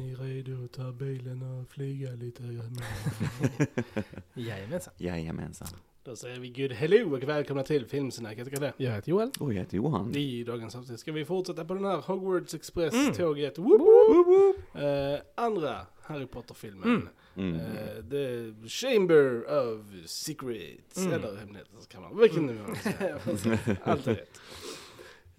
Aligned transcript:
Ni 0.00 0.14
redo 0.14 0.64
att 0.64 0.72
ta 0.72 0.92
bilen 0.92 1.42
och 1.42 1.70
flyga 1.70 2.10
lite? 2.10 2.42
Jajamensan. 4.34 4.92
Jajamensan. 4.96 5.68
Då 6.04 6.16
säger 6.16 6.40
vi 6.40 6.48
good 6.48 6.72
hello 6.72 7.16
och 7.16 7.22
välkomna 7.22 7.62
till 7.62 7.86
Filmsnacket. 7.86 8.44
Tycker 8.44 8.60
det? 8.60 8.72
Jag 8.76 8.92
heter 8.92 9.10
Joel. 9.10 9.30
Och 9.40 9.54
jag 9.54 9.58
heter 9.58 9.76
Johan. 9.76 10.16
I 10.16 10.44
dagens 10.44 10.74
avsnitt 10.76 11.00
ska 11.00 11.12
vi 11.12 11.24
fortsätta 11.24 11.64
på 11.64 11.74
den 11.74 11.84
här 11.84 11.96
Hogwarts 11.96 12.54
Mm. 12.54 12.58
Express-tåget. 12.60 13.58
Woop, 13.58 13.80
woop. 13.80 14.56
Eh, 14.74 15.20
andra 15.44 15.86
Harry 16.02 16.26
Potter-filmen. 16.26 17.08
Mm. 17.36 17.54
Mm. 17.54 17.60
Eh, 17.60 18.04
the 18.10 18.52
Chamber 18.68 19.44
of 19.50 19.80
Secrets. 20.06 20.96
Mm. 20.96 21.12
Eller 21.12 21.36
Hemligheternas 21.36 21.86
kammare. 21.86 22.12
Vilken 22.20 22.46
nu 22.46 22.54
man 22.66 22.76
säger. 22.76 23.20
Allt 23.84 24.06
är 24.06 24.14
rätt. 24.14 24.40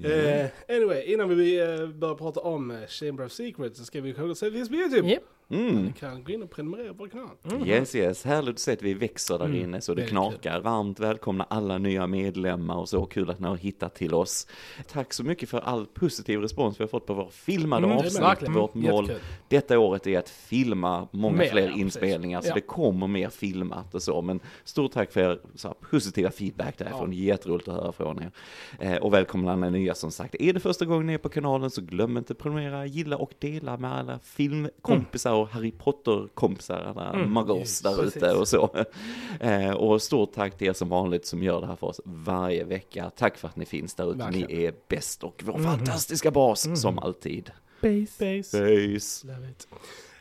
Eh, 0.03 0.49
anyway, 0.67 1.03
innan 1.05 1.29
vi 1.29 1.59
eh, 1.59 1.87
börjar 1.87 2.15
prata 2.15 2.39
om 2.39 2.71
eh, 2.71 2.87
Chamber 2.87 3.25
of 3.25 3.31
Secrets 3.31 3.77
så 3.77 3.85
ska 3.85 4.01
vi 4.01 4.13
kolla 4.13 4.35
finns 4.35 4.69
på 4.69 4.75
YouTube. 4.75 5.09
Yep. 5.09 5.23
Mm. 5.51 5.85
Ni 5.85 5.91
kan 5.99 6.23
gå 6.23 6.31
in 6.31 6.43
och 6.43 6.49
prenumerera 6.51 6.93
på 6.93 7.07
kanalen. 7.07 7.35
Mm. 7.51 7.67
Yes, 7.67 7.95
yes. 7.95 8.23
Härligt 8.25 8.49
att 8.55 8.59
se 8.59 8.73
att 8.73 8.81
vi 8.81 8.93
växer 8.93 9.37
där 9.37 9.45
Mm. 9.45 9.61
inne 9.61 9.81
så 9.81 9.91
det 9.93 9.95
Väldigt 10.01 10.11
knakar. 10.11 10.59
Varmt 10.61 10.99
välkomna 10.99 11.43
alla 11.49 11.77
nya 11.77 12.07
medlemmar 12.07 12.75
och 12.75 12.89
så. 12.89 13.05
Kul 13.05 13.29
att 13.29 13.39
ni 13.39 13.47
har 13.47 13.55
hittat 13.55 13.95
till 13.95 14.13
oss. 14.13 14.47
Tack 14.91 15.13
så 15.13 15.23
mycket 15.23 15.49
för 15.49 15.59
all 15.59 15.85
positiv 15.85 16.39
respons 16.39 16.79
vi 16.79 16.83
har 16.83 16.89
fått 16.89 17.05
på 17.05 17.13
vår 17.13 17.29
filmade 17.31 17.85
Mm, 17.85 17.97
avsnitt. 17.97 18.49
Vårt 18.49 18.73
mål 18.75 19.03
Jättekul. 19.07 19.21
detta 19.47 19.79
året 19.79 20.07
är 20.07 20.19
att 20.19 20.29
filma 20.29 21.07
många 21.11 21.37
Mer, 21.37 21.49
fler 21.49 21.69
ja, 21.69 21.77
inspelningar, 21.77 22.39
så 22.41 22.47
precis. 22.47 22.53
det 22.53 22.67
kommer 22.67 23.07
mer 23.07 23.29
filmat 23.29 23.95
och 23.95 24.01
så. 24.03 24.21
Men 24.21 24.39
stort 24.63 24.91
tack 24.91 25.11
för 25.11 25.21
er 25.31 25.39
så 25.55 25.67
här, 25.67 25.75
positiva 25.89 26.31
feedback 26.31 26.77
därifrån, 26.77 27.13
jätteroligt 27.13 27.67
att 27.67 27.75
höra 27.75 27.91
från 27.91 28.23
er. 28.23 28.31
Eh, 28.79 28.95
och 28.97 29.13
välkomna 29.13 29.51
alla 29.51 29.69
nya 29.69 29.93
som 29.93 30.11
sagt. 30.11 30.35
Är 30.39 30.53
det 30.53 30.59
första 30.59 30.85
gången 30.85 31.07
ni 31.07 31.13
är 31.13 31.17
på 31.17 31.29
kanalen 31.29 31.69
så 31.71 31.81
glöm 31.81 32.17
inte 32.17 32.33
att 32.33 32.39
prenumerera, 32.39 32.85
gilla 32.85 33.17
och 33.17 33.31
dela 33.39 33.77
med 33.77 33.93
alla 33.93 34.19
filmkompisar 34.19 35.40
och 35.41 35.49
Harry 35.49 35.71
Potter-kompisar, 35.71 36.79
alla 36.81 37.13
Mm, 37.13 37.33
muggles 37.33 37.81
där 37.81 38.03
ute 38.03 38.31
och 38.33 38.47
så. 38.47 38.75
Eh, 39.39 39.71
och 39.71 40.01
stort 40.01 40.33
tack 40.33 40.57
till 40.57 40.67
er 40.67 40.73
som 40.73 40.89
vanligt 40.89 41.25
som 41.25 41.43
gör 41.43 41.61
det 41.61 41.67
här 41.67 41.75
för 41.75 41.87
oss 41.87 42.01
varje 42.05 42.63
vecka. 42.63 43.11
Tack 43.15 43.37
för 43.37 43.47
att 43.47 43.55
ni 43.55 43.65
finns 43.65 43.93
där 43.95 44.11
ute, 44.15 44.29
ni 44.29 44.65
är 44.65 44.73
bäst 44.87 45.23
och 45.23 45.41
vår 45.45 45.53
Mhm. 45.53 45.63
fantastiska 45.63 46.31
bas 46.31 46.67
Mhm. 46.67 46.75
som 46.75 46.99
alltid. 46.99 47.51
Base. 47.81 48.37
Base. 48.37 48.57
Peace! 48.57 49.27
Love 49.27 49.49
it. 49.49 49.67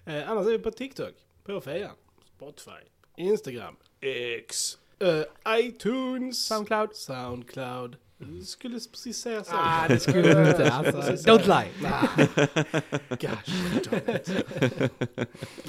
Eh, 0.05 0.31
annars 0.31 0.47
är 0.47 0.51
vi 0.51 0.59
på 0.59 0.71
TikTok, 0.71 1.15
på 1.45 1.61
Fejan, 1.61 1.95
Spotify, 2.37 2.71
Instagram, 3.17 3.77
X, 4.01 4.79
eh, 4.99 5.59
iTunes, 5.59 6.47
Soundcloud. 6.47 6.95
Soundcloud. 6.97 7.97
Du 8.23 8.45
skulle 8.45 8.75
precis 8.91 9.19
säga 9.19 9.45
så. 9.45 9.53
Ah, 9.55 9.89
det 9.89 10.01
skulle 10.01 10.23
du 10.45 10.51
inte. 10.51 10.73
Alltså, 10.73 11.01
don't 11.31 11.47
lie. 11.47 11.71
Nah. 11.83 12.07
Gosh, 13.09 13.51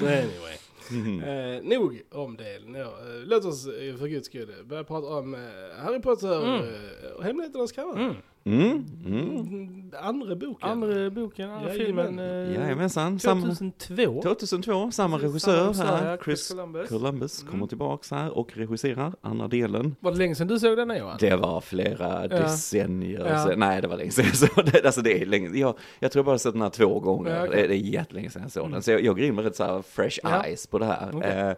anyway. 0.00 0.56
Mhm. 0.90 1.22
Eh, 1.22 1.62
nog 1.62 2.02
om 2.10 2.36
det. 2.36 2.58
No, 2.66 2.78
eh, 2.78 3.24
låt 3.24 3.44
oss 3.44 3.66
eh, 3.66 3.96
för 3.96 4.06
guds 4.06 4.26
skull 4.26 4.54
börja 4.64 4.84
prata 4.84 5.06
om 5.06 5.34
eh, 5.34 5.40
Harry 5.84 6.00
Potter 6.00 6.42
Mm. 6.56 6.74
och 7.16 7.24
Hemligheternas 7.24 7.72
kammare. 7.72 8.02
Mm. 8.02 8.14
Mm, 8.44 8.84
mm. 9.06 9.36
Mm, 9.36 9.92
Andra 10.02 10.34
boken. 10.36 10.68
Andra 10.68 11.10
boken, 11.10 11.50
andra 11.50 11.70
filmen. 11.70 12.18
Eh, 12.18 12.24
Jajamensan, 12.54 13.18
samma, 13.18 13.40
2002. 13.54 14.22
2002, 14.22 14.90
samma 14.90 15.18
regissör 15.18 15.72
samma 15.72 15.90
här, 15.96 16.10
ja, 16.10 16.18
Chris 16.24 16.48
Columbus. 16.48 16.88
Columbus 16.88 17.40
Mm. 17.42 17.50
kommer 17.52 17.66
tillbaks 17.66 18.10
här 18.10 18.38
och 18.38 18.56
regisserar 18.56 19.12
andra 19.20 19.48
delen. 19.48 19.96
Var 20.00 20.12
det 20.12 20.18
länge 20.18 20.34
sedan 20.34 20.46
du 20.46 20.58
såg 20.58 20.76
den 20.76 20.90
här 20.90 20.98
Johan? 20.98 21.16
Det 21.20 21.36
var 21.36 21.60
flera 21.60 22.28
decennier 22.28 23.26
Ja. 23.28 23.44
sedan, 23.44 23.58
nej 23.58 23.82
det 23.82 23.88
var 23.88 23.96
länge 23.96 24.10
sedan 24.10 24.24
jag 24.28 24.36
såg 24.36 24.64
den, 24.72 24.86
alltså 24.86 25.00
det 25.02 25.22
är 25.22 25.26
länge, 25.26 25.58
jag, 25.58 25.74
jag 25.98 26.12
tror 26.12 26.24
bara 26.24 26.38
sett 26.38 26.52
den 26.52 26.62
här 26.62 26.70
två 26.70 27.00
gånger, 27.00 27.30
Ja, 27.36 27.46
okej. 27.46 27.62
det, 27.62 27.68
det 27.68 27.74
är 27.74 27.78
jättelänge 27.78 28.30
sedan 28.30 28.42
jag 28.42 28.52
såg 28.52 28.62
Mm. 28.62 28.72
den, 28.72 28.82
så 28.82 28.90
jag, 28.90 29.00
jag 29.04 29.16
går 29.16 29.24
in 29.24 29.34
med 29.34 29.44
rätt 29.44 29.56
så 29.56 29.64
här 29.64 29.82
fresh 29.82 30.18
Ja. 30.22 30.44
eyes 30.44 30.66
på 30.66 30.78
det 30.78 30.86
här. 30.86 31.10
Okej. 31.14 31.30
Eh, 31.30 31.52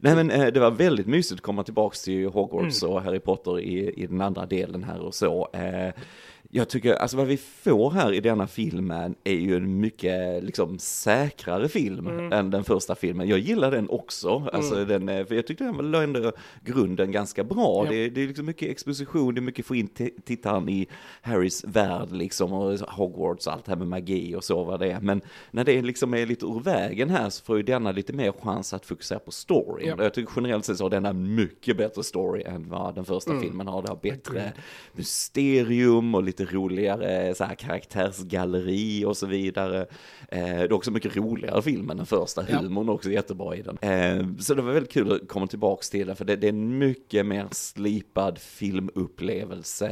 nej 0.00 0.16
men 0.16 0.30
eh, 0.30 0.46
det 0.46 0.60
var 0.60 0.70
väldigt 0.70 1.06
mysigt 1.06 1.38
att 1.38 1.40
komma 1.42 1.62
tillbaks 1.64 2.02
till 2.02 2.26
Hogwarts 2.28 2.82
Mm. 2.82 2.94
och 2.94 3.02
Harry 3.02 3.20
Potter 3.20 3.60
i, 3.60 3.90
i 4.02 4.06
den 4.06 4.20
andra 4.20 4.46
delen 4.46 4.84
här 4.84 5.00
och 5.00 5.14
så. 5.14 5.48
Eh, 5.52 5.92
jag 6.54 6.68
tycker, 6.68 6.94
alltså 6.94 7.16
vad 7.16 7.26
vi 7.26 7.36
får 7.36 7.90
här 7.90 8.12
i 8.12 8.20
denna 8.20 8.46
filmen 8.46 9.14
är 9.24 9.34
ju 9.34 9.56
en 9.56 9.80
mycket 9.80 10.44
liksom 10.44 10.78
säkrare 10.78 11.68
film 11.68 12.06
Mm. 12.06 12.32
än 12.32 12.50
den 12.50 12.64
första 12.64 12.94
filmen. 12.94 13.28
Jag 13.28 13.38
gillar 13.38 13.70
den 13.70 13.88
också, 13.88 14.48
alltså 14.52 14.74
Mm. 14.74 14.88
den, 14.88 15.08
eh, 15.08 15.26
för 15.26 15.34
jag 15.34 15.46
tyckte 15.46 15.64
den 15.64 15.92
var 15.92 16.02
ändå 16.02 16.32
grunden 16.64 17.12
ganska 17.12 17.44
bra. 17.44 17.84
Ja. 17.84 17.90
Det, 17.90 18.08
det 18.08 18.22
är 18.22 18.26
liksom 18.26 18.46
mycket 18.46 18.70
exposition, 18.70 19.34
det 19.34 19.38
är 19.38 19.42
mycket 19.42 19.66
få 19.66 19.74
in 19.74 19.88
tittaren 20.24 20.68
i 20.68 20.86
Harrys 21.22 21.64
värld 21.64 22.12
liksom 22.12 22.52
och 22.52 22.78
Hogwarts 22.78 23.46
och 23.46 23.52
allt 23.52 23.68
här 23.68 23.76
med 23.76 23.86
magi 23.88 24.34
och 24.36 24.44
så 24.44 24.64
vad 24.64 24.80
det 24.80 24.92
är. 24.92 25.00
Men 25.00 25.20
när 25.50 25.64
det 25.64 25.82
liksom 25.82 26.14
är 26.14 26.26
lite 26.26 26.46
ur 26.46 26.60
vägen 26.60 27.10
här 27.10 27.30
så 27.30 27.44
får 27.44 27.56
ju 27.56 27.62
denna 27.62 27.92
lite 27.92 28.12
mer 28.12 28.32
chans 28.42 28.72
att 28.74 28.86
fokusera 28.86 29.18
på 29.18 29.30
storyn. 29.30 29.88
Ja. 29.98 30.04
Jag 30.04 30.14
tycker 30.14 30.32
generellt 30.36 30.64
sett 30.64 30.76
så 30.78 30.84
har 30.84 30.90
denna 30.90 31.12
mycket 31.12 31.76
bättre 31.76 32.02
story 32.02 32.42
än 32.42 32.68
vad 32.68 32.94
den 32.94 33.04
första 33.04 33.30
Mm. 33.30 33.42
filmen 33.42 33.66
har. 33.66 33.82
Det 33.82 33.88
har 33.88 33.96
bättre 34.02 34.52
mysterium 34.92 36.14
och 36.14 36.22
lite 36.22 36.41
roligare 36.44 37.34
så 37.34 37.44
här 37.44 37.54
karaktärsgalleri 37.54 39.04
och 39.04 39.16
så 39.16 39.26
vidare. 39.26 39.80
Eh, 40.28 40.38
det 40.44 40.50
är 40.62 40.72
också 40.72 40.90
mycket 40.90 41.16
roligare 41.16 41.62
film 41.62 41.90
än 41.90 41.96
den 41.96 42.06
första, 42.06 42.44
Ja. 42.48 42.58
humorn 42.58 42.88
är 42.88 42.92
också 42.92 43.10
jättebra 43.10 43.56
i 43.56 43.62
den. 43.62 43.78
Eh, 43.80 44.26
så 44.38 44.54
det 44.54 44.62
var 44.62 44.72
väldigt 44.72 44.92
kul 44.92 45.12
att 45.12 45.28
komma 45.28 45.46
tillbaks 45.46 45.90
till 45.90 46.06
den, 46.06 46.16
för 46.16 46.24
det, 46.24 46.36
det 46.36 46.46
är 46.46 46.52
en 46.52 46.78
mycket 46.78 47.26
mer 47.26 47.46
slipad 47.50 48.38
filmupplevelse. 48.38 49.88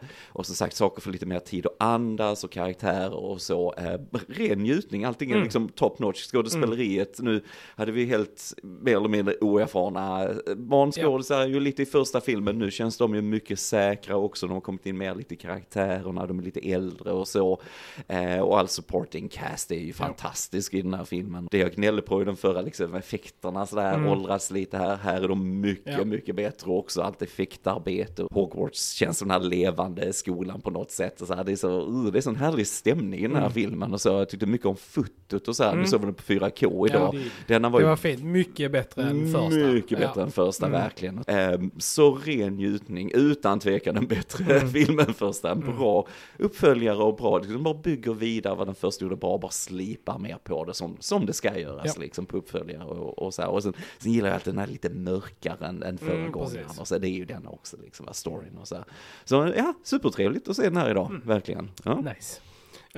Eh, 0.00 0.06
och 0.28 0.46
som 0.46 0.54
sagt, 0.54 0.76
saker 0.76 1.02
får 1.02 1.10
lite 1.10 1.26
mer 1.26 1.38
tid 1.38 1.66
att 1.66 1.76
andas 1.82 2.44
och 2.44 2.50
karaktärer 2.52 3.14
och 3.14 3.40
så. 3.40 3.74
Eh, 3.78 4.00
ren 4.28 4.58
njutning, 4.58 5.04
allting 5.04 5.30
är 5.30 5.34
Mm. 5.34 5.44
liksom 5.44 5.68
top 5.68 5.98
notch. 5.98 6.22
Skådespeleriet, 6.26 7.20
nu 7.20 7.42
hade 7.76 7.92
vi 7.92 8.04
helt 8.04 8.54
mer 8.62 8.96
eller 8.96 9.08
mindre 9.08 9.34
oerfarna 9.40 10.24
eh, 10.24 10.54
barnskådisar 10.56 11.46
ju 11.46 11.60
lite 11.60 11.82
i 11.82 11.86
första 11.86 12.20
filmen, 12.20 12.58
nu 12.58 12.70
känns 12.70 12.96
de 12.96 13.14
ju 13.14 13.22
mycket 13.22 13.58
säkra 13.60 14.16
också, 14.16 14.46
de 14.46 14.52
har 14.52 14.60
kommit 14.60 14.86
in 14.86 14.98
mer 14.98 15.14
lite 15.14 15.34
i 15.34 15.36
karaktärerna, 15.72 16.26
de 16.26 16.38
är 16.38 16.42
lite 16.42 16.60
äldre 16.72 17.10
och 17.12 17.28
så. 17.28 17.60
Eh, 18.08 18.40
och 18.40 18.58
all 18.58 18.68
supporting 18.68 19.28
cast 19.28 19.70
är 19.70 19.78
ju 19.78 19.92
fantastisk 19.92 20.74
i 20.74 20.82
den 20.82 20.94
här 20.94 21.04
filmen. 21.04 21.48
Det 21.50 21.58
jag 21.58 21.72
gnällde 21.74 22.02
på 22.02 22.22
i 22.22 22.24
den 22.24 22.36
förra, 22.36 22.60
liksom 22.60 22.94
effekterna 22.94 23.66
sådär, 23.66 23.94
Mm. 23.94 24.06
åldras 24.12 24.50
lite 24.50 24.78
här, 24.78 24.96
här 24.96 25.22
är 25.22 25.28
de 25.28 25.60
mycket, 25.60 25.94
Ja. 25.98 26.04
mycket 26.04 26.36
bättre 26.36 26.70
också, 26.70 27.02
allt 27.02 27.22
effektarbete. 27.22 28.26
Hogwarts 28.30 28.92
känns 28.92 29.18
som 29.18 29.28
den 29.28 29.40
här 29.42 29.48
levande 29.48 30.12
skolan 30.12 30.60
på 30.60 30.70
något 30.70 30.90
sätt, 30.90 31.22
så 31.26 31.34
här, 31.34 31.44
det 31.44 31.52
är 31.52 31.56
så, 31.56 31.80
uh, 31.88 32.12
det 32.12 32.18
är 32.18 32.20
sån 32.22 32.36
härlig 32.36 32.66
stämning 32.66 33.20
i 33.20 33.22
den 33.22 33.32
här 33.36 33.42
Mm. 33.42 33.52
filmen 33.52 33.92
och 33.92 34.00
så, 34.00 34.08
jag 34.08 34.28
tyckte 34.28 34.46
mycket 34.46 34.66
om 34.66 34.76
fotot 34.76 35.48
och 35.48 35.56
så 35.56 35.62
här, 35.64 35.70
Mm. 35.70 35.82
nu 35.82 35.88
såg 35.88 36.00
vi 36.00 36.06
den 36.06 36.14
på 36.14 36.22
4K 36.22 36.86
idag. 36.86 37.14
Ja, 37.14 37.20
Denna 37.46 37.68
var 37.68 37.80
Det 37.80 37.86
var 37.86 37.96
fint. 37.96 38.22
Mycket 38.24 38.72
bättre 38.72 39.02
än 39.02 39.32
första. 39.32 39.48
mycket 39.72 39.98
bättre 39.98 40.20
Ja. 40.20 40.22
än 40.22 40.30
första, 40.30 40.66
Mm. 40.66 40.80
verkligen. 40.80 41.24
Ehm, 41.26 41.70
så 41.78 42.14
ren 42.14 42.56
njutning, 42.56 43.10
utan 43.14 43.58
tvekan 43.60 43.96
en 43.96 44.06
bättre 44.06 44.44
Mm. 44.56 44.68
film 44.72 44.98
än 44.98 45.14
första. 45.14 45.57
En 45.64 45.76
bra 45.76 46.06
uppföljare 46.38 46.96
och 47.02 47.16
bra, 47.16 47.38
liksom 47.38 47.62
bara 47.62 47.74
bygger 47.74 48.12
vidare 48.14 48.54
vad 48.54 48.66
den 48.68 48.74
första 48.74 49.04
gjorde, 49.04 49.16
bara, 49.16 49.38
bara 49.38 49.50
slipar 49.50 50.18
mer 50.18 50.38
på 50.44 50.64
det 50.64 50.74
som, 50.74 50.96
som 51.00 51.26
det 51.26 51.32
ska 51.32 51.58
göras 51.58 51.92
Ja. 51.96 52.00
liksom 52.02 52.26
på 52.26 52.36
uppföljare 52.36 52.84
och, 52.84 53.18
och 53.18 53.34
så 53.34 53.42
här. 53.42 53.48
Och 53.50 53.62
sen, 53.62 53.72
sen 53.98 54.12
gillar 54.12 54.28
jag 54.28 54.36
att 54.36 54.44
den 54.44 54.58
är 54.58 54.66
lite 54.66 54.90
mörkare 54.90 55.66
än, 55.66 55.82
än 55.82 55.98
föregångaren. 55.98 56.64
precis. 56.64 56.80
och 56.80 56.88
så 56.88 56.98
det 56.98 57.08
är 57.08 57.12
ju 57.12 57.24
den 57.24 57.46
också, 57.46 57.76
liksom, 57.84 58.06
storyn 58.12 58.56
och 58.60 58.68
så 58.68 58.74
här. 58.74 58.84
Så 59.24 59.52
ja, 59.56 59.74
supertrevligt 59.84 60.48
att 60.48 60.56
se 60.56 60.62
den 60.62 60.76
här 60.76 60.90
idag, 60.90 61.06
Mm. 61.10 61.22
verkligen. 61.24 61.70
Ja. 61.84 61.94
Nice. 62.00 62.40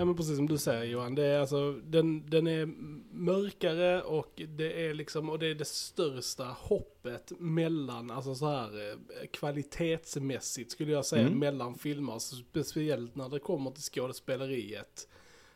Ja 0.01 0.05
men 0.05 0.17
precis 0.17 0.37
som 0.37 0.49
du 0.49 0.59
säger 0.59 0.85
Johan, 0.85 1.15
det 1.15 1.25
är 1.27 1.41
alltså, 1.41 1.73
den, 1.73 2.31
den 2.31 2.47
är 2.47 2.67
mörkare 3.13 4.03
och 4.03 4.43
det 4.49 4.87
är 4.87 4.95
liksom, 4.95 5.31
och 5.31 5.39
det 5.39 5.47
är 5.47 5.55
det 5.55 5.65
största 5.65 6.45
hoppet 6.45 7.33
mellan, 7.39 8.11
alltså 8.11 8.35
så 8.35 8.47
här 8.47 8.91
eh, 8.91 9.27
kvalitetsmässigt 9.33 10.71
skulle 10.73 10.93
jag 10.93 11.07
säga, 11.07 11.27
Mm. 11.27 11.39
mellan 11.39 11.75
filmer, 11.75 12.13
alltså 12.13 12.37
speciellt 12.37 13.15
när 13.17 13.29
det 13.29 13.39
kommer 13.39 13.71
till 13.71 13.83
skådespeleriet. 13.83 15.09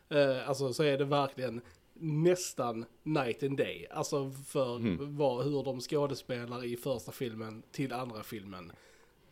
Eh, 0.09 0.49
alltså 0.49 0.73
så 0.73 0.83
är 0.83 0.97
det 0.97 1.05
verkligen 1.05 1.61
nästan 1.93 2.85
night 3.03 3.43
and 3.43 3.57
day, 3.57 3.87
alltså 3.91 4.31
för 4.47 4.75
Mm. 4.77 5.17
vad, 5.17 5.45
hur 5.45 5.63
de 5.63 5.79
skådespelar 5.81 6.65
i 6.65 6.77
första 6.77 7.11
filmen 7.11 7.63
till 7.71 7.93
andra 7.93 8.23
filmen. 8.23 8.71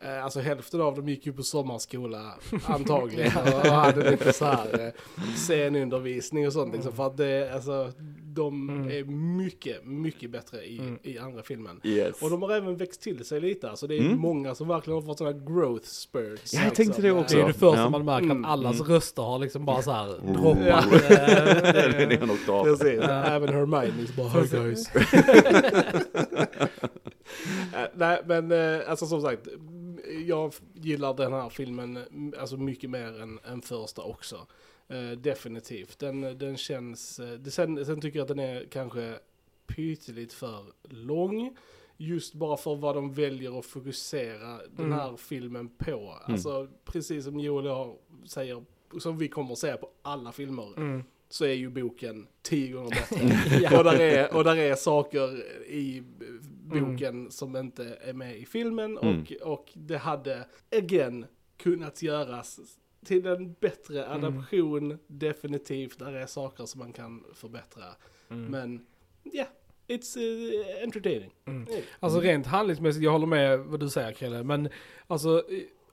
Eh, 0.06 0.24
Alltså 0.24 0.40
hälften 0.40 0.82
av 0.82 0.96
dem 0.96 1.10
gick 1.10 1.26
ju 1.26 1.34
på 1.34 1.44
sommarskola 1.44 2.34
antagligen 2.66 3.32
och 3.38 3.72
hade 3.72 4.12
lite 4.12 4.34
så 4.34 4.46
här 4.46 4.86
eh, 4.86 4.92
scenundervisning 5.36 6.48
och 6.48 6.54
sånt 6.54 6.74
liksom. 6.74 6.92
För 6.94 7.08
att 7.08 7.18
det, 7.18 7.54
alltså, 7.54 7.92
de 8.36 8.70
Mm. 8.70 8.92
är 8.92 9.04
mycket, 9.38 9.86
mycket 9.86 10.32
bättre 10.32 10.64
i, 10.66 10.78
Mm. 10.80 10.98
i 11.04 11.18
andra 11.18 11.44
filmen. 11.44 11.80
Yes. 11.84 12.22
Och 12.22 12.30
de 12.30 12.42
har 12.42 12.52
även 12.52 12.78
växt 12.78 13.02
till 13.02 13.26
sig 13.26 13.42
lite, 13.42 13.70
alltså 13.70 13.88
det 13.88 13.98
är 13.98 14.02
Mm. 14.02 14.20
många 14.20 14.56
som 14.56 14.68
verkligen 14.68 14.96
har 14.96 15.02
fått 15.02 15.18
sådana 15.18 15.40
growth 15.40 15.86
spurts. 15.86 16.54
Ja, 16.54 16.64
jag 16.64 16.76
tänkte 16.76 17.02
det 17.02 17.12
också. 17.12 17.36
Det 17.36 17.42
är 17.44 17.48
det 17.48 17.54
första 17.54 17.82
Ja. 17.82 17.90
man 17.90 18.06
märker 18.06 18.26
Mm. 18.26 18.46
att 18.46 18.52
allas 18.52 18.80
Mm. 18.80 18.92
röster 18.94 19.22
har 19.24 19.40
liksom 19.40 19.66
bara 19.66 19.82
så 19.82 19.92
här 19.92 20.10
Oh. 20.10 20.34
droppat. 20.42 20.66
Ja. 20.68 20.84
Det 20.92 21.08
är 21.18 22.08
det- 22.10 22.16
en 22.16 22.32
oktav. 22.32 22.64
Precis, 22.64 23.00
även 23.04 23.50
Hermione 23.50 23.92
bara 24.18 24.30
Hi 24.30 24.48
guys. 24.48 24.90
Eh, 27.76 27.86
Nej 27.96 28.22
men 28.26 28.52
alltså 28.88 29.06
som 29.06 29.22
sagt, 29.22 29.48
jag 30.28 30.54
gillar 30.74 31.14
den 31.14 31.34
här 31.34 31.50
filmen 31.50 31.98
mm, 31.98 32.34
alltså 32.40 32.58
mycket 32.58 32.90
mer 32.90 33.22
än, 33.22 33.40
än 33.46 33.62
första 33.62 34.02
också. 34.02 34.48
Eh, 34.88 35.12
definitivt. 35.12 36.00
Den, 36.00 36.22
den 36.38 36.58
känns, 36.58 37.20
eh, 37.20 37.32
det, 37.40 37.52
sen, 37.52 37.86
sen 37.86 38.02
tycker 38.02 38.20
jag 38.20 38.24
att 38.24 38.28
den 38.38 38.40
är 38.40 38.66
kanske 38.72 39.20
pytteligt 39.68 40.34
för 40.34 40.66
lång. 40.90 41.58
Just 41.98 42.34
bara 42.34 42.58
för 42.58 42.76
vad 42.76 42.96
de 42.96 43.14
väljer 43.14 43.60
att 43.60 43.66
fokusera 43.66 44.58
den 44.58 44.86
Mm. 44.86 44.92
här 44.92 45.16
filmen 45.18 45.70
på. 45.78 46.18
Alltså 46.26 46.68
precis 46.86 47.26
som 47.26 47.40
Joel 47.40 47.96
säger, 48.28 48.64
som 49.00 49.18
vi 49.18 49.28
kommer 49.28 49.52
att 49.52 49.58
säga 49.58 49.78
på 49.78 49.90
alla 50.02 50.32
filmer, 50.32 50.74
Mm. 50.78 51.04
Så 51.34 51.46
är 51.46 51.54
ju 51.54 51.70
boken 51.70 52.28
tio 52.42 52.74
gånger 52.74 52.90
bättre. 53.60 53.78
och, 53.78 53.84
där 53.84 54.00
är, 54.00 54.36
och 54.36 54.44
där 54.44 54.56
är 54.58 54.76
saker 54.76 55.44
i 55.68 56.04
boken 56.64 57.32
som 57.32 57.56
inte 57.56 57.98
är 58.02 58.14
med 58.14 58.38
i 58.38 58.46
filmen 58.46 58.98
Mm. 58.98 59.22
och, 59.42 59.54
och 59.54 59.70
det 59.74 59.98
hade, 59.98 60.46
again, 60.78 61.26
kunnat 61.58 62.02
göras 62.02 62.60
till 63.06 63.26
en 63.28 63.54
bättre 63.54 64.10
adaption, 64.10 64.98
definitivt. 65.08 66.00
Där 66.00 66.14
är 66.14 66.26
saker 66.26 66.66
som 66.66 66.80
man 66.80 66.94
kan 66.94 67.24
förbättra. 67.34 67.84
Men, 68.28 68.86
ja, 69.24 69.46
it's 69.88 70.18
uh, 70.18 70.84
entertaining. 70.84 71.34
Mm. 71.46 71.68
Alltså 72.00 72.20
rent 72.20 72.46
handlingsmässigt, 72.46 73.04
jag 73.04 73.12
håller 73.12 73.28
med 73.28 73.60
vad 73.60 73.80
du 73.80 73.90
säger 73.90 74.12
Krille, 74.12 74.44
men 74.44 74.70
alltså 75.08 75.44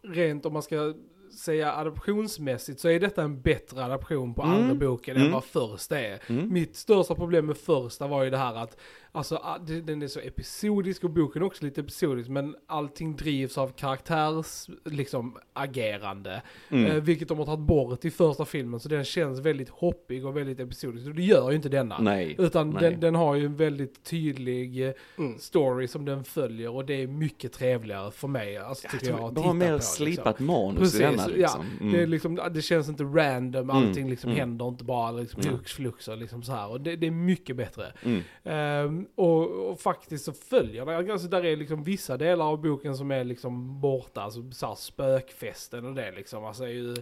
rent 0.03 0.47
om 0.47 0.53
man 0.53 0.63
ska 0.63 0.95
säga 1.35 1.73
adaptionsmässigt 1.73 2.81
så 2.81 2.88
är 2.88 3.00
detta 3.00 3.23
en 3.23 3.41
bättre 3.41 3.85
adaption 3.85 4.35
på 4.35 4.43
andra 4.43 4.75
boken 4.75 5.17
än 5.17 5.23
Mm. 5.23 5.32
vad 5.32 5.44
första 5.44 6.00
är. 6.00 6.19
Mm. 6.27 6.53
Mitt 6.53 6.77
största 6.77 7.15
problem 7.15 7.47
med 7.47 7.56
första 7.56 8.06
var 8.06 8.25
ju 8.25 8.31
det 8.31 8.37
här 8.38 8.55
att 8.55 8.77
Alltså 9.12 9.37
ah, 9.43 9.59
den 9.59 10.03
är 10.03 10.07
så 10.09 10.21
episodisk 10.21 11.05
och 11.05 11.11
boken 11.11 11.43
är 11.43 11.47
också 11.47 11.65
lite 11.65 11.81
episodisk 11.81 12.29
men 12.29 12.57
allting 12.67 13.17
drivs 13.17 13.59
av 13.59 13.69
karaktärs 13.69 14.67
liksom 14.85 15.39
agerande. 15.53 16.43
Mm. 16.69 16.87
Eh, 16.87 16.95
vilket 17.03 17.29
de 17.29 17.39
har 17.39 17.47
tagit 17.47 17.67
bort 17.67 18.05
i 18.05 18.11
första 18.11 18.45
filmen 18.45 18.81
så 18.81 18.89
den 18.89 19.05
känns 19.05 19.41
väldigt 19.41 19.69
hoppig 19.69 20.27
och 20.27 20.37
väldigt 20.37 20.61
episodisk. 20.61 21.07
Och 21.07 21.15
det 21.15 21.23
gör 21.23 21.51
ju 21.51 21.57
inte 21.57 21.69
denna. 21.69 21.99
Nej. 21.99 22.35
Utan 22.39 22.71
nej. 22.71 22.83
den, 22.83 23.01
den 23.01 23.15
har 23.15 23.35
ju 23.35 23.47
en 23.47 23.57
väldigt 23.57 24.05
tydlig 24.05 24.87
eh, 24.87 24.93
Mm. 25.19 25.39
story 25.39 25.89
som 25.89 26.05
den 26.05 26.25
följer 26.25 26.71
och 26.71 26.85
det 26.85 27.03
är 27.03 27.07
mycket 27.07 27.53
trevligare 27.53 28.11
för 28.11 28.29
mig. 28.29 28.57
Alltså, 28.59 28.89
tycker 28.89 29.07
jag, 29.11 29.21
att 29.21 29.35
Bara 29.35 29.43
titta 29.43 29.55
mer 29.55 29.77
på, 29.77 29.83
slipat 29.83 30.27
Liksom. 30.27 30.47
manus 30.47 30.79
Precis, 30.79 31.01
i 31.01 31.03
denna 31.03 31.23
ja. 31.23 31.29
liksom. 31.37 31.67
Mm. 31.81 31.93
Det, 31.93 32.03
är 32.03 32.07
liksom, 32.07 32.41
det 32.53 32.62
känns 32.62 32.89
inte 32.89 33.05
random, 33.05 33.71
allting 33.71 34.11
liksom 34.11 34.31
mm. 34.31 34.41
händer 34.41 34.69
inte 34.69 34.85
bara 34.85 35.11
liksom 35.11 35.43
Ja. 35.45 35.51
hux 35.51 35.73
flux 35.73 36.09
och 36.09 36.17
liksom 36.17 36.43
så 36.43 36.53
här. 36.53 36.69
Och 36.69 36.81
det, 36.81 36.97
det 36.97 37.07
är 37.07 37.11
mycket 37.11 37.57
bättre. 37.57 37.93
Mm. 38.03 39.00
Och, 39.14 39.70
och 39.70 39.81
faktiskt 39.81 40.25
så 40.25 40.32
följer 40.32 40.87
det, 40.87 41.12
alltså 41.12 41.29
där 41.29 41.44
är 41.44 41.56
liksom 41.56 41.82
vissa 41.82 42.17
delar 42.17 42.47
av 42.47 42.61
boken 42.61 42.97
som 42.97 43.11
är 43.11 43.25
liksom 43.25 43.81
borta, 43.81 44.23
alltså 44.23 44.50
så 44.52 44.67
här 44.67 44.75
spökfesten 44.75 45.87
och 45.87 45.94
det 45.94 46.12
liksom, 46.12 46.44
alltså 46.44 46.64
är 46.64 46.69
ju, 46.69 46.97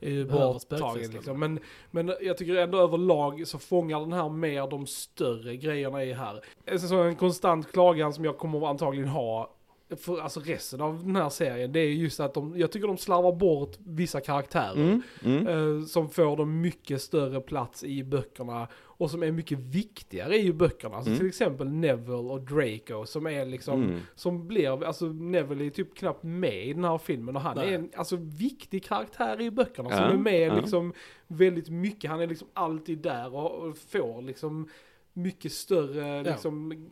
är 0.00 0.10
ju 0.10 0.24
borttagen 0.24 1.10
liksom. 1.10 1.40
Men, 1.40 1.60
men 1.90 2.14
jag 2.20 2.36
tycker 2.36 2.54
ändå 2.56 2.78
överlag 2.78 3.48
så 3.48 3.58
fångar 3.58 4.00
den 4.00 4.12
här 4.12 4.28
mer 4.28 4.66
de 4.70 4.86
större 4.86 5.56
grejerna 5.56 6.04
i 6.04 6.12
här. 6.12 6.44
Alltså 6.70 6.88
så 6.88 7.02
en 7.02 7.16
konstant 7.16 7.72
klagan 7.72 8.12
som 8.12 8.24
jag 8.24 8.38
kommer 8.38 8.66
antagligen 8.66 9.08
ha 9.08 9.53
för 9.96 10.20
alltså 10.20 10.40
resten 10.40 10.80
av 10.80 11.04
den 11.06 11.16
här 11.16 11.28
serien, 11.28 11.72
det 11.72 11.80
är 11.80 11.88
just 11.88 12.20
att 12.20 12.34
de, 12.34 12.58
jag 12.58 12.72
tycker 12.72 12.86
de 12.86 12.96
slarvar 12.98 13.32
bort 13.32 13.76
vissa 13.86 14.20
karaktärer. 14.20 14.74
Mm. 14.74 15.02
Mm. 15.24 15.46
Eh, 15.78 15.84
som 15.86 16.08
får 16.10 16.36
de 16.36 16.60
mycket 16.60 17.02
större 17.02 17.40
plats 17.40 17.84
i 17.84 18.04
böckerna 18.04 18.68
och 18.74 19.10
som 19.10 19.22
är 19.22 19.30
mycket 19.32 19.58
viktigare 19.58 20.38
i 20.38 20.52
böckerna. 20.52 20.96
Alltså 20.96 21.10
Mm. 21.10 21.18
till 21.18 21.28
exempel 21.28 21.68
Neville 21.68 22.14
och 22.14 22.40
Draco 22.40 23.06
som 23.06 23.26
är 23.26 23.44
liksom, 23.46 23.82
Mm. 23.82 24.00
som 24.14 24.46
blir, 24.48 24.84
alltså 24.84 25.06
Neville 25.06 25.66
är 25.66 25.70
typ 25.70 25.94
knappt 25.96 26.22
med 26.22 26.66
i 26.66 26.72
den 26.72 26.84
här 26.84 26.98
filmen 26.98 27.36
och 27.36 27.42
han 27.42 27.56
Nej. 27.56 27.68
är 27.68 27.78
en 27.78 27.90
alltså, 27.96 28.16
viktig 28.20 28.84
karaktär 28.84 29.40
i 29.40 29.50
böckerna 29.50 29.90
Ja, 29.90 29.96
som 29.96 30.04
är 30.18 30.22
med 30.22 30.48
ja. 30.48 30.56
liksom 30.56 30.92
väldigt 31.26 31.68
mycket. 31.68 32.10
Han 32.10 32.20
är 32.20 32.26
liksom 32.26 32.48
alltid 32.52 32.98
där 32.98 33.34
och, 33.34 33.50
och 33.68 33.78
får 33.78 34.22
liksom 34.22 34.68
mycket 35.12 35.52
större 35.52 36.22
liksom 36.22 36.88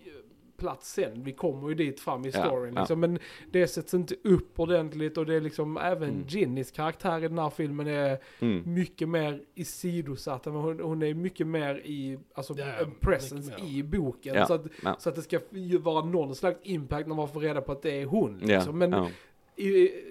plats 0.63 0.93
sen. 0.93 1.23
Vi 1.25 1.33
kommer 1.33 1.69
ju 1.69 1.75
dit 1.75 2.01
fram 2.01 2.25
i 2.27 2.33
storyn 2.33 2.75
ja. 2.75 2.81
liksom. 2.81 3.01
Men 3.01 3.19
det 3.51 3.67
sätts 3.67 3.95
inte 3.95 4.15
upp 4.25 4.61
ordentligt 4.61 5.17
och 5.19 5.27
det 5.27 5.35
är 5.35 5.41
liksom 5.41 5.77
även 5.77 6.09
Mm. 6.11 6.25
Ginnys 6.29 6.71
karaktär 6.71 7.19
i 7.25 7.29
den 7.29 7.39
här 7.39 7.51
filmen 7.51 7.87
är 7.87 8.19
Mm. 8.41 8.75
mycket 8.75 9.09
mer 9.09 9.41
isidosatt. 9.55 10.45
Men 10.47 10.55
hon, 10.55 10.81
hon 10.81 11.03
är 11.03 11.15
mycket 11.15 11.47
mer 11.47 11.75
i, 11.85 12.19
alltså 12.35 12.55
en 12.59 12.91
presence 13.01 13.53
i 13.67 13.83
boken. 13.83 14.35
Ja, 14.35 14.47
Så, 14.47 14.55
att, 14.55 14.67
ja. 14.85 14.97
så 14.99 15.09
att 15.09 15.15
det 15.15 15.23
ska 15.23 15.39
ju 15.51 15.79
vara 15.79 16.05
någon 16.05 16.35
slags 16.35 16.59
impact 16.63 17.09
när 17.09 17.15
man 17.15 17.29
får 17.29 17.41
reda 17.41 17.61
på 17.61 17.73
att 17.73 17.83
det 17.83 18.01
är 18.03 18.07
hon. 18.07 18.39
Ja, 18.41 18.47
Liksom. 18.47 18.79
Men 18.79 18.93
ja. 18.93 19.09
i, 19.09 19.13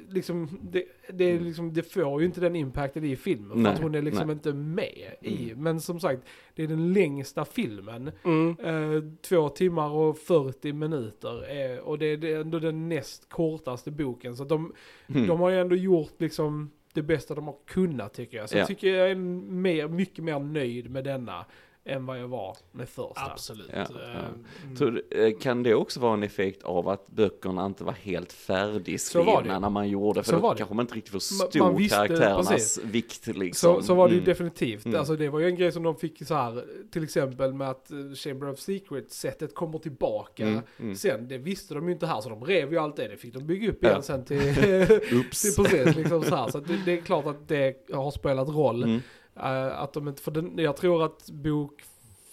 liksom, 0.09 0.47
det, 0.61 0.83
det, 1.13 1.23
är 1.23 1.39
liksom, 1.39 1.73
det 1.73 1.83
får 1.83 2.19
ju 2.21 2.25
inte 2.25 2.41
den 2.41 2.55
impacten 2.55 3.03
i 3.03 3.15
filmen. 3.15 3.49
För 3.51 3.57
Nej, 3.57 3.71
att 3.73 3.79
hon 3.81 3.95
är 3.95 4.01
liksom 4.01 4.27
nej. 4.27 4.33
inte 4.33 4.53
med 4.53 5.15
i. 5.21 5.51
Mm. 5.51 5.63
Men 5.63 5.81
som 5.81 5.99
sagt, 5.99 6.21
det 6.55 6.63
är 6.63 6.67
den 6.67 6.93
längsta 6.93 7.45
filmen. 7.45 8.11
Mm. 8.23 8.55
Eh, 8.63 9.03
två 9.21 9.49
timmar 9.49 9.89
och 9.89 10.17
40 10.17 10.73
minuter. 10.73 11.71
Eh, 11.73 11.77
och 11.79 11.97
det 11.99 12.05
är 12.05 12.17
det 12.17 12.31
är 12.33 12.41
ändå 12.41 12.59
den 12.59 12.89
näst 12.89 13.29
kortaste 13.29 13.91
boken. 13.91 14.35
Så 14.35 14.43
de, 14.43 14.73
Mm. 15.07 15.27
de 15.27 15.39
har 15.39 15.49
ju 15.49 15.59
ändå 15.59 15.75
gjort 15.75 16.13
liksom 16.17 16.71
det 16.93 17.01
bästa 17.01 17.35
de 17.35 17.47
har 17.47 17.55
kunnat 17.67 18.13
tycker 18.13 18.37
jag. 18.37 18.49
Så 18.49 18.55
Ja. 18.55 18.59
jag 18.59 18.67
tycker 18.67 18.95
jag 18.95 19.11
är 19.11 19.15
mer, 19.15 19.87
mycket 19.87 20.23
mer 20.23 20.39
nöjd 20.39 20.89
med 20.91 21.03
denna 21.03 21.45
än 21.85 22.05
vad 22.05 22.19
jag 22.19 22.27
var 22.27 22.57
med 22.71 22.89
första. 22.89 23.21
Absolut. 23.31 23.69
Ja, 23.73 23.85
ja. 23.89 24.19
mm. 24.63 24.75
Tror 24.75 24.91
du, 24.91 25.25
eh, 25.27 25.37
kan 25.39 25.63
det 25.63 25.75
också 25.75 25.99
vara 25.99 26.13
en 26.13 26.23
effekt 26.23 26.63
av 26.63 26.89
att 26.89 27.07
böckerna 27.07 27.65
inte 27.65 27.83
var 27.83 27.93
helt 27.93 28.33
färdigskrivna 28.33 29.59
när 29.59 29.69
man 29.69 29.89
gjorde? 29.89 30.23
För 30.23 30.29
Så 30.31 30.35
då 30.35 30.41
var 30.41 30.53
det. 30.53 30.57
kanske 30.57 30.75
man 30.75 30.83
inte 30.83 30.95
riktigt 30.95 31.11
förstod 31.13 31.55
man 31.61 31.77
visste- 31.77 31.95
karaktärernas 31.95 32.49
precis. 32.49 32.83
vikt 32.83 33.27
liksom. 33.27 33.75
Så, 33.75 33.81
så 33.81 33.93
var 33.93 34.07
det 34.07 34.13
ju 34.13 34.19
Mm. 34.19 34.29
definitivt. 34.29 34.85
Mm. 34.85 34.99
Alltså 34.99 35.15
det 35.15 35.29
var 35.29 35.39
ju 35.39 35.45
en 35.45 35.55
grej 35.55 35.71
som 35.71 35.83
de 35.83 35.95
fick 35.95 36.27
så 36.27 36.35
här, 36.35 36.65
till 36.91 37.03
exempel 37.03 37.53
med 37.53 37.69
att 37.69 37.91
eh, 37.91 37.97
Chamber 38.15 38.49
of 38.49 38.59
Secrets-sättet 38.59 39.55
kommer 39.55 39.79
tillbaka. 39.79 40.47
Mm, 40.47 40.61
mm. 40.79 40.95
Sen, 40.95 41.27
det 41.27 41.37
visste 41.37 41.73
de 41.73 41.87
ju 41.87 41.93
inte 41.93 42.07
här, 42.07 42.21
så 42.21 42.29
de 42.29 42.43
rev 42.45 42.71
ju 42.73 42.77
allt 42.79 42.95
det. 42.95 43.07
Det 43.07 43.17
fick 43.17 43.33
de 43.33 43.39
bygga 43.47 43.69
upp 43.69 43.77
Ja. 43.81 43.89
igen 43.89 44.03
sen 44.03 44.25
till... 44.25 44.37
Oops. 45.17 45.41
till 45.55 45.63
precis, 45.65 45.95
liksom 45.95 46.23
så 46.23 46.35
här. 46.35 46.47
Så 46.51 46.59
det, 46.59 46.79
det 46.85 46.97
är 46.97 47.01
klart 47.01 47.25
att 47.25 47.47
det 47.47 47.89
har 47.93 48.11
spelat 48.11 48.49
roll. 48.49 48.99
Eh, 49.35 49.79
att 49.79 49.93
de 49.93 50.07
inte, 50.07 50.21
för 50.21 50.31
den, 50.31 50.57
jag 50.57 50.77
tror 50.77 51.03
att 51.05 51.29
bok 51.29 51.83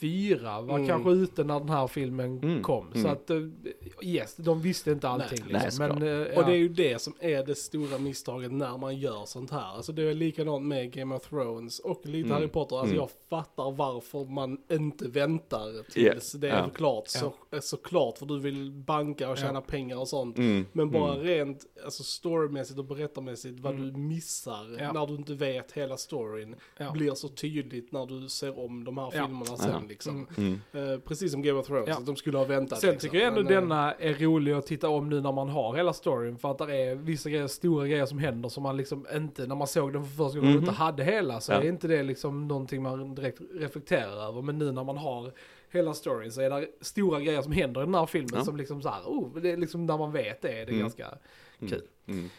fyra 0.00 0.60
var 0.60 0.74
Mm. 0.74 0.88
kanske 0.88 1.10
ute 1.10 1.44
när 1.44 1.58
den 1.60 1.68
här 1.68 1.86
filmen 1.86 2.38
Mm, 2.42 2.62
kom. 2.62 2.92
Så 2.92 2.98
mm. 2.98 3.12
att, 3.12 3.30
eh, 3.30 3.36
yes, 4.02 4.36
de 4.36 4.60
visste 4.62 4.90
inte 4.90 5.08
allting. 5.08 5.38
Nej, 5.50 5.62
liksom. 5.64 5.86
nej, 5.86 5.98
Men, 5.98 6.08
eh, 6.26 6.38
Och 6.38 6.44
det 6.44 6.50
är 6.50 6.54
ja. 6.54 6.54
ju 6.54 6.68
det 6.68 6.98
som 7.02 7.14
är 7.20 7.46
det 7.46 7.54
stora 7.54 7.98
misstaget 7.98 8.52
när 8.52 8.78
man 8.78 8.96
gör 8.96 9.24
sånt 9.24 9.50
här. 9.50 9.76
Alltså 9.76 9.92
det 9.92 10.02
är 10.02 10.14
likadant 10.14 10.66
med 10.66 10.92
Game 10.92 11.14
of 11.14 11.22
Thrones 11.28 11.78
och 11.78 12.00
lite 12.06 12.18
Mm. 12.26 12.30
Harry 12.30 12.48
Potter. 12.48 12.76
Alltså 12.76 12.94
Mm. 12.94 13.00
jag 13.00 13.10
fattar 13.30 13.70
varför 13.72 14.24
man 14.24 14.58
inte 14.72 15.08
väntar 15.08 15.90
tills 15.90 16.32
det 16.32 16.48
är 16.50 16.58
Ja. 16.58 16.70
klart. 16.74 17.08
Så, 17.08 17.32
såklart 17.60 18.18
för 18.18 18.26
du 18.26 18.38
vill 18.40 18.70
banka 18.72 19.30
och 19.30 19.38
tjäna 19.38 19.52
Ja. 19.54 19.60
pengar 19.60 19.96
och 19.96 20.08
sånt. 20.08 20.38
Mm. 20.38 20.66
Men 20.72 20.90
bara 20.90 21.12
Mm. 21.14 21.26
rent 21.26 21.66
alltså 21.84 22.02
storymässigt 22.02 22.78
och 22.78 22.84
berättarmässigt 22.84 23.60
vad 23.60 23.74
Mm. 23.74 23.92
du 23.92 23.98
missar 23.98 24.76
Ja. 24.80 24.92
när 24.92 25.06
du 25.06 25.14
inte 25.14 25.34
vet 25.34 25.72
hela 25.72 25.96
storyn 25.96 26.56
Ja. 26.78 26.92
blir 26.92 27.14
så 27.14 27.28
tydligt 27.28 27.92
när 27.92 28.06
du 28.06 28.28
ser 28.28 28.58
om 28.58 28.84
de 28.84 28.98
här 28.98 29.10
Ja. 29.14 29.26
filmerna 29.26 29.56
sen 29.56 29.70
Ja. 29.87 29.87
Liksom. 29.88 30.26
Mm. 30.36 30.60
Mm. 30.72 30.92
Eh, 30.92 30.98
precis 31.00 31.32
som 31.32 31.42
Game 31.42 31.58
of 31.58 31.66
Thrones, 31.66 31.88
Ja. 31.88 31.94
att 31.96 32.06
de 32.06 32.16
skulle 32.16 32.38
ha 32.38 32.44
väntat. 32.44 32.80
Sen 32.80 32.90
liksom. 32.90 33.08
tycker 33.10 33.18
jag 33.24 33.28
ändå 33.28 33.42
Men, 33.42 33.52
eh, 33.52 33.60
denna 33.60 33.92
är 33.92 34.14
rolig 34.14 34.52
att 34.52 34.66
titta 34.66 34.88
om 34.88 35.08
nu 35.08 35.20
när 35.20 35.32
man 35.32 35.48
har 35.48 35.74
hela 35.76 35.92
storyn. 35.92 36.38
För 36.38 36.50
att 36.50 36.58
det 36.58 36.76
är 36.76 36.94
vissa 36.94 37.30
grejer, 37.30 37.46
stora 37.46 37.86
grejer 37.88 38.06
som 38.06 38.18
händer 38.18 38.48
som 38.48 38.62
man 38.62 38.76
liksom 38.76 39.06
inte, 39.14 39.46
när 39.46 39.54
man 39.54 39.66
såg 39.66 39.92
den 39.92 40.04
för 40.04 40.10
första 40.24 40.38
gången 40.38 40.54
och 40.56 40.60
Mhm. 40.62 40.68
inte 40.68 40.82
hade 40.82 41.04
hela 41.04 41.40
så 41.40 41.52
Ja. 41.52 41.56
är 41.62 41.68
inte 41.68 41.88
det 41.88 42.02
liksom 42.02 42.48
någonting 42.48 42.82
man 42.82 43.14
direkt 43.14 43.40
reflekterar 43.54 44.28
över. 44.28 44.42
Men 44.42 44.58
nu 44.58 44.72
när 44.72 44.84
man 44.84 44.96
har 44.98 45.32
hela 45.70 45.94
storyn 45.94 46.32
så 46.32 46.40
är 46.40 46.50
det 46.50 46.66
stora 46.80 47.20
grejer 47.20 47.42
som 47.42 47.52
händer 47.52 47.80
i 47.80 47.84
den 47.84 47.94
här 47.94 48.06
filmen 48.06 48.30
Ja. 48.34 48.44
som 48.44 48.56
liksom 48.56 48.82
så 48.82 48.88
här, 48.88 49.02
oh, 49.06 49.38
det 49.40 49.50
är 49.50 49.56
liksom 49.56 49.86
när 49.86 49.98
man 49.98 50.12
vet 50.12 50.42
det, 50.42 50.48
är 50.52 50.66
det 50.66 50.72
Mm. 50.72 50.80
ganska 50.80 51.06
kul. 51.60 51.82
Mm. 52.06 52.30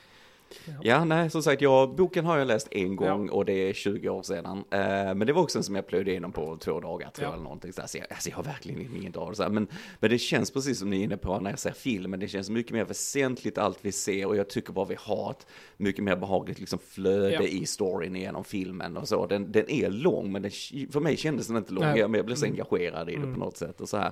Ja. 0.66 0.74
Ja, 0.84 1.04
nej, 1.06 1.30
som 1.30 1.44
sagt, 1.44 1.62
jag, 1.62 1.96
boken 1.96 2.26
har 2.26 2.38
jag 2.38 2.48
läst 2.48 2.68
en 2.72 2.96
gång 2.96 3.30
och 3.30 3.46
det 3.46 3.54
är 3.70 3.74
20 3.74 4.10
år 4.10 4.24
sedan. 4.24 4.58
Eh, 4.72 4.80
men 5.16 5.20
det 5.20 5.34
var 5.34 5.42
också 5.42 5.58
en 5.58 5.64
som 5.64 5.76
jag 5.76 5.88
plöjde 5.88 6.12
igenom 6.12 6.32
på 6.32 6.58
två 6.58 6.80
dagar, 6.80 7.10
tror 7.10 7.24
jag, 7.24 7.30
Ja. 7.30 7.34
eller 7.34 7.44
någonting. 7.44 7.74
Så, 7.74 7.82
här, 7.82 7.88
så 7.88 7.98
jag, 7.98 8.06
alltså, 8.10 8.30
jag 8.30 8.36
har 8.36 8.44
verkligen 8.44 8.96
inget 8.96 9.18
av 9.18 9.34
det. 9.34 9.50
Men, 9.50 9.68
men 10.00 10.10
det 10.10 10.18
känns 10.18 10.52
precis 10.52 10.80
som 10.80 10.90
ni 10.90 11.00
är 11.00 11.04
inne 11.04 11.18
på 11.18 11.40
när 11.40 11.50
jag 11.50 11.60
ser 11.60 11.72
filmen, 11.72 12.20
det 12.20 12.28
känns 12.28 12.50
mycket 12.50 12.72
mer 12.72 12.86
väsentligt 12.86 13.58
allt 13.58 13.78
vi 13.82 13.92
ser 13.92 14.26
och 14.26 14.36
jag 14.38 14.50
tycker 14.50 14.74
bara 14.74 14.86
vi 14.86 14.96
har 15.00 15.32
ett 15.32 15.48
mycket 15.78 16.04
mer 16.04 16.16
behagligt 16.16 16.60
liksom, 16.60 16.80
flöde 16.80 17.32
Ja. 17.34 17.42
i 17.42 17.66
storyn 17.66 18.16
genom 18.16 18.44
filmen 18.44 18.98
och 18.98 19.08
så. 19.08 19.26
Den, 19.28 19.52
den 19.52 19.70
är 19.70 19.90
lång, 19.90 20.32
men 20.32 20.42
den, 20.42 20.52
för 20.92 21.00
mig 21.00 21.18
kändes 21.18 21.48
den 21.48 21.58
inte 21.58 21.74
lång, 21.74 21.84
Nej. 21.84 22.00
jag, 22.00 22.10
men 22.10 22.18
jag 22.18 22.26
blev 22.26 22.36
så 22.36 22.46
Mm. 22.46 22.54
engagerad 22.56 23.10
i 23.10 23.12
det 23.12 23.18
Mm. 23.18 23.34
på 23.34 23.40
något 23.40 23.58
sätt. 23.58 23.82
Och, 23.82 23.90
så 23.90 23.98
här. 23.98 24.12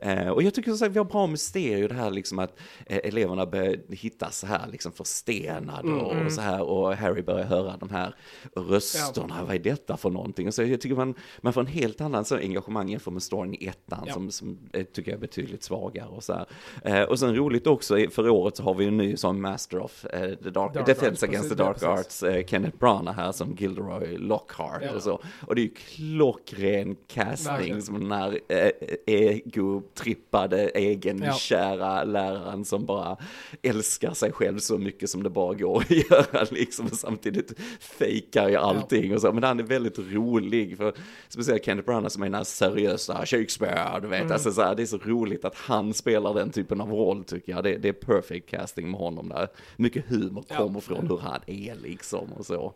Eh, 0.00 0.28
och 0.28 0.42
jag 0.42 0.54
tycker 0.54 0.70
som 0.70 0.78
sagt 0.78 0.94
vi 0.94 0.98
har 0.98 1.04
bra 1.04 1.26
mysterier, 1.26 1.88
det 1.88 1.94
här 1.94 2.10
liksom 2.10 2.38
att 2.38 2.58
eh, 2.86 2.98
eleverna 3.04 3.46
börjar 3.46 3.76
hitta 3.94 4.30
så 4.30 4.46
här 4.46 4.68
liksom 4.72 4.92
för 4.92 5.04
stenar 5.04 5.69
förvånad 5.76 6.02
och, 6.02 6.24
och 6.26 6.32
så 6.32 6.40
här 6.40 6.62
och 6.62 6.94
Harry 6.96 7.22
börjar 7.22 7.44
höra 7.46 7.76
de 7.80 7.90
här 7.90 8.14
rösterna, 8.56 9.44
vad 9.46 9.54
är 9.54 9.58
detta 9.58 9.96
för 9.96 10.10
någonting? 10.10 10.46
Och 10.46 10.54
så 10.54 10.62
jag 10.62 10.80
tycker 10.80 10.96
man, 10.96 11.14
man 11.40 11.52
får 11.52 11.60
en 11.60 11.66
helt 11.66 12.00
annan 12.00 12.24
så 12.24 12.36
engagemang 12.36 12.88
jämfört 12.88 13.12
med 13.12 13.22
storyn 13.22 13.54
i 13.54 13.66
ettan 13.66 14.04
Ja. 14.06 14.12
som, 14.14 14.30
som 14.30 14.58
jag 14.72 14.92
tycker 14.92 15.10
jag 15.10 15.16
är 15.16 15.20
betydligt 15.20 15.62
svagare 15.62 16.08
och 16.08 16.22
så 16.24 16.32
här. 16.32 16.46
Eh, 16.84 17.02
och 17.02 17.18
sen 17.18 17.36
roligt 17.36 17.66
också, 17.66 17.96
för 18.10 18.28
året 18.28 18.56
så 18.56 18.62
har 18.62 18.74
vi 18.74 18.84
en 18.84 18.96
ny 18.96 19.16
som 19.16 19.42
Master 19.42 19.78
of 19.78 20.04
eh, 20.04 20.20
the 20.34 20.50
Dark, 20.50 20.74
Dark 20.74 20.86
Defense 20.86 21.10
Arts, 21.10 21.22
Against 21.22 21.48
the 21.48 21.54
Dark 21.54 21.76
ja, 21.80 22.00
Arts, 22.00 22.22
eh, 22.22 22.44
Kenneth 22.46 22.76
Branagh 22.78 23.16
här 23.16 23.32
som 23.32 23.54
Gilderoy 23.54 24.16
Lockhart 24.18 24.82
Ja. 24.82 24.94
och 24.94 25.02
så. 25.02 25.20
Och 25.46 25.54
det 25.54 25.60
är 25.60 25.64
ju 25.64 25.74
klockren 25.74 26.96
casting 27.08 27.52
Verkligen. 27.52 27.82
som 27.82 28.00
den 28.00 28.12
här 28.12 28.38
eh, 28.48 28.70
egotrippade, 29.06 30.68
egenkära 30.68 32.04
läraren 32.04 32.64
som 32.64 32.84
bara 32.86 33.16
älskar 33.62 34.12
sig 34.12 34.32
själv 34.32 34.58
så 34.58 34.78
mycket 34.78 35.10
som 35.10 35.22
det 35.22 35.30
bara 35.30 35.54
går 35.60 35.80
att 35.80 35.90
göra 36.10 36.46
liksom. 36.50 36.86
Och 36.86 36.92
samtidigt 36.92 37.58
fejkar 37.80 38.48
ju 38.48 38.56
allting 38.56 39.14
och 39.14 39.20
så. 39.20 39.32
Men 39.32 39.42
han 39.42 39.60
är 39.60 39.64
väldigt 39.64 39.98
rolig, 39.98 40.76
för 40.76 40.94
speciellt 41.28 41.64
Kenneth 41.64 41.86
Branagh 41.86 42.08
som 42.08 42.22
är 42.22 42.26
den 42.26 42.34
här 42.34 42.44
seriösa 42.44 43.26
Shakespeare, 43.26 44.00
du 44.00 44.08
vet. 44.08 44.20
Mm. 44.20 44.32
Alltså 44.32 44.52
så 44.52 44.62
här, 44.62 44.74
det 44.74 44.82
är 44.82 44.86
så 44.86 44.98
roligt 44.98 45.44
att 45.44 45.54
han 45.54 45.94
spelar 45.94 46.34
den 46.34 46.50
typen 46.50 46.80
av 46.80 46.90
roll 46.90 47.24
tycker 47.24 47.52
jag. 47.52 47.64
Det, 47.64 47.76
det 47.78 47.88
är 47.88 47.92
perfect 47.92 48.48
casting 48.50 48.90
med 48.90 49.00
honom 49.00 49.28
där. 49.28 49.48
Mycket 49.76 50.04
humor 50.06 50.44
Ja. 50.48 50.56
kommer 50.56 50.80
från 50.80 51.06
hur 51.08 51.18
han 51.18 51.40
är 51.46 51.74
liksom 51.74 52.32
och 52.32 52.46
så. 52.46 52.74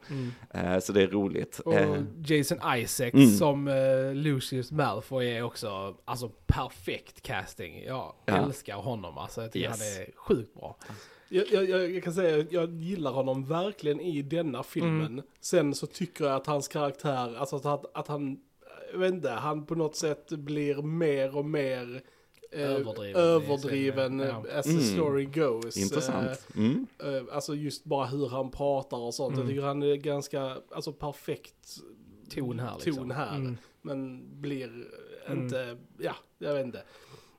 Eh, 0.54 0.78
så 0.78 0.92
det 0.92 1.02
är 1.02 1.06
roligt. 1.06 1.58
Och 1.58 1.74
Eh, 1.74 2.02
Jason 2.26 2.58
Isaacs 2.76 3.14
Mm. 3.14 3.30
som 3.30 3.68
uh, 3.68 4.14
Lucius 4.14 4.72
Malfoy 4.72 5.26
är 5.30 5.42
också, 5.42 5.94
alltså 6.04 6.28
perfekt 6.46 7.22
casting. 7.22 7.82
Jag 7.86 8.12
Ja. 8.26 8.36
älskar 8.36 8.74
honom, 8.76 9.18
alltså 9.18 9.42
jag 9.42 9.52
tycker 9.52 9.68
Yes. 9.68 9.78
han 9.96 10.02
är 10.02 10.10
sjukt 10.16 10.54
bra. 10.54 10.76
Jag, 11.28 11.46
jag, 11.52 11.90
jag, 11.90 12.02
kan 12.04 12.14
säga 12.14 12.40
att 12.40 12.52
jag 12.52 12.74
gillar 12.82 13.12
honom 13.12 13.44
verkligen 13.44 14.00
i 14.00 14.22
denna 14.22 14.62
filmen. 14.62 15.06
Mm. 15.06 15.24
Sen 15.40 15.74
så 15.74 15.86
tycker 15.86 16.24
jag 16.24 16.34
att 16.34 16.46
hans 16.46 16.68
karaktär, 16.68 17.36
alltså 17.36 17.56
att, 17.56 17.66
att, 17.66 17.96
att 17.96 18.08
han, 18.08 18.40
jag 18.92 18.98
vet 18.98 19.12
inte, 19.14 19.30
han 19.30 19.66
på 19.66 19.74
något 19.74 19.96
sätt 19.96 20.28
blir 20.30 20.82
mer 20.82 21.36
och 21.36 21.44
mer 21.44 22.02
eh, 22.52 22.60
Överdriven 22.70 23.16
överdriven 23.22 24.18
ja. 24.18 24.44
as 24.58 24.64
the 24.64 24.70
Mm. 24.70 24.82
story 24.82 25.24
goes. 25.24 25.76
intressant. 25.76 26.46
Mm. 26.56 26.86
Eh, 27.04 27.14
eh, 27.14 27.22
alltså 27.32 27.54
just 27.54 27.84
bara 27.84 28.06
hur 28.06 28.28
han 28.28 28.50
pratar 28.50 28.96
och 28.96 29.14
sånt. 29.14 29.32
Jag 29.36 29.40
Mm. 29.44 29.48
tycker 29.54 29.66
han 29.66 29.82
är 29.82 29.96
ganska, 29.96 30.56
alltså 30.70 30.92
perfekt 30.92 31.76
Ton 32.34 32.58
här 32.58 32.74
liksom. 32.74 32.94
ton 32.94 33.10
här. 33.10 33.36
Mm. 33.36 33.56
Men 33.82 34.22
blir 34.40 34.70
Mm. 35.26 35.42
inte, 35.44 35.76
ja, 35.98 36.14
jag 36.38 36.54
vet 36.54 36.66
inte. 36.66 36.82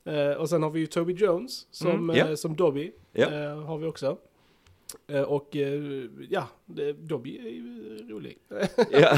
Eh, 0.06 0.32
och 0.32 0.50
sen 0.50 0.64
har 0.64 0.70
vi 0.70 0.80
ju 0.80 0.86
Toby 0.88 1.14
Jones 1.14 1.68
som, 1.72 1.90
Mm. 1.92 2.10
eh, 2.10 2.18
Ja. 2.30 2.36
som 2.38 2.56
Dobby. 2.56 2.92
Ja. 3.14 3.26
Eh, 3.32 3.62
har 3.64 3.78
vi 3.78 3.88
också. 3.88 4.18
Eh, 5.08 5.22
och 5.22 5.56
eh, 5.56 6.04
ja, 6.30 6.48
det, 6.66 6.94
Dobby 6.94 7.38
är 7.38 7.50
ju 7.50 7.98
rolig. 8.10 8.38
Ja. 8.92 9.18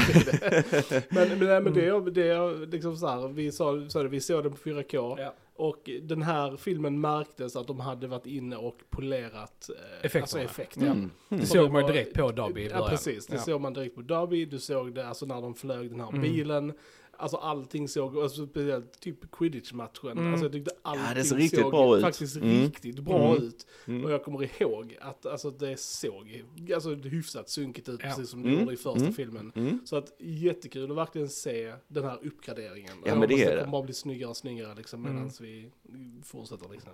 men 1.10 1.38
men, 1.38 1.64
men 1.64 1.72
det, 1.72 1.86
Mm. 1.88 2.06
är, 2.06 2.10
det 2.10 2.28
är 2.28 2.66
liksom 2.66 2.96
så 2.96 3.06
här, 3.06 3.28
vi, 3.28 3.52
sa, 3.52 3.72
det, 3.72 4.08
vi 4.08 4.20
såg 4.20 4.42
den 4.44 4.52
på 4.52 4.58
4K. 4.58 5.16
Ja. 5.20 5.34
Och 5.54 5.90
den 6.02 6.22
här 6.22 6.56
filmen 6.56 7.00
märktes 7.00 7.56
att 7.56 7.66
de 7.66 7.80
hade 7.80 8.06
varit 8.06 8.26
inne 8.26 8.56
och 8.56 8.78
polerat 8.90 9.70
Effekterna. 10.02 10.22
Alltså 10.22 10.38
effekt, 10.38 10.76
ja. 10.76 10.86
Mm. 10.86 10.98
Mm. 10.98 11.40
Det 11.40 11.46
såg 11.46 11.66
det 11.66 11.72
man 11.72 11.86
direkt 11.86 12.14
på 12.14 12.30
Dobby 12.32 12.60
i 12.60 12.64
Ja 12.64 12.70
början. 12.70 12.90
precis, 12.90 13.26
det 13.26 13.36
Ja. 13.36 13.42
såg 13.42 13.60
man 13.60 13.72
direkt 13.72 13.94
på 13.94 14.02
Dobby, 14.02 14.44
du 14.44 14.58
såg 14.58 14.94
det 14.94 15.06
alltså 15.08 15.26
när 15.26 15.40
de 15.42 15.54
flög 15.54 15.90
den 15.90 16.00
här 16.00 16.08
Mm. 16.08 16.20
bilen. 16.22 16.72
Alltså 17.20 17.36
allting 17.36 17.88
såg, 17.88 18.18
alltså, 18.18 18.46
speciellt 18.46 19.00
typ 19.00 19.30
quidditch-matchen, 19.30 20.10
Mm. 20.18 20.28
alltså 20.32 20.44
jag 20.44 20.52
tyckte 20.52 20.70
allting 20.82 21.38
riktigt 21.38 21.60
såg 21.60 21.70
bra 21.70 22.00
faktiskt 22.00 22.36
Mm. 22.36 22.48
riktigt 22.62 22.98
bra 22.98 23.30
Mm. 23.34 23.42
ut. 23.42 23.66
Mm. 23.86 24.04
Och 24.04 24.10
jag 24.12 24.24
kommer 24.24 24.62
ihåg 24.62 24.96
att 25.00 25.26
alltså, 25.26 25.50
det 25.50 25.80
såg 25.80 26.44
alltså, 26.74 26.94
hyfsat 26.94 27.48
sunkigt 27.50 27.88
ut, 27.88 28.00
Ja. 28.02 28.08
precis 28.08 28.30
som 28.30 28.42
det 28.42 28.48
Mm. 28.48 28.60
gjorde 28.60 28.72
i 28.72 28.76
första 28.76 29.00
Mm. 29.00 29.12
filmen. 29.12 29.80
Så 29.84 29.96
att 29.96 30.12
jättekul 30.18 30.90
att 30.90 30.96
verkligen 30.96 31.28
se 31.28 31.72
den 31.88 32.04
här 32.04 32.18
uppgraderingen. 32.22 32.92
Ja, 33.04 33.14
men 33.14 33.28
det 33.28 33.34
är 33.44 33.50
det. 33.56 33.60
kommer 33.60 33.72
bara 33.72 33.82
bli 33.82 33.94
snyggare 33.94 34.30
och 34.30 34.36
snyggare 34.36 34.74
liksom 34.74 35.02
medan 35.02 35.30
vi 35.40 35.70
fortsätter 36.24 36.68
liksom. 36.72 36.92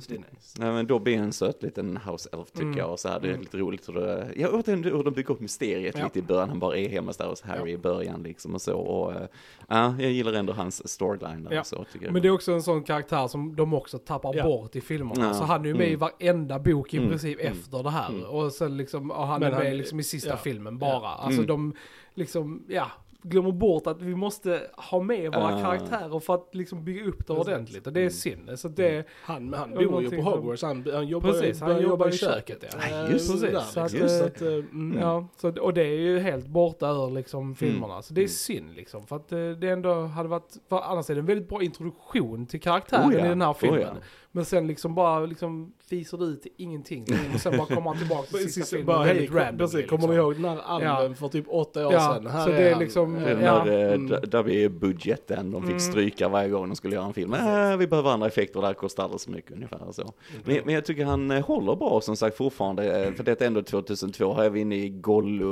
Så 0.00 0.08
det 0.10 0.14
är 0.16 0.18
nice. 0.18 0.58
Nej 0.58 0.72
men 0.72 0.86
Dobby 0.86 1.14
är 1.14 1.18
en 1.18 1.32
söt 1.32 1.62
liten 1.62 1.96
house 1.96 2.28
elf 2.32 2.50
tycker 2.52 2.78
jag 2.78 2.90
och 2.92 3.00
så 3.00 3.08
här, 3.08 3.20
det 3.20 3.28
är 3.32 3.38
lite 3.38 3.56
roligt 3.58 3.88
hur 3.88 3.94
det, 3.94 4.32
ja 4.36 4.48
återigen 4.52 4.84
hur 4.84 5.02
de 5.04 5.14
bygger 5.14 5.30
upp 5.30 5.40
mysteriet 5.40 5.94
Ja. 5.98 6.04
lite 6.04 6.18
i 6.18 6.22
början, 6.22 6.48
han 6.48 6.58
bara 6.58 6.76
är 6.76 6.88
hemma 6.88 7.12
hos 7.18 7.40
Harry 7.42 7.72
i 7.72 7.78
början 7.78 8.22
liksom 8.22 8.54
och 8.54 8.62
så 8.62 8.78
och 8.78 9.12
eh, 9.12 9.26
ja, 9.68 9.94
jag 9.98 10.10
gillar 10.12 10.32
ändå 10.32 10.52
hans 10.52 10.88
storyline 10.88 11.44
där 11.44 11.52
Ja. 11.52 11.64
så 11.64 11.84
tycker 11.92 12.06
jag. 12.06 12.12
Men 12.12 12.22
det 12.22 12.28
är 12.28 12.32
också 12.32 12.52
en 12.52 12.62
sån 12.62 12.82
karaktär 12.82 13.28
som 13.28 13.56
de 13.56 13.74
också 13.74 13.98
tappar 13.98 14.34
Ja. 14.34 14.44
bort 14.44 14.76
i 14.76 14.80
filmerna. 14.80 15.24
Ja. 15.26 15.34
Så 15.34 15.44
han 15.44 15.60
är 15.62 15.66
ju 15.66 15.74
med 15.74 15.86
i 15.88 15.94
Mm. 15.94 16.00
varenda 16.00 16.58
bok 16.58 16.94
i 16.94 16.96
Mm. 16.96 17.08
princip 17.08 17.40
Mm. 17.40 17.52
efter 17.52 17.82
det 17.82 17.90
här. 17.90 18.08
Mm. 18.08 18.24
Och 18.24 18.52
sen 18.52 18.76
liksom, 18.76 19.10
och 19.10 19.26
han 19.26 19.40
Men 19.40 19.52
är 19.52 19.56
med 19.58 19.66
han- 19.68 19.76
liksom 19.76 20.00
i 20.00 20.02
sista 20.02 20.30
ja. 20.30 20.36
filmen 20.36 20.78
bara. 20.78 20.90
Ja. 21.02 21.16
Alltså 21.20 21.40
Mm. 21.40 21.46
de 21.46 21.72
liksom, 22.14 22.62
ja, 22.68 22.86
glömmer 23.22 23.52
bort 23.52 23.86
att 23.86 24.02
vi 24.02 24.14
måste 24.14 24.60
ha 24.76 25.00
med 25.02 25.32
våra 25.34 25.54
Ah. 25.56 25.60
karaktärer 25.62 26.18
för 26.20 26.34
att 26.34 26.48
liksom 26.54 26.84
bygga 26.84 27.04
upp 27.04 27.26
det 27.26 27.32
ordentligt. 27.32 27.86
Och 27.86 27.92
det 27.92 28.00
är 28.00 28.02
Mm. 28.02 28.10
synd. 28.10 28.58
Så 28.58 28.68
det, 28.68 29.06
Han, 29.22 29.54
han 29.54 29.72
Och 29.72 29.84
bor 29.92 30.02
ju 30.02 30.10
på 30.10 30.22
Hogwarts, 30.22 30.62
han, 30.62 30.86
han 30.92 31.06
jobbar, 31.08 31.30
Precis, 31.32 31.60
han 31.60 31.70
jobbar 31.70 31.82
jobba 31.90 32.08
i 32.08 32.12
köket, 32.12 32.62
köket. 32.62 32.76
ja. 32.90 33.08
Just 33.10 33.26
så 33.40 33.46
det. 33.46 33.50
där, 33.52 33.60
Så 33.60 33.80
att, 33.80 33.90
Så 34.10 34.24
att, 34.24 34.40
mm. 34.40 34.98
ja, 35.00 35.28
så, 35.36 35.60
och 35.60 35.74
det 35.74 35.82
är 35.82 35.98
ju 36.00 36.18
helt 36.18 36.46
borta 36.46 36.90
ur 36.90 37.10
liksom 37.10 37.54
filmerna. 37.54 38.02
Så 38.02 38.14
det 38.14 38.20
är 38.20 38.22
Mm. 38.22 38.28
synd 38.28 38.74
liksom. 38.76 39.06
För 39.06 39.16
att 39.16 39.32
eh, 39.32 39.38
det 39.50 39.68
ändå 39.70 39.94
hade 39.94 40.28
varit, 40.28 40.56
för 40.68 40.78
annars 40.80 41.10
är 41.10 41.14
det 41.14 41.20
en 41.20 41.26
väldigt 41.26 41.48
bra 41.48 41.62
introduktion 41.62 42.46
till 42.46 42.60
karaktären 42.60 43.08
Oh 43.10 43.14
ja, 43.14 43.26
i 43.26 43.28
den 43.28 43.40
här 43.42 43.50
oh 43.50 43.54
filmen. 43.54 43.80
ja. 43.82 43.94
Men 44.36 44.44
sen 44.44 44.66
liksom 44.66 44.94
bara 44.94 45.26
liksom 45.26 45.72
fiser 45.90 46.18
det 46.18 46.24
ut 46.24 46.46
ingenting. 46.56 47.04
Och 47.34 47.40
sen 47.40 47.56
bara 47.56 47.66
kommer 47.66 47.90
han 47.90 47.98
tillbaka 47.98 48.22
till 48.26 48.52
sista 48.52 48.76
filmen 48.76 48.86
bara, 48.86 49.04
hej, 49.04 49.06
väldigt 49.14 49.30
kom, 49.30 49.38
randomly. 49.38 49.58
precis, 49.58 49.90
kommer 49.90 50.02
ni 50.02 50.08
liksom. 50.08 50.24
ihåg 50.26 50.34
den 50.34 50.44
här 50.44 50.60
alben 50.62 51.14
för 51.16 51.28
typ 51.28 51.44
åtta 51.48 51.86
år 51.86 51.92
Ja, 51.92 52.14
sedan? 52.14 52.26
Här 52.26 52.44
så 52.44 52.50
är 52.50 52.54
det 52.56 52.70
är 52.70 52.78
liksom- 52.78 53.14
Den 53.14 53.40
Ja. 53.40 53.64
där, 53.64 53.88
eh, 53.88 53.92
Mm. 53.94 54.20
där 54.28 54.42
vi 54.42 54.64
är 54.64 54.68
budgeten, 54.68 55.50
de 55.50 55.62
fick 55.62 55.70
Mm. 55.70 55.80
stryka 55.80 56.28
varje 56.28 56.48
gång 56.48 56.68
de 56.68 56.74
skulle 56.76 56.94
göra 56.94 57.06
en 57.06 57.12
film. 57.14 57.34
Äh, 57.34 57.76
vi 57.76 57.86
behöver 57.86 58.10
andra 58.10 58.26
effekter, 58.26 58.60
det 58.60 58.66
här 58.66 58.74
kostar 58.74 59.02
alldeles 59.04 59.24
för 59.24 59.32
mycket 59.32 59.52
ungefär 59.52 59.78
så. 59.92 60.12
Men, 60.44 60.60
men 60.64 60.74
jag 60.74 60.84
tycker 60.84 61.04
han 61.04 61.30
eh, 61.30 61.44
håller 61.46 61.76
bra 61.76 62.00
som 62.00 62.16
sagt 62.16 62.36
fortfarande, 62.36 63.04
eh, 63.06 63.12
för 63.12 63.24
det 63.24 63.40
är 63.40 63.46
ändå 63.46 63.62
2002, 63.62 64.34
här 64.34 64.44
är 64.44 64.50
vi 64.50 64.60
inne 64.60 64.76
i 64.76 64.88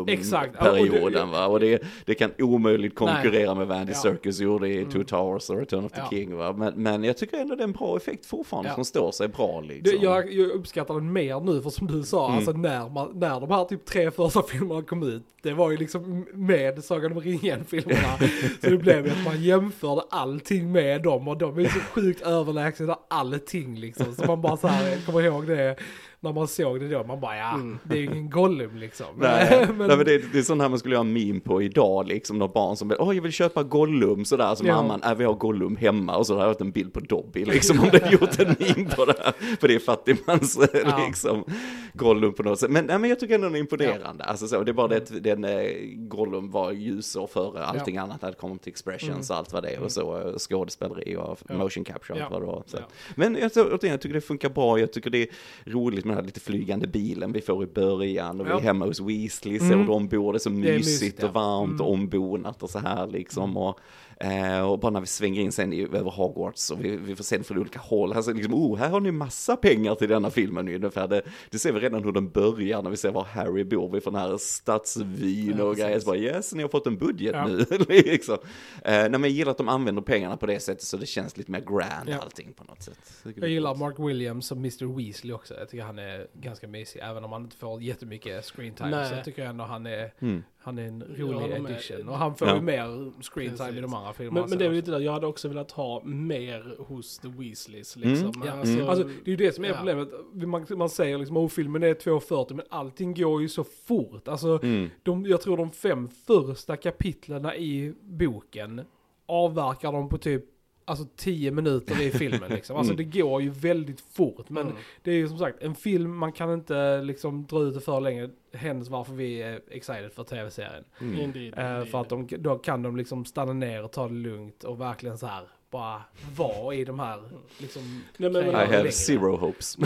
Exakt, 0.06 0.56
ja, 0.58 0.70
och 0.70 0.76
det- 0.76 0.82
Gollum-perioden 0.82 1.30
va, 1.30 1.46
och 1.46 1.60
det, 1.60 1.82
det 2.04 2.14
kan 2.14 2.30
omöjligt 2.38 2.94
konkurrera 2.94 3.54
med 3.54 3.66
vad 3.66 3.76
Andy 3.78 3.92
Ja. 3.92 3.98
Serkis 3.98 4.40
gjorde 4.40 4.68
i 4.68 4.78
Mm. 4.78 4.90
Two 4.90 5.04
Towers 5.04 5.50
och 5.50 5.58
Return 5.58 5.84
of 5.84 5.92
the 5.92 6.00
Ja. 6.00 6.08
King 6.10 6.36
va, 6.36 6.52
men, 6.52 6.72
men 6.82 7.04
jag 7.04 7.16
tycker 7.16 7.36
ändå 7.36 7.54
det 7.54 7.62
är 7.62 7.64
en 7.64 7.72
bra 7.72 7.96
effekt 7.96 8.26
fortfarande 8.26 8.70
Ja. 8.78 8.84
som 8.84 8.84
står 8.84 9.12
sig 9.12 9.28
bra 9.28 9.60
Det, 9.60 9.66
liksom. 9.68 9.98
jag, 10.02 10.32
jag 10.32 10.50
uppskattar 10.50 10.94
den 10.94 11.12
mer 11.12 11.40
nu 11.40 11.62
för 11.62 11.70
som 11.70 11.86
du 11.86 12.02
sa, 12.02 12.24
Mm. 12.26 12.36
alltså 12.36 12.52
när, 12.52 12.88
man, 12.88 13.10
när 13.14 13.40
de 13.40 13.50
här 13.50 13.64
typ 13.64 13.84
tre 13.84 14.10
första 14.10 14.42
filmerna 14.42 14.82
kom 14.82 15.02
ut, 15.02 15.22
det 15.42 15.52
var 15.52 15.70
ju 15.70 15.76
liksom 15.76 16.26
med 16.34 16.84
Sagan 16.84 17.12
om 17.12 17.20
ringen-filmerna. 17.20 18.18
så 18.62 18.70
det 18.70 18.78
blev 18.78 19.06
ju 19.06 19.12
att 19.12 19.24
man 19.24 19.42
jämförde 19.42 20.02
allting 20.10 20.72
med 20.72 21.02
dem 21.02 21.28
och 21.28 21.38
de 21.38 21.58
är 21.58 21.64
så 21.64 21.80
sjukt 21.80 22.20
överlägsna 22.22 22.98
allting 23.10 23.74
liksom. 23.78 24.14
Så 24.14 24.26
man 24.26 24.40
bara 24.42 24.56
så 24.56 24.66
här, 24.68 25.06
kommer 25.06 25.22
ihåg 25.22 25.46
det 25.46 25.76
när 26.24 26.32
man 26.32 26.48
såg 26.48 26.80
det 26.80 26.88
då, 26.88 27.04
man 27.04 27.20
bara 27.20 27.36
ja, 27.36 27.54
Mm. 27.54 27.78
det 27.84 27.94
är 27.94 27.98
ju 27.98 28.04
ingen 28.04 28.30
Gollum 28.30 28.76
liksom. 28.76 29.06
Nej, 29.18 29.66
men, 29.76 29.88
nej, 29.88 29.96
men 29.96 30.06
det, 30.06 30.32
det 30.32 30.38
är 30.38 30.42
sånt 30.42 30.62
här 30.62 30.68
man 30.68 30.78
skulle 30.78 30.94
göra 30.94 31.00
en 31.06 31.12
meme 31.12 31.40
på 31.40 31.62
idag, 31.62 32.06
liksom 32.08 32.38
några 32.38 32.52
barn 32.52 32.76
som 32.76 32.92
åh 32.98 33.14
jag 33.14 33.22
vill 33.22 33.32
köpa 33.32 33.62
Gollum 33.62 34.24
sådär, 34.24 34.54
så 34.54 34.64
Ja. 34.66 34.76
mamman, 34.76 35.02
äh, 35.02 35.14
vi 35.14 35.24
har 35.24 35.34
Gollum 35.34 35.76
hemma 35.76 36.16
och 36.16 36.26
så 36.26 36.38
har 36.38 36.46
jag 36.46 36.60
en 36.60 36.70
bild 36.70 36.92
på 36.92 37.00
Dobby 37.00 37.44
liksom, 37.44 37.80
om 37.80 37.88
det 37.92 38.12
gjort 38.12 38.38
en 38.40 38.56
meme 38.58 38.90
på 38.96 39.04
det 39.04 39.14
här, 39.24 39.32
för 39.60 39.68
det 39.68 39.74
är 39.74 39.78
fattigmans 39.78 40.58
Ja. 40.84 41.04
liksom 41.06 41.44
Gollum 41.92 42.32
på 42.32 42.42
något 42.42 42.60
sätt. 42.60 42.70
Men, 42.70 42.86
nej, 42.86 42.98
men 42.98 43.10
jag 43.10 43.20
tycker 43.20 43.34
ändå 43.34 43.46
den 43.46 43.54
är 43.56 43.60
imponerande, 43.60 44.24
alltså 44.24 44.46
så, 44.46 44.62
det 44.62 44.70
är 44.70 44.72
bara 44.72 44.88
det 44.88 44.96
att 44.96 45.22
den 45.24 45.44
eh, 45.44 45.60
Gollum 45.96 46.50
var 46.50 46.72
ljusår 46.72 47.26
före 47.26 47.64
allting 47.64 47.96
annat 47.96 48.22
när 48.22 48.30
det 48.30 48.36
kommer 48.36 48.56
till 48.56 48.70
expressions 48.70 49.30
och 49.30 49.36
allt 49.36 49.52
vad 49.52 49.62
det 49.62 49.68
är 49.70 49.80
och 49.82 49.92
så 49.92 50.18
eh, 50.18 50.36
skådespeleri 50.38 51.16
och 51.16 51.38
Ja. 51.48 51.54
motion 51.56 51.84
capture 51.84 52.14
och 52.14 52.20
Ja. 52.20 52.24
allt 52.24 52.32
vad 52.32 52.42
det 52.42 52.46
var. 52.46 52.62
Ja. 52.72 52.78
Men 53.14 53.34
jag, 53.40 53.50
återigen, 53.56 53.90
jag 53.90 54.00
tycker 54.00 54.14
det 54.14 54.20
funkar 54.20 54.48
bra, 54.48 54.78
jag 54.80 54.92
tycker 54.92 55.10
det 55.10 55.22
är 55.22 55.28
roligt 55.64 56.04
med 56.04 56.13
den 56.13 56.13
här 56.14 56.22
lite 56.22 56.40
flygande 56.40 56.86
bilen 56.86 57.32
vi 57.32 57.40
får 57.40 57.64
i 57.64 57.66
början 57.66 58.40
och 58.40 58.46
vi 58.46 58.50
Ja. 58.50 58.56
är 58.58 58.62
hemma 58.62 58.84
hos 58.84 59.00
Weasley, 59.00 59.58
ser 59.58 59.66
Mm. 59.66 59.78
hur 59.78 59.86
de 59.86 60.08
bor, 60.08 60.32
det 60.32 60.36
är 60.36 60.38
så 60.38 60.50
mysigt, 60.50 60.76
mysigt, 60.76 61.18
ja. 61.22 61.28
och 61.28 61.34
varmt 61.34 61.80
och 61.80 61.88
Mm. 61.88 62.00
ombonat 62.00 62.62
och 62.62 62.70
så 62.70 62.78
här 62.78 63.06
liksom. 63.06 63.56
Och, 63.56 63.78
eh, 64.20 64.60
och 64.70 64.78
bara 64.78 64.90
när 64.90 65.00
vi 65.00 65.06
svänger 65.06 65.40
in 65.42 65.52
sen 65.52 65.72
i, 65.72 65.82
över 65.82 66.10
Hogwarts 66.10 66.70
och 66.70 66.84
vi, 66.84 66.96
vi 66.96 67.16
får 67.16 67.24
se 67.24 67.38
det 67.38 67.44
från 67.44 67.58
olika 67.58 67.78
håll, 67.78 68.12
alltså 68.12 68.32
liksom, 68.32 68.54
oh, 68.54 68.78
här 68.78 68.88
har 68.90 69.00
ni 69.00 69.10
massa 69.12 69.56
pengar 69.56 69.94
till 69.94 70.08
denna 70.08 70.30
filmen 70.30 70.68
ungefär. 70.68 71.08
Det, 71.08 71.22
det 71.50 71.58
ser 71.58 71.72
vi 71.72 71.80
redan 71.80 72.04
hur 72.04 72.12
den 72.12 72.30
börjar 72.30 72.82
när 72.82 72.90
vi 72.90 72.96
ser 72.96 73.10
var 73.12 73.24
Harry 73.24 73.64
bor, 73.64 73.90
vi 73.92 74.00
får 74.00 74.10
den 74.10 74.20
här 74.20 74.36
stadsvyn 74.36 75.54
Ja, 75.58 75.64
och 75.64 75.76
grejer, 75.76 75.88
precis. 75.88 76.04
så 76.04 76.10
bara 76.10 76.16
yes, 76.18 76.54
ni 76.54 76.62
har 76.62 76.68
fått 76.68 76.86
en 76.86 76.98
budget 76.98 77.34
Ja. 77.34 77.46
nu. 77.46 77.66
liksom. 77.88 78.34
eh, 78.34 78.92
nej, 78.92 79.10
men 79.10 79.22
jag 79.22 79.30
gillar 79.30 79.50
att 79.50 79.58
de 79.58 79.68
använder 79.68 80.02
pengarna 80.02 80.36
på 80.36 80.46
det 80.46 80.60
sättet 80.60 80.82
så 80.82 80.96
det 80.96 81.06
känns 81.06 81.36
lite 81.36 81.50
mer 81.50 81.60
grand 81.60 82.08
Ja. 82.08 82.18
allting 82.22 82.52
på 82.52 82.64
något 82.64 82.82
sätt. 82.82 82.98
Jag 83.36 83.48
gillar 83.48 83.74
Mark 83.74 83.98
Williams 83.98 84.46
som 84.46 84.58
Mr. 84.58 84.96
Weasley 84.96 85.32
också. 85.32 85.54
Jag 85.54 85.68
tycker 85.68 85.84
han 85.84 85.98
är 85.98 86.26
ganska 86.34 86.68
mysig. 86.68 87.00
Även 87.04 87.24
om 87.24 87.32
han 87.32 87.42
inte 87.42 87.56
får 87.56 87.82
jättemycket 87.82 88.44
screen 88.44 88.74
time. 88.74 88.90
Nej. 88.90 89.08
Så 89.08 89.14
jag 89.14 89.24
tycker 89.24 89.44
ändå 89.44 89.64
han 89.64 89.86
är, 89.86 90.12
Mm. 90.20 90.42
Han 90.64 90.78
är 90.78 90.82
en 90.86 91.02
rolig 91.02 91.62
med. 91.62 91.72
addition. 91.72 92.08
Och 92.08 92.18
han 92.18 92.34
får 92.34 92.48
Ja. 92.48 92.54
ju 92.54 92.60
mer 92.60 93.12
screen 93.22 93.56
time 93.56 93.78
i 93.78 93.80
de 93.80 93.94
andra 93.94 94.12
filmerna. 94.12 94.40
Men, 94.40 94.50
men 94.50 94.58
det 94.58 94.64
är 94.64 94.68
väl 94.68 94.76
lite 94.76 94.90
där, 94.90 95.00
jag 95.00 95.12
hade 95.12 95.26
också 95.26 95.48
velat 95.48 95.70
ha 95.70 96.02
mer 96.04 96.76
hos 96.78 97.18
The 97.18 97.28
Weasleys 97.28 97.96
liksom. 97.96 98.28
Mm. 98.28 98.42
Ja. 98.46 98.52
Alltså, 98.52 98.86
Alltså, 98.86 99.04
det 99.04 99.26
är 99.26 99.30
ju 99.30 99.36
det 99.36 99.52
som 99.54 99.64
är 99.64 99.68
Ja. 99.68 99.74
problemet. 99.76 100.08
Man, 100.32 100.66
man 100.78 100.88
säger 100.88 101.18
liksom, 101.18 101.36
oh 101.36 101.48
filmen 101.48 101.82
är 101.82 101.94
2.40 101.94 102.54
men 102.54 102.64
allting 102.70 103.14
går 103.14 103.42
ju 103.42 103.48
så 103.48 103.64
fort. 103.64 104.28
Alltså, 104.28 104.58
Mm. 104.62 104.90
de, 105.02 105.26
jag 105.26 105.40
tror 105.40 105.56
de 105.56 105.70
fem 105.70 106.08
första 106.26 106.76
kapitlerna 106.76 107.56
i 107.56 107.94
boken 108.02 108.80
avverkar 109.26 109.92
de 109.92 110.08
på 110.08 110.18
typ 110.18 110.44
Alltså 110.86 111.06
10 111.16 111.50
minuter 111.50 112.02
i 112.02 112.10
filmen 112.10 112.50
liksom. 112.50 112.76
Alltså 112.76 112.92
Mm. 112.94 113.10
det 113.10 113.18
går 113.20 113.42
ju 113.42 113.50
väldigt 113.50 114.00
fort. 114.00 114.50
Men 114.50 114.62
Mm. 114.66 114.76
det 115.02 115.10
är 115.10 115.14
ju 115.14 115.28
som 115.28 115.38
sagt 115.38 115.62
en 115.62 115.74
film, 115.74 116.16
man 116.16 116.32
kan 116.32 116.52
inte 116.54 117.02
liksom 117.02 117.46
dra 117.46 117.62
ut 117.62 117.74
det 117.74 117.80
för 117.80 118.00
länge. 118.00 118.30
Hens 118.52 118.88
varför 118.88 119.12
vi 119.14 119.42
är 119.42 119.60
excited 119.70 120.12
för 120.12 120.24
tv-serien. 120.24 120.84
Mm. 121.00 121.20
Indeed, 121.20 121.44
indeed. 121.46 121.88
för 121.88 122.00
att 122.00 122.08
de, 122.08 122.28
då 122.38 122.58
kan 122.58 122.82
de 122.82 122.96
liksom 122.96 123.24
stanna 123.24 123.52
ner 123.52 123.84
och 123.84 123.92
ta 123.92 124.08
det 124.08 124.14
lugnt 124.14 124.64
och 124.64 124.80
verkligen 124.80 125.18
så 125.18 125.26
här 125.26 125.42
bara 125.74 126.02
vara 126.36 126.74
i 126.74 126.84
de 126.84 126.98
här 126.98 127.20
liksom 127.58 128.02
Nej, 128.16 128.30
men- 128.30 128.46
I 128.48 128.52
have 128.52 128.76
längre. 128.76 128.92
zero 128.92 129.36
hopes. 129.36 129.76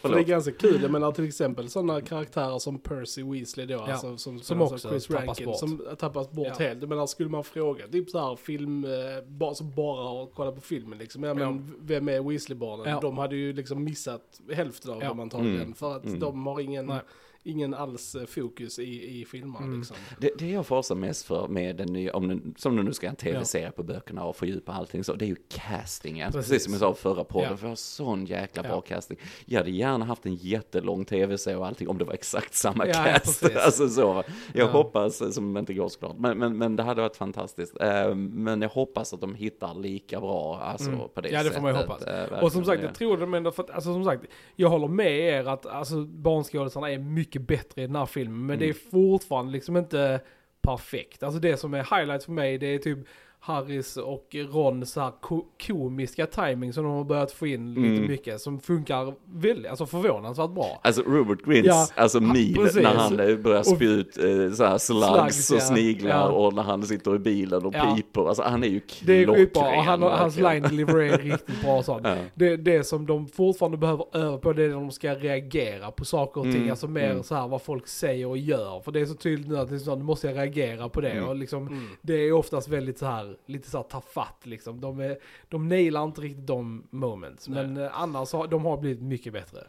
För 0.00 0.08
det 0.14 0.18
är 0.20 0.24
ganska 0.24 0.52
kul, 0.52 0.82
jag 0.82 0.90
menar 0.90 1.12
till 1.12 1.24
exempel 1.28 1.68
sådana 1.70 2.00
karaktärer 2.00 2.58
som 2.58 2.78
Percy 2.78 3.22
Weasley 3.22 3.66
då, 3.66 3.80
alltså, 3.80 4.16
som, 4.16 4.40
som 4.40 4.62
också 4.62 4.88
Chris 4.88 5.06
tappas 5.06 5.26
Rankin, 5.26 5.46
bort. 5.46 5.58
som 5.58 5.84
tappas 5.98 6.30
bort 6.30 6.46
Ja. 6.58 6.64
helt. 6.66 6.80
Jag 6.80 6.88
menar, 6.88 7.06
skulle 7.06 7.28
man 7.28 7.44
fråga 7.44 7.88
typ 7.88 8.10
så 8.10 8.18
här 8.28 8.36
film, 8.36 8.84
eh, 8.84 8.90
bara, 9.26 9.54
som 9.54 9.74
bara 9.74 10.08
har 10.08 10.26
kollat 10.26 10.54
på 10.54 10.60
filmen 10.60 10.98
liksom, 10.98 11.22
ja 11.22 11.34
men 11.34 11.74
vem 11.80 12.08
är 12.08 12.20
Weasley-barnen? 12.20 12.88
Ja. 12.88 13.00
De 13.00 13.18
hade 13.18 13.36
ju 13.36 13.52
liksom 13.52 13.84
missat 13.84 14.40
hälften 14.52 14.90
av 14.90 15.02
Ja. 15.02 15.08
dem 15.08 15.20
antagligen, 15.20 15.60
Mm. 15.60 15.74
för 15.74 15.96
att 15.96 16.04
Mm. 16.04 16.20
de 16.20 16.46
har 16.46 16.60
ingen, 16.60 16.86
Nej. 16.86 17.00
Ingen 17.44 17.74
alls 17.74 18.14
eh, 18.14 18.26
fokus 18.26 18.78
i, 18.78 19.20
i 19.20 19.24
filmerna 19.24 19.64
Mm. 19.64 19.78
liksom. 19.78 19.96
Det, 20.20 20.30
det 20.38 20.50
jag 20.50 20.66
fasar 20.66 20.94
mest 20.94 21.26
för 21.26 21.48
med 21.48 21.76
den 21.76 21.92
nya, 21.92 22.16
om 22.16 22.28
den, 22.28 22.54
som 22.58 22.76
nu 22.76 22.92
ska 22.92 23.08
en 23.08 23.16
tv-serie 23.16 23.70
på 23.70 23.82
böckerna 23.82 24.24
och 24.24 24.36
fördjupa 24.36 24.72
allting 24.72 25.04
så, 25.04 25.14
det 25.14 25.24
är 25.24 25.26
ju 25.26 25.36
castingen. 25.48 26.32
Precis, 26.32 26.50
Precis. 26.50 26.64
som 26.64 26.72
jag 26.72 26.80
sa 26.80 26.94
förra 26.94 27.24
podden, 27.24 27.50
Ja. 27.50 27.56
för 27.56 27.64
jag 27.66 27.70
har 27.70 27.76
sån 27.76 28.26
jäkla 28.26 28.62
bra 28.62 28.72
Ja. 28.72 28.80
casting. 28.80 29.18
Jag 29.46 29.58
hade 29.60 29.70
gärna 29.70 30.04
haft 30.04 30.26
en 30.26 30.34
jättelång 30.34 31.04
tv-serie 31.04 31.56
och 31.56 31.66
allting 31.66 31.88
om 31.88 31.98
det 31.98 32.04
var 32.04 32.12
exakt 32.14 32.54
samma 32.54 32.86
Ja, 32.86 32.92
ja, 33.06 33.12
cast. 33.12 33.40
precis. 33.42 33.56
alltså 33.64 33.88
så. 33.88 34.22
Jag 34.52 34.68
Ja. 34.68 34.70
hoppas, 34.72 35.22
eh, 35.22 35.30
som 35.30 35.56
inte 35.56 35.74
går 35.74 35.88
såklart, 35.88 36.16
men, 36.18 36.38
men, 36.38 36.58
men 36.58 36.76
det 36.76 36.82
hade 36.82 37.00
varit 37.02 37.16
fantastiskt. 37.16 37.80
Eh, 37.80 38.14
Men 38.14 38.62
jag 38.62 38.68
hoppas 38.68 39.12
att 39.14 39.20
de 39.20 39.34
hittar 39.34 39.74
lika 39.74 40.20
bra, 40.20 40.58
alltså 40.58 40.90
Mm. 40.90 41.00
på 41.14 41.20
det 41.20 41.28
Ja, 41.28 41.38
det 41.38 41.44
sättet. 41.44 41.54
får 41.54 41.62
man 41.62 41.74
ju 41.74 41.80
hoppas. 41.80 42.42
Och 42.42 42.52
som 42.52 42.64
sagt, 42.64 42.82
jag 42.82 42.94
tror 42.94 43.16
de 43.16 43.34
ändå 43.34 43.50
för 43.50 43.62
att, 43.62 43.70
alltså 43.70 43.92
som 43.92 44.04
sagt, 44.04 44.24
jag 44.56 44.68
håller 44.68 44.88
med 44.88 45.18
er 45.18 45.44
att 45.48 45.66
alltså 45.66 46.04
barnskådisarna 46.04 46.90
är 46.92 46.98
mycket 46.98 47.33
bättre 47.40 47.82
i 47.82 47.86
den 47.86 47.96
här 47.96 48.06
filmen, 48.06 48.46
men 48.46 48.58
det 48.58 48.64
är 48.64 48.68
Mm. 48.68 48.90
fortfarande 48.90 49.52
liksom 49.52 49.76
inte 49.76 50.20
perfekt. 50.62 51.22
Alltså 51.22 51.40
det 51.40 51.56
som 51.56 51.74
är 51.74 51.96
highlights 51.98 52.24
för 52.24 52.32
mig, 52.32 52.58
det 52.58 52.66
är 52.66 52.78
typ 52.78 52.98
Harrys 53.46 53.96
och 53.96 54.34
Ron 54.52 54.86
så 54.86 55.00
här 55.00 55.12
ko- 55.20 55.44
komiska 55.66 56.26
timing 56.26 56.72
som 56.72 56.84
de 56.84 56.92
har 56.92 57.04
börjat 57.04 57.32
få 57.32 57.46
in 57.46 57.74
lite 57.74 57.86
Mm. 57.96 58.06
mycket, 58.08 58.40
som 58.40 58.60
funkar 58.60 59.14
väldigt, 59.26 59.70
alltså 59.70 59.86
förvånansvärt 59.86 60.50
bra. 60.50 60.80
Alltså 60.82 61.02
Robert 61.02 61.44
Grins, 61.44 61.66
Ja, 61.66 61.86
alltså 61.96 62.20
min 62.20 62.52
när 62.74 62.84
han 62.94 63.42
börjar 63.42 63.62
spy 63.62 63.84
ut 63.86 64.18
eh, 64.18 64.52
så 64.56 64.64
här 64.64 64.78
slugs, 64.78 65.50
och 65.50 65.56
ja. 65.56 65.60
sniglar 65.60 66.10
Ja. 66.10 66.28
och 66.28 66.54
när 66.54 66.62
han 66.62 66.82
sitter 66.82 67.14
i 67.14 67.18
bilen 67.18 67.66
och 67.66 67.74
Ja. 67.74 67.94
piper. 67.96 68.28
Alltså 68.28 68.42
han 68.42 68.64
är 68.64 68.68
ju 68.68 68.80
Det 69.06 69.12
är 69.12 69.24
klockren. 69.24 69.44
skitbra, 69.46 69.62
och 69.76 69.84
han, 69.84 70.02
hans 70.02 70.36
line 70.36 70.62
delivery 70.62 71.08
är 71.08 71.18
riktigt 71.18 71.62
bra 71.62 71.82
sånt. 71.82 72.06
Ja. 72.06 72.16
Det, 72.34 72.56
det 72.56 72.84
som 72.84 73.06
de 73.06 73.26
fortfarande 73.28 73.76
behöver 73.78 74.06
öva 74.16 74.38
på, 74.38 74.52
det 74.52 74.62
är 74.64 74.68
när 74.68 74.74
de 74.74 74.90
ska 74.90 75.14
reagera 75.14 75.90
på 75.90 76.04
saker 76.04 76.40
och 76.40 76.44
ting. 76.46 76.56
Mm, 76.56 76.70
Alltså 76.70 76.88
mer 76.88 77.10
mm. 77.10 77.22
så 77.22 77.34
här 77.34 77.48
vad 77.48 77.62
folk 77.62 77.86
säger 77.88 78.26
och 78.26 78.38
gör. 78.38 78.80
För 78.80 78.92
det 78.92 79.00
är 79.00 79.06
så 79.06 79.14
tydligt 79.14 79.48
nu 79.48 79.58
att 79.58 79.68
det 79.68 79.74
är 79.74 79.78
så, 79.78 79.96
nu 79.96 80.04
måste 80.04 80.26
jag 80.26 80.36
reagera 80.36 80.88
på 80.88 81.00
det. 81.00 81.10
Mm. 81.10 81.28
Och 81.28 81.36
liksom, 81.36 81.66
Mm. 81.66 81.88
det 82.02 82.14
är 82.14 82.32
oftast 82.32 82.68
väldigt 82.68 82.98
så 82.98 83.06
här, 83.06 83.33
lite 83.46 83.70
så 83.70 83.76
här 83.76 83.84
tafatt 83.84 84.40
liksom. 84.42 84.80
De, 84.80 85.00
är, 85.00 85.18
de 85.48 85.68
nailar 85.68 86.04
inte 86.04 86.20
riktigt 86.20 86.46
de 86.46 86.86
moments. 86.90 87.48
Nej. 87.48 87.66
Men 87.66 87.84
eh, 87.84 88.00
annars 88.00 88.32
har 88.32 88.46
de 88.46 88.64
har 88.64 88.76
blivit 88.76 89.02
mycket 89.02 89.32
bättre. 89.32 89.60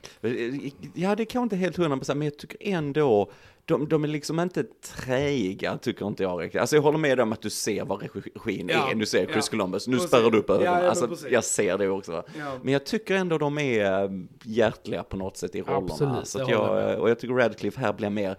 Ja, 0.94 1.16
det 1.16 1.26
kan 1.26 1.44
inte 1.44 1.56
helt 1.56 1.78
hundra 1.78 2.16
men 2.16 2.22
jag 2.22 2.38
tycker 2.38 2.58
ändå, 2.62 3.32
de, 3.66 3.90
de 3.90 4.04
är 4.04 4.08
liksom 4.08 4.40
inte 4.40 4.64
träiga, 4.64 5.78
tycker 5.78 6.08
inte 6.08 6.24
jag 6.24 6.42
riktigt. 6.42 6.62
Alltså 6.62 6.76
jag 6.76 6.84
håller 6.84 6.98
med 6.98 7.20
om 7.20 7.32
att 7.32 7.42
du 7.42 7.50
ser 7.50 7.86
vad 7.86 8.02
regin 8.02 8.70
Ja, 8.70 8.92
är, 8.92 8.96
du 8.96 9.06
ser 9.06 9.26
Chris 9.26 9.50
ja. 9.52 9.58
Columbus, 9.58 9.88
nu 9.88 10.00
spärrar 10.00 10.32
du 10.32 10.38
upp 10.38 10.50
ögonen. 10.50 10.74
ja, 10.84 10.90
alltså 10.90 11.08
precis. 11.08 11.28
jag 11.32 11.44
ser 11.44 11.78
det 11.78 11.90
också. 11.90 12.24
Men 12.62 12.74
jag 12.74 12.86
tycker 12.86 13.16
ändå 13.16 13.38
de 13.38 13.58
är 13.58 14.04
eh, 14.04 14.10
hjärtliga 14.44 15.04
på 15.04 15.18
något 15.18 15.38
sätt 15.38 15.56
i 15.56 15.62
rollerna. 15.62 15.86
Absolut, 15.92 16.28
så 16.28 16.40
jag 16.40 16.50
jag, 16.50 17.00
och 17.00 17.10
jag 17.10 17.20
tycker 17.20 17.36
Radcliffe 17.36 17.80
här 17.80 17.94
blir 17.94 18.10
mer, 18.10 18.36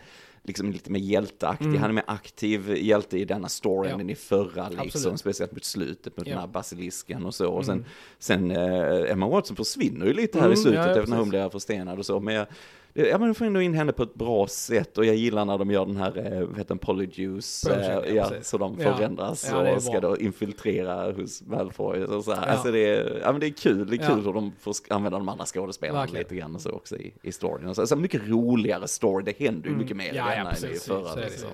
liksom 0.47 0.73
lite 0.73 0.91
mer 0.93 1.01
hjälteaktig. 1.01 1.67
Mm. 1.67 1.81
Han 1.81 1.91
är 1.91 1.95
mer 1.95 2.05
aktiv 2.07 2.77
hjälte 2.77 3.19
i 3.19 3.25
denna 3.25 3.49
storyn 3.49 3.91
Ja. 3.93 4.01
än 4.01 4.11
i 4.11 4.15
förra 4.15 4.69
liksom. 4.69 4.87
Absolut. 4.87 5.21
Speciellt 5.21 5.53
mot 5.53 5.65
slutet, 5.65 6.17
mot 6.17 6.27
Ja. 6.27 6.33
den 6.33 6.41
här 6.41 6.47
basilisken 6.49 7.25
och 7.27 7.35
så. 7.35 7.49
Och 7.51 7.65
sen, 7.65 7.75
Mm. 7.75 7.87
sen 8.19 8.51
eh, 8.51 9.11
Emma 9.13 9.29
Watson 9.29 9.57
försvinner 9.57 10.07
ju 10.07 10.13
lite 10.13 10.39
här 10.39 10.47
Mm, 10.47 10.55
i 10.59 10.63
slutet, 10.63 10.81
ja, 10.85 10.89
ja, 10.91 10.97
även 10.97 11.11
när 11.11 11.17
hon 11.19 11.29
blir 11.29 11.49
förstenad 11.49 11.99
och 11.99 12.07
så. 12.07 12.21
Men 12.21 12.35
jag, 12.35 12.47
Ja 12.99 13.19
men 13.19 13.29
de 13.29 13.35
får 13.35 13.45
ändå 13.45 13.61
in 13.61 13.75
henne 13.75 13.93
på 13.93 14.03
ett 14.03 14.15
bra 14.15 14.47
sätt 14.47 14.99
och 14.99 15.05
jag 15.05 15.15
gillar 15.17 15.45
när 15.45 15.59
de 15.59 15.71
gör 15.71 15.87
den 15.87 15.97
här, 15.97 16.33
eh, 16.33 16.41
vad 16.41 16.59
heter 16.59 16.69
den, 16.69 16.79
polyjuice, 16.79 17.65
eh, 17.67 18.15
ja, 18.15 18.29
precis. 18.29 18.49
så 18.49 18.59
de 18.59 18.77
förändras 18.77 19.49
Ja, 19.51 19.75
och 19.75 19.83
ska 19.83 20.01
då 20.01 20.17
infiltrera 20.19 21.13
hos 21.13 21.43
Malfoy 21.43 22.05
och 22.05 22.25
så 22.25 22.33
här. 22.35 22.47
Alltså 22.47 22.71
det 22.73 22.79
är, 22.79 23.21
ja 23.23 23.33
men 23.33 23.41
det 23.41 23.47
är 23.47 23.51
kul, 23.51 23.91
det 23.91 23.97
är 23.97 24.09
kul 24.09 24.25
hur 24.25 24.33
de 24.33 24.53
får 24.61 24.75
använda 24.91 25.19
de 25.19 25.29
andra 25.29 25.45
skådespelarna 25.45 26.01
Verkligen. 26.01 26.23
lite 26.23 26.37
grann 26.37 26.55
och 26.55 26.61
så 26.61 26.71
också 26.71 26.97
i, 26.97 27.15
i 27.23 27.33
storyn. 27.33 27.75
Så, 27.75 27.81
alltså 27.81 27.97
mycket 27.97 28.29
roligare 28.29 28.89
story, 28.89 29.25
det 29.25 29.39
händer 29.47 29.63
ju 29.63 29.69
Mm. 29.69 29.79
mycket 29.83 29.97
mer 29.97 30.13
Ja, 30.15 30.33
i 30.33 30.37
denna 30.37 30.51
än 30.51 30.73
i 30.75 30.79
förra. 30.79 31.15
Liksom. 31.15 31.49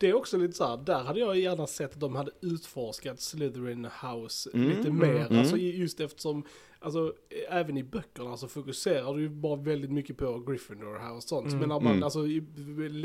Det 0.00 0.08
är 0.08 0.14
också 0.14 0.36
lite 0.36 0.52
så 0.54 0.64
här, 0.64 0.76
där 0.76 0.98
hade 1.02 1.20
jag 1.20 1.38
gärna 1.38 1.66
sett 1.66 1.92
att 1.94 2.00
de 2.00 2.16
hade 2.16 2.30
utforskat 2.40 3.20
Slytherin 3.20 3.84
House 4.02 4.50
Mm, 4.54 4.68
lite 4.68 4.88
mm, 4.88 4.96
mer. 4.98 5.26
mm. 5.26 5.38
Alltså 5.38 5.56
just 5.56 6.00
eftersom, 6.00 6.44
alltså 6.80 7.14
även 7.50 7.76
i 7.76 7.82
böckerna 7.82 8.36
så 8.36 8.48
fokuserar 8.48 9.14
du 9.14 9.22
ju 9.22 9.28
bara 9.28 9.56
väldigt 9.56 9.90
mycket 9.92 10.16
på 10.16 10.38
Gryffindor 10.38 10.98
House 10.98 11.16
och 11.16 11.22
sånt. 11.22 11.46
Mm, 11.46 11.58
Men 11.58 11.68
när 11.68 11.80
man, 11.80 11.92
mm. 11.92 12.02
alltså 12.02 12.26
i 12.26 12.40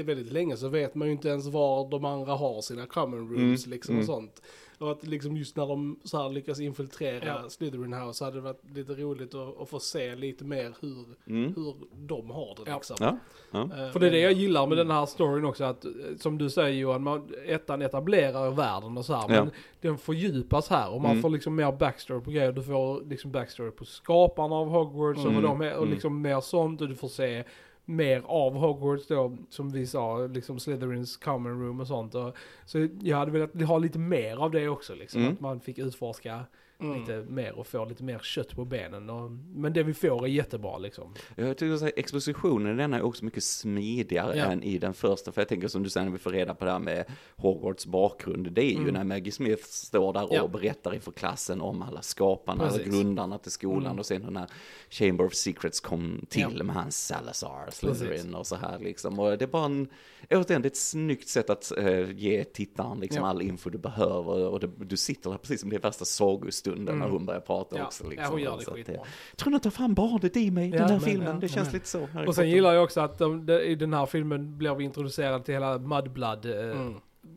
väldigt 0.03 0.31
länge 0.31 0.57
så 0.57 0.67
vet 0.69 0.95
man 0.95 1.07
ju 1.07 1.11
inte 1.13 1.29
ens 1.29 1.47
var 1.47 1.89
de 1.89 2.05
andra 2.05 2.33
har 2.33 2.61
sina 2.61 2.85
common 2.85 3.19
rooms 3.19 3.65
Mm, 3.65 3.71
liksom 3.75 3.95
mm. 3.95 4.01
och 4.01 4.05
sånt. 4.05 4.41
Och 4.79 4.91
att 4.91 5.07
liksom 5.07 5.37
just 5.37 5.55
när 5.57 5.67
de 5.67 5.99
så 6.03 6.21
här 6.21 6.29
lyckas 6.29 6.59
infiltrera 6.59 7.25
Ja. 7.43 7.49
Slytherin 7.49 7.93
House 7.93 8.13
så 8.17 8.25
hade 8.25 8.37
det 8.37 8.41
varit 8.41 8.61
lite 8.75 8.93
roligt 8.93 9.35
att, 9.35 9.61
att 9.61 9.69
få 9.69 9.79
se 9.79 10.15
lite 10.15 10.43
mer 10.45 10.73
hur, 10.81 11.05
Mm. 11.27 11.53
hur 11.55 11.75
de 12.07 12.29
har 12.31 12.65
det 12.65 12.73
liksom. 12.73 12.95
Ja, 12.99 13.17
ja. 13.51 13.61
Eh, 13.61 13.91
För 13.91 13.99
det 13.99 14.07
är 14.07 14.11
det 14.11 14.19
jag 14.19 14.31
gillar 14.33 14.67
med 14.67 14.77
Mm. 14.77 14.87
den 14.87 14.97
här 14.97 15.05
storyn 15.05 15.45
också, 15.45 15.63
att 15.63 15.85
eh, 15.85 15.91
som 16.19 16.37
du 16.37 16.49
säger 16.49 16.79
Johan, 16.79 17.03
man, 17.03 17.29
ettan 17.45 17.81
etablerar 17.81 18.51
världen 18.51 18.97
och 18.97 19.05
så 19.05 19.13
här, 19.13 19.21
Ja. 19.35 19.43
men 19.43 19.51
den 19.81 19.97
fördjupas 19.97 20.69
här 20.69 20.89
och 20.93 21.01
man 21.01 21.11
Mm. 21.11 21.21
får 21.21 21.29
liksom 21.29 21.55
mer 21.55 21.71
backstory 21.71 22.21
på 22.21 22.31
grejer. 22.31 22.51
Du 22.51 22.63
får 22.63 23.03
liksom 23.09 23.31
backstory 23.31 23.71
på 23.71 23.85
skaparna 23.85 24.55
av 24.55 24.69
Hogwarts 24.69 25.19
och, 25.25 25.31
Mm. 25.31 25.35
vad 25.43 25.51
de 25.51 25.61
är, 25.61 25.73
och 25.75 25.83
Mm. 25.83 25.93
liksom 25.93 26.21
mer 26.21 26.39
sånt 26.41 26.81
och 26.81 26.89
du 26.89 26.95
får 26.95 27.07
se 27.07 27.43
mer 27.85 28.21
av 28.25 28.53
Hogwarts 28.53 29.07
då, 29.07 29.37
som 29.49 29.69
vi 29.71 29.87
sa, 29.87 30.17
liksom 30.27 30.59
Slytherins 30.59 31.17
common 31.17 31.61
room 31.61 31.79
och 31.79 31.87
sånt. 31.87 32.15
Och, 32.15 32.35
så 32.65 32.87
jag 33.01 33.17
hade 33.17 33.31
velat 33.31 33.61
ha 33.61 33.77
lite 33.77 33.99
mer 33.99 34.37
av 34.37 34.51
det 34.51 34.67
också, 34.69 34.95
liksom, 34.95 35.21
Mm. 35.21 35.33
att 35.33 35.39
man 35.39 35.59
fick 35.59 35.77
utforska 35.77 36.39
Mm. 36.79 36.99
lite 36.99 37.25
mer 37.29 37.51
och 37.59 37.67
få 37.67 37.85
lite 37.85 38.03
mer 38.03 38.19
kött 38.19 38.55
på 38.55 38.65
benen. 38.65 39.09
Och, 39.09 39.31
men 39.31 39.73
det 39.73 39.83
vi 39.83 39.93
får 39.93 40.23
är 40.23 40.27
jättebra 40.27 40.77
liksom. 40.77 41.13
Jag 41.35 41.57
tycker 41.57 41.73
att 41.87 41.97
expositionen 41.97 42.73
i 42.73 42.77
denna 42.77 42.97
är 42.97 43.01
också 43.01 43.25
mycket 43.25 43.43
smidigare 43.43 44.37
Ja. 44.37 44.45
än 44.45 44.63
i 44.63 44.77
den 44.77 44.93
första. 44.93 45.31
För 45.31 45.41
jag 45.41 45.47
tänker 45.49 45.67
som 45.67 45.83
du 45.83 45.89
säger 45.89 46.05
när 46.05 46.11
vi 46.11 46.17
får 46.17 46.31
reda 46.31 46.55
på 46.55 46.65
det 46.65 46.71
här 46.71 46.79
med 46.79 47.05
Hogwarts 47.35 47.85
bakgrund. 47.85 48.51
Det 48.51 48.63
är 48.63 48.71
ju 48.71 48.77
Mm. 48.77 48.93
när 48.93 49.03
Maggie 49.03 49.31
Smith 49.31 49.63
står 49.63 50.13
där 50.13 50.27
Ja. 50.31 50.41
och 50.41 50.49
berättar 50.49 50.93
inför 50.95 51.11
klassen 51.11 51.61
om 51.61 51.81
alla 51.81 52.01
skaparna, 52.01 52.67
Precis. 52.69 52.85
grundarna 52.87 53.37
till 53.37 53.51
skolan. 53.51 53.85
Mm. 53.85 53.99
Och 53.99 54.05
sen 54.05 54.21
när 54.29 54.47
Chamber 54.89 55.25
of 55.25 55.33
Secrets 55.33 55.79
kom 55.79 56.25
till 56.29 56.55
Ja. 56.57 56.63
med 56.63 56.75
hans 56.75 57.05
Salazar. 57.07 57.69
Slytherin 57.71 58.35
och 58.35 58.47
så 58.47 58.55
här 58.55 58.79
liksom. 58.79 59.19
Och 59.19 59.37
det 59.37 59.45
är 59.45 59.49
bara 59.49 59.65
en, 59.65 59.87
återigen, 60.29 60.61
det 60.61 60.65
är 60.65 60.69
ett 60.71 60.77
snyggt 60.77 61.27
sätt 61.27 61.49
att 61.49 61.77
eh, 61.77 62.11
ge 62.11 62.43
tittaren 62.43 62.99
liksom 62.99 63.21
Ja. 63.23 63.27
all 63.29 63.41
info 63.41 63.69
du 63.69 63.77
behöver. 63.77 64.47
Och 64.49 64.59
det, 64.59 64.67
du 64.77 64.97
sitter 64.97 65.29
där 65.29 65.37
precis 65.37 65.61
som 65.61 65.69
det 65.69 65.75
är 65.75 65.79
värsta 65.81 66.05
sagostunden 66.05 66.64
Mm. 66.73 66.99
när 66.99 67.09
hon 67.09 67.25
börjar 67.25 67.39
prata 67.41 67.77
Ja, 67.77 67.85
också. 67.85 68.03
Liksom. 68.09 68.23
ja 68.25 68.29
hon 68.31 68.41
gör 68.41 68.57
det 68.57 68.65
skitbra. 68.65 68.95
jag 68.95 69.37
tror 69.37 69.51
de 69.51 69.59
tar 69.59 69.69
fram 69.69 69.93
barnet 69.93 70.37
i 70.37 70.51
mig, 70.51 70.69
Ja, 70.69 70.71
den 70.77 70.81
här 70.81 70.89
men, 70.89 70.99
filmen. 70.99 71.39
det 71.39 71.47
känns 71.47 71.67
men. 71.67 71.73
lite 71.73 71.87
så. 71.87 71.99
Harry 71.99 72.07
Och 72.27 72.35
sen 72.35 72.41
Potter. 72.43 72.43
gillar 72.43 72.73
jag 72.73 72.83
också 72.83 73.01
att 73.01 73.17
de, 73.19 73.45
de, 73.45 73.53
i 73.59 73.75
den 73.75 73.93
här 73.93 74.05
filmen 74.05 74.57
blir 74.57 74.75
vi 74.75 74.83
introducerade 74.83 75.43
till 75.43 75.53
hela 75.53 75.77
Mudblood 75.77 76.45
eh, 76.45 76.51
Mm. 76.71 76.93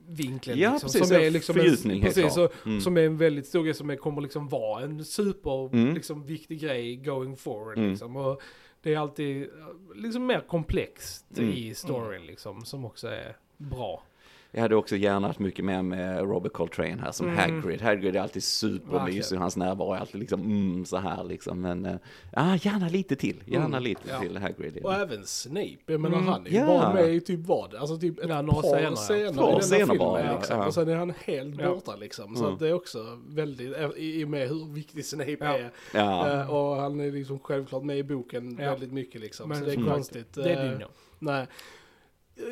vinkeln. 0.06 0.58
Ja, 0.58 0.70
liksom, 0.72 0.86
precis, 0.86 1.08
som 1.08 1.16
är 1.16 1.30
liksom 1.30 1.54
fördjupning, 1.54 2.00
en, 2.00 2.06
precis, 2.06 2.34
så, 2.34 2.48
Mm. 2.66 2.80
Som 2.80 2.96
är 2.96 3.00
en 3.02 3.16
väldigt 3.16 3.46
stor 3.46 3.64
grej 3.64 3.74
som 3.74 3.90
är, 3.90 3.96
kommer 3.96 4.20
liksom 4.22 4.48
vara 4.48 4.82
en 4.84 5.04
super, 5.04 5.74
Mm. 5.74 5.94
liksom 5.94 6.26
viktig 6.26 6.60
grej 6.60 6.96
going 6.96 7.36
forward 7.36 7.78
Mm. 7.78 7.90
liksom. 7.90 8.16
Och 8.16 8.42
det 8.82 8.94
är 8.94 8.98
alltid 8.98 9.48
liksom 9.94 10.26
mer 10.26 10.40
komplext 10.40 11.38
Mm. 11.38 11.50
i 11.52 11.74
storyn 11.74 12.26
liksom, 12.26 12.64
som 12.64 12.84
också 12.84 13.08
är 13.08 13.36
bra. 13.56 14.02
Jag 14.52 14.60
hade 14.62 14.76
också 14.76 14.96
gärna 14.96 15.26
haft 15.26 15.38
mycket 15.38 15.64
mer 15.64 15.82
med 15.82 16.20
Robert 16.20 16.52
Coltrane 16.52 16.96
här 17.02 17.12
som 17.12 17.36
Hagrid. 17.36 17.82
Hagrid 17.82 18.16
är 18.16 18.20
alltid 18.20 18.42
supermysig, 18.44 19.16
Verkligen. 19.20 19.40
hans 19.42 19.56
närvaro 19.56 19.92
är 19.92 19.98
alltid 19.98 20.20
liksom 20.20 20.40
mm, 20.40 20.84
så 20.84 20.96
här 20.96 21.24
liksom. 21.24 21.60
Men 21.60 21.86
eh, 21.86 21.96
ja, 22.32 22.56
gärna 22.62 22.88
lite 22.88 23.16
till, 23.16 23.42
gärna 23.46 23.78
lite 23.78 24.00
Ja. 24.10 24.20
till 24.20 24.36
Hagrid. 24.36 24.78
Och 24.84 24.94
även 24.94 25.26
Snape, 25.26 25.76
jag 25.86 26.00
menar 26.00 26.16
Mm. 26.16 26.28
han 26.28 26.46
är 26.46 26.50
ju 26.50 26.56
Ja. 26.56 26.66
bara 26.66 26.94
med 26.94 27.14
i 27.14 27.20
typ 27.20 27.40
vad? 27.46 27.74
Alltså 27.74 27.96
typ 27.98 28.18
ett 28.18 28.28
Ja, 28.28 28.42
några 28.42 28.62
par 28.62 28.68
scener, 28.78 28.96
scener, 28.96 29.32
Par 29.32 29.48
i 29.48 29.52
den 29.52 29.60
scener 29.60 29.78
filmen 29.86 29.98
bara, 29.98 30.32
liksom. 30.36 30.58
Ja. 30.58 30.66
Och 30.66 30.74
sen 30.74 30.88
är 30.88 30.96
han 30.96 31.12
helt 31.24 31.60
Ja. 31.60 31.74
borta 31.74 31.96
liksom. 31.96 32.36
Så 32.36 32.42
Mm. 32.42 32.54
att 32.54 32.60
det 32.60 32.68
är 32.68 32.72
också 32.72 33.18
väldigt, 33.28 33.76
i 33.96 34.20
i 34.20 34.24
och 34.24 34.28
med 34.28 34.48
hur 34.48 34.74
viktig 34.74 35.04
Snape 35.04 35.36
Ja. 35.40 35.58
är. 35.58 35.70
Ja. 35.94 36.32
Eh, 36.40 36.50
och 36.54 36.76
han 36.76 37.00
är 37.00 37.12
liksom 37.12 37.38
självklart 37.38 37.82
med 37.82 37.98
i 37.98 38.02
boken 38.02 38.58
Ja. 38.60 38.70
väldigt 38.70 38.92
mycket 38.92 39.20
liksom. 39.20 39.48
Men 39.48 39.58
så 39.58 39.64
det 39.64 39.72
är 39.72 39.84
konstigt. 39.84 40.34
Det 40.34 40.52
är 40.52 40.64
Eh, 40.64 40.70
din 40.70 40.80
ja. 40.80 40.86
Nej. 41.18 41.46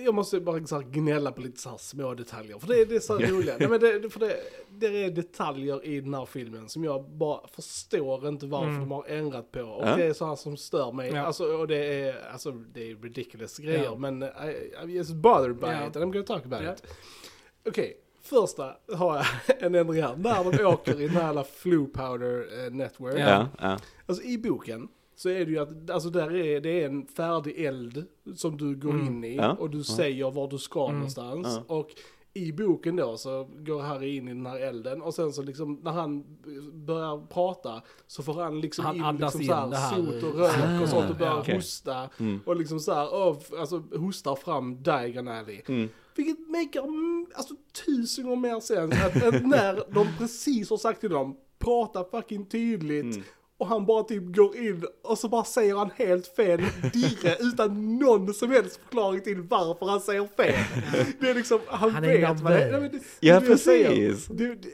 Jag 0.04 0.14
måste 0.14 0.40
bara 0.40 0.66
så 0.66 0.74
här 0.76 0.82
gnälla 0.82 1.32
på 1.32 1.40
lite 1.40 1.60
så 1.60 1.70
här 1.70 1.76
små 1.76 2.14
detaljer. 2.14 2.58
För 2.58 2.68
det, 2.68 2.80
är- 2.80 2.86
det 2.86 2.96
är 2.96 3.00
så 3.00 3.18
här 3.18 3.26
roliga. 3.26 3.56
Nej, 3.58 3.68
men 3.68 3.80
det, 3.80 4.10
för 4.10 4.20
det, 4.20 4.36
det 4.70 5.04
är 5.04 5.10
detaljer 5.10 5.84
i 5.84 6.00
den 6.00 6.14
här 6.14 6.26
filmen 6.26 6.68
som 6.68 6.84
jag 6.84 7.04
bara 7.10 7.48
förstår 7.48 8.28
inte 8.28 8.46
varför 8.46 8.66
Mm. 8.68 8.80
de 8.80 8.90
har 8.90 9.04
ändrat 9.06 9.52
på. 9.52 9.60
Och 9.60 9.88
Ja. 9.88 9.96
det 9.96 10.04
är 10.04 10.12
sådana 10.12 10.36
som 10.36 10.56
stör 10.56 10.92
mig. 10.92 11.10
Ja. 11.12 11.20
Alltså, 11.20 11.44
och 11.44 11.68
det 11.68 12.00
är, 12.00 12.28
alltså, 12.32 12.50
det 12.52 12.90
är 12.90 12.96
ridiculous 12.96 13.58
grejer. 13.58 13.84
Ja. 13.84 13.96
Men 13.96 14.22
I, 14.22 14.26
I'm 14.82 14.90
just 14.90 15.12
bothered 15.14 15.56
by 15.56 15.66
Ja. 15.66 15.86
it 15.86 15.96
and 15.96 16.04
I'm 16.04 16.12
gonna 16.12 16.24
talk 16.26 16.44
about 16.46 16.62
Ja. 16.62 16.72
it. 16.72 16.82
Okej, 17.68 17.96
första 18.22 18.76
har 18.92 19.16
jag 19.16 19.26
en 19.62 19.74
ändring 19.74 20.02
här. 20.02 20.16
När 20.16 20.52
de 20.58 20.64
åker 20.66 21.00
i 21.00 21.06
den 21.06 21.16
här 21.16 21.28
alla 21.28 21.44
Flu 21.44 21.86
Powder 21.86 22.64
eh, 22.66 22.72
Network. 22.72 23.46
Alltså 24.06 24.24
i 24.24 24.38
boken 24.38 24.88
så 25.16 25.28
är 25.28 25.44
det 25.44 25.50
ju 25.50 25.58
att, 25.58 25.90
alltså 25.90 26.10
där 26.10 26.34
är, 26.36 26.60
det 26.60 26.82
är 26.82 26.86
en 26.86 27.06
färdig 27.06 27.64
eld 27.64 28.04
som 28.34 28.56
du 28.56 28.76
går 28.76 28.90
Mm. 28.90 29.06
in 29.06 29.24
i 29.24 29.36
Ja. 29.36 29.52
och 29.60 29.70
du 29.70 29.84
säger 29.84 30.30
var 30.30 30.48
du 30.48 30.58
ska 30.58 30.84
Mm. 30.84 30.94
någonstans. 30.96 31.46
Ja. 31.68 31.74
Och 31.76 31.90
i 32.34 32.52
boken 32.52 32.96
då 32.96 33.16
så 33.16 33.48
går 33.58 33.80
Harry 33.82 34.16
in 34.16 34.28
i 34.28 34.34
den 34.34 34.46
här 34.46 34.60
elden 34.60 35.02
och 35.02 35.14
sen 35.14 35.32
så 35.32 35.42
liksom 35.42 35.80
när 35.82 35.90
han 35.92 36.24
börjar 36.72 37.26
prata 37.26 37.82
så 38.06 38.22
får 38.22 38.34
han 38.42 38.60
liksom 38.60 38.84
Han 38.84 38.96
in 38.96 39.02
andas 39.02 39.34
liksom 39.34 39.40
in 39.42 39.48
så 39.48 39.54
här 39.54 39.70
det 39.70 39.76
här. 39.76 39.96
sot 39.96 40.22
och 40.34 40.38
rök 40.40 40.82
och 40.82 40.88
sånt 40.88 41.10
och 41.10 41.16
börjar 41.16 41.32
Ja. 41.32 41.40
Okej. 41.40 41.54
hosta. 41.54 42.10
Mm. 42.20 42.40
Och 42.46 42.56
liksom 42.56 42.80
så 42.80 42.92
här, 42.94 43.08
åh, 43.14 43.36
alltså 43.58 43.82
hostar 43.96 44.34
fram 44.34 44.82
Diagon 44.82 45.28
Alley. 45.28 45.62
Mm. 45.68 45.88
Vilket 46.16 46.48
makar 46.48 46.82
mm, 46.84 47.26
alltså 47.34 47.54
tusen 47.86 48.24
gånger 48.24 48.36
mer 48.36 48.60
sens 48.60 48.94
att, 49.04 49.22
att 49.34 49.46
när 49.46 49.94
de 49.94 50.06
precis 50.18 50.70
har 50.70 50.76
sagt 50.76 51.00
till 51.00 51.10
dem, 51.10 51.36
prata 51.58 52.04
fucking 52.04 52.46
tydligt. 52.46 53.04
Mm. 53.16 53.22
Och 53.58 53.66
han 53.66 53.86
bara 53.86 54.02
typ 54.02 54.22
går 54.36 54.56
in 54.56 54.84
och 55.04 55.18
så 55.18 55.28
bara 55.28 55.44
säger 55.44 55.76
han 55.76 55.90
helt 55.96 56.26
fel 56.26 56.58
dirre 56.92 57.36
utan 57.40 57.98
någon 57.98 58.34
som 58.34 58.50
helst 58.50 58.80
förklaring 58.84 59.20
till 59.20 59.40
varför 59.42 59.86
han 59.86 60.00
säger 60.00 60.28
fel. 60.36 60.54
Det 61.20 61.30
är 61.30 61.34
liksom, 61.34 61.58
han, 61.66 61.90
Han 61.90 62.04
är 62.04 62.08
vet 62.18 62.40
vad 62.40 62.52
det 62.52 62.62
är. 62.64 62.80
Nej, 62.80 62.90
det- 62.92 63.00
Ja, 63.20 63.40
det 63.40 63.46
precis. 63.46 64.26
Det, 64.26 64.46
det, 64.54 64.68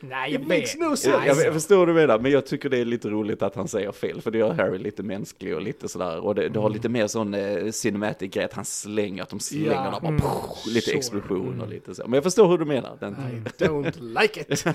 Nej, 0.00 0.34
it 0.34 0.40
jag 0.40 0.48
makes 0.48 0.74
vet. 0.74 0.80
no 0.80 0.96
sense. 0.96 1.10
Jag, 1.10 1.26
jag, 1.36 1.46
jag 1.46 1.52
förstår 1.54 1.76
vad 1.76 1.88
du 1.88 1.94
menar, 1.94 2.18
men 2.18 2.30
jag 2.32 2.46
tycker 2.46 2.68
det 2.68 2.78
är 2.78 2.84
lite 2.84 3.08
roligt 3.08 3.42
att 3.42 3.54
han 3.56 3.68
säger 3.68 3.92
fel, 3.92 4.20
för 4.20 4.30
det 4.30 4.38
gör 4.38 4.52
Harry 4.54 4.78
lite 4.78 5.02
mänsklig 5.02 5.54
och 5.54 5.62
lite 5.62 5.88
sådär, 5.88 6.18
och 6.18 6.34
det, 6.34 6.48
det 6.48 6.58
har 6.58 6.70
lite 6.70 6.88
mer 6.88 7.06
sån 7.06 7.34
eh, 7.34 7.70
cinematic 7.70 8.30
grej, 8.32 8.44
att 8.44 8.52
han 8.52 8.64
slänger, 8.64 9.22
att 9.22 9.28
de 9.28 9.40
slänger 9.40 9.66
Ja. 9.72 9.82
där 9.82 9.90
bara, 9.90 10.08
Mm. 10.08 10.20
poff, 10.20 10.66
lite 10.66 10.90
Så. 10.90 10.96
explosion 10.96 11.60
och 11.60 11.68
lite 11.68 11.94
så. 11.94 12.02
Men 12.02 12.12
jag 12.12 12.22
förstår 12.24 12.48
hur 12.48 12.58
du 12.58 12.64
menar. 12.64 12.96
Den, 13.00 13.12
I 13.12 13.64
don't 13.64 14.20
like 14.22 14.40
it. 14.48 14.64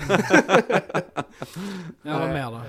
Ja, 2.02 2.18
vad 2.18 2.28
Nej. 2.28 2.32
mer 2.34 2.50
då? 2.50 2.60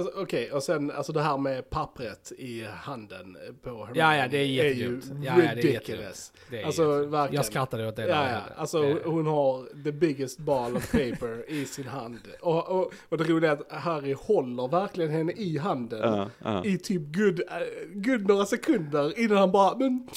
Alltså, 0.00 0.22
Okej, 0.22 0.52
och 0.52 0.62
sen 0.62 0.90
alltså 0.90 1.12
det 1.12 1.20
här 1.22 1.38
med 1.38 1.70
pappret 1.70 2.32
i 2.38 2.64
handen 2.64 3.36
på 3.62 3.70
Hermione 3.70 3.98
Ja, 3.98 4.16
ja, 4.16 4.28
det 4.28 4.38
är 4.38 4.44
ju 4.44 4.54
jättedumt. 4.54 5.04
Ja, 5.06 5.14
ja, 5.22 5.34
det 5.36 5.42
är 5.48 5.54
ridiculous. 5.56 6.32
Det 6.50 6.60
är 6.62 6.66
Alltså 6.66 6.84
verkligen. 7.06 7.34
Jag 7.36 7.44
skrattade 7.44 7.88
åt 7.88 7.96
det. 7.96 8.08
Ja, 8.08 8.30
ja. 8.30 8.38
Alltså 8.56 8.82
Det- 8.82 9.00
hon 9.04 9.26
har 9.26 9.82
the 9.84 9.92
biggest 9.92 10.38
ball 10.38 10.76
of 10.76 10.92
paper 10.92 11.50
i 11.50 11.64
sin 11.66 11.86
hand. 11.86 12.18
Och, 12.40 12.68
och, 12.68 12.92
och 13.08 13.18
det 13.18 13.24
roliga 13.24 13.50
är 13.50 13.56
att 13.56 13.72
Harry 13.82 14.12
håller 14.12 14.68
verkligen 14.68 15.10
henne 15.10 15.32
i 15.32 15.58
handen. 15.58 16.00
Ja, 16.02 16.30
ja. 16.38 16.64
I 16.64 16.78
typ 16.78 17.02
good, 17.16 17.40
eh, 17.40 17.56
good 17.94 18.28
några 18.28 18.46
sekunder 18.46 19.18
innan 19.18 19.36
han 19.38 19.52
bara, 19.52 19.76
men 19.78 20.08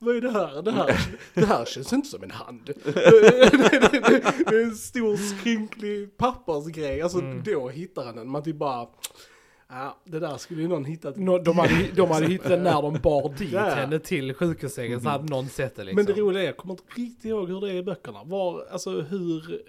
vad 0.00 0.16
är 0.16 0.20
det 0.20 0.30
här? 0.30 0.62
Det 0.62 0.70
här, 0.72 1.00
det 1.34 1.44
här 1.44 1.64
känns 1.64 1.92
inte 1.92 2.08
som 2.08 2.22
en 2.22 2.30
hand. 2.30 2.60
det, 2.84 2.92
det, 2.92 4.22
det 4.50 4.56
är 4.56 4.62
en 4.64 4.74
stor 4.76 5.16
skrynklig 5.16 6.16
pappersgrej. 6.16 7.02
Alltså 7.02 7.18
Mm. 7.18 7.42
då 7.44 7.68
hittar 7.68 8.04
han 8.04 8.16
den. 8.16 8.28
Man 8.28 8.42
typ 8.42 8.56
bara, 8.56 8.86
ja 9.68 9.96
det 10.04 10.18
där 10.20 10.36
skulle 10.36 10.62
ju 10.62 10.68
någon 10.68 10.84
hittat. 10.84 11.16
Nå- 11.16 11.38
De 11.38 11.58
hade, 11.58 11.88
de 11.94 12.10
hade 12.10 12.26
hittat 12.26 12.48
den 12.48 12.62
när 12.62 12.82
de 12.82 12.98
bar 13.02 13.34
dit 13.38 13.52
Ja. 13.52 13.60
henne 13.60 13.98
till 13.98 14.34
sjukhussängen 14.34 15.00
så 15.00 15.08
hade 15.08 15.24
någon 15.30 15.48
sett 15.48 15.76
det 15.76 15.84
liksom. 15.84 15.96
Men 15.96 16.14
det 16.14 16.20
roliga 16.20 16.42
är, 16.42 16.46
jag 16.46 16.56
kommer 16.56 16.74
inte 16.74 16.84
riktigt 17.00 17.24
ihåg 17.24 17.48
hur 17.48 17.60
det 17.60 17.68
är 17.70 17.74
i 17.74 17.82
böckerna. 17.82 18.24
Var, 18.24 18.64
alltså 18.70 18.90
hur, 19.00 19.62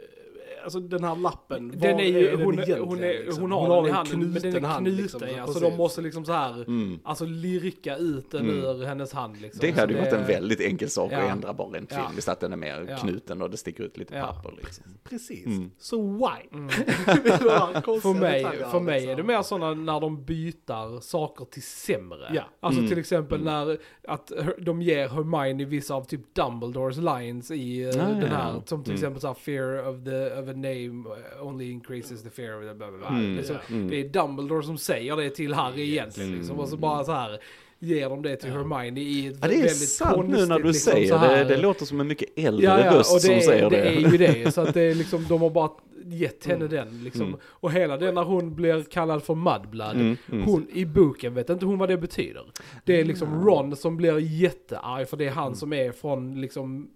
alltså 0.78 0.80
den 0.80 1.04
här 1.04 1.16
lappen, 1.16 1.72
Den 1.72 1.94
var 1.96 2.02
är 2.02 2.06
ju, 2.06 2.32
den 2.32 2.42
hon, 2.46 2.54
egentligen, 2.54 2.84
hon, 2.84 3.04
är, 3.04 3.08
liksom? 3.26 3.42
hon 3.42 3.52
har 3.52 3.76
den 3.76 3.86
i 3.86 3.90
en 3.90 3.96
handen, 3.96 4.20
men 4.32 4.42
den 4.42 4.56
är 4.56 4.68
hand, 4.68 4.86
knuten 4.86 5.04
liksom, 5.04 5.22
ja. 5.38 5.46
Så 5.48 5.54
precis. 5.54 5.70
de 5.70 5.78
måste 5.78 6.02
liksom 6.02 6.26
så 6.26 6.32
här, 6.32 6.54
Mm. 6.68 7.00
alltså 7.04 7.26
lirka 7.26 7.96
ut 7.98 8.32
den 8.32 8.42
Mm. 8.50 8.64
ur 8.64 8.84
hennes 8.86 9.14
hand 9.14 9.42
liksom. 9.42 9.60
Det 9.62 9.72
hade 9.80 9.94
ju 9.94 10.00
Så 10.00 10.06
varit 10.06 10.14
en 10.14 10.28
väldigt 10.28 10.62
enkel 10.62 10.90
sak 10.90 11.12
Ja. 11.12 11.18
att 11.22 11.32
ändra 11.32 11.54
bara 11.54 11.68
rent 11.68 11.92
Ja. 11.92 12.08
filmiskt, 12.08 12.30
att 12.30 12.40
den 12.40 12.54
är 12.54 12.58
mer 12.58 12.86
Ja. 12.90 12.98
knuten 12.98 13.42
och 13.42 13.50
det 13.50 13.58
sticker 13.58 13.84
ut 13.84 13.98
lite 13.98 14.16
Ja. 14.16 14.26
papper 14.28 14.52
liksom. 14.58 14.84
Precis. 15.04 15.46
Mm. 15.46 15.72
Så 15.78 16.02
why? 16.02 16.58
Mm. 16.58 16.70
Är 17.08 18.00
För 18.02 18.14
mig, 18.14 18.44
för 18.72 18.80
mig 18.80 19.00
liksom. 19.00 19.12
är 19.12 19.16
det 19.16 19.24
mer 19.24 19.42
sådana 19.42 19.74
när 19.74 20.00
de 20.00 20.24
byter 20.26 21.00
saker 21.02 21.46
till 21.46 21.64
sämre. 21.64 22.32
Ja. 22.34 22.44
Alltså 22.60 22.80
Mm. 22.80 22.90
till 22.90 23.00
exempel 23.00 23.44
när 23.44 23.78
att 24.08 24.32
de 24.62 24.82
ger 24.82 25.08
Hermione 25.10 25.66
vissa 25.66 25.94
av 25.96 26.04
typ 26.04 26.36
Dumbledores 26.36 26.98
lines 26.98 27.52
i 27.52 27.84
uh, 27.86 27.90
Ah, 27.90 28.08
den 28.10 28.22
ja. 28.22 28.28
här. 28.28 28.62
Som 28.66 28.84
till 28.84 28.92
Mm. 28.92 28.98
exempel 29.00 29.22
såhär 29.22 29.34
fear 29.34 29.88
of, 29.90 30.04
the, 30.06 30.42
of 30.42 30.50
a 30.50 30.54
name 30.62 31.10
uh, 31.10 31.48
only 31.48 31.72
increases 31.72 32.24
the 32.24 32.30
fear 32.30 32.58
of 32.58 32.68
the 32.68 32.74
blah 32.74 32.90
blah 32.90 33.00
blah. 33.00 33.20
Mm. 33.20 33.38
Liksom. 33.38 33.56
Mm. 33.70 33.90
Det 33.90 33.96
är 33.96 34.10
Dumbledore 34.10 34.64
som 34.64 34.78
säger 34.78 35.16
det 35.16 35.30
till 35.30 35.54
Harry 35.54 35.92
egentligen 35.92 36.36
liksom. 36.36 36.60
Och 36.60 36.70
så 36.70 36.78
bara 36.78 37.04
så 37.04 37.12
här 37.12 37.40
ger 37.80 38.10
de 38.10 38.22
det 38.22 38.36
till 38.36 38.52
Hermione 38.52 39.02
i 39.02 39.28
ett 39.28 39.38
Ja, 39.42 39.48
det 39.48 39.54
är 39.54 39.58
väldigt 39.58 39.90
sant 39.90 40.30
nu 40.30 40.46
när 40.46 40.62
konstigt, 40.62 40.94
du 40.94 41.00
liksom, 41.00 41.20
säger 41.20 41.38
det. 41.38 41.56
Det 41.56 41.62
låter 41.62 41.86
som 41.86 42.00
en 42.00 42.08
mycket 42.08 42.30
äldre 42.36 42.66
Ja, 42.66 42.86
ja, 42.86 42.94
röst 42.94 43.22
som 43.22 43.32
är, 43.32 43.40
säger 43.40 43.70
det 43.70 43.76
det. 43.78 43.88
är 43.88 44.12
ju 44.12 44.18
det. 44.18 44.52
Så 44.52 44.62
att 44.62 44.74
det 44.74 44.82
är 44.82 44.96
liksom, 44.96 45.26
de 45.30 45.42
har 45.42 45.50
bara 45.50 45.70
gett 46.06 46.46
henne 46.46 46.68
den 46.68 47.04
liksom. 47.04 47.28
Mm. 47.28 47.40
Och 47.44 47.72
hela 47.72 47.98
den 47.98 48.16
när 48.16 48.24
hon 48.24 48.56
blir 48.56 48.84
kallad 48.84 49.24
för 49.24 49.36
Mudblood. 49.36 49.96
Mm, 49.96 50.18
mm. 50.32 50.44
Hon 50.44 50.68
i 50.74 50.86
boken 50.86 51.34
vet 51.34 51.50
inte 51.50 51.66
hon 51.66 51.78
vad 51.78 51.90
det 51.90 51.98
betyder. 51.98 52.44
Det 52.86 53.00
är 53.00 53.06
liksom 53.06 53.46
Ron 53.46 53.76
som 53.76 53.98
blir 53.98 54.20
jättearg 54.20 55.10
för 55.10 55.18
det 55.18 55.26
är 55.26 55.32
han 55.32 55.56
som 55.56 55.74
är 55.74 55.92
från 55.92 56.42
liksom 56.42 56.90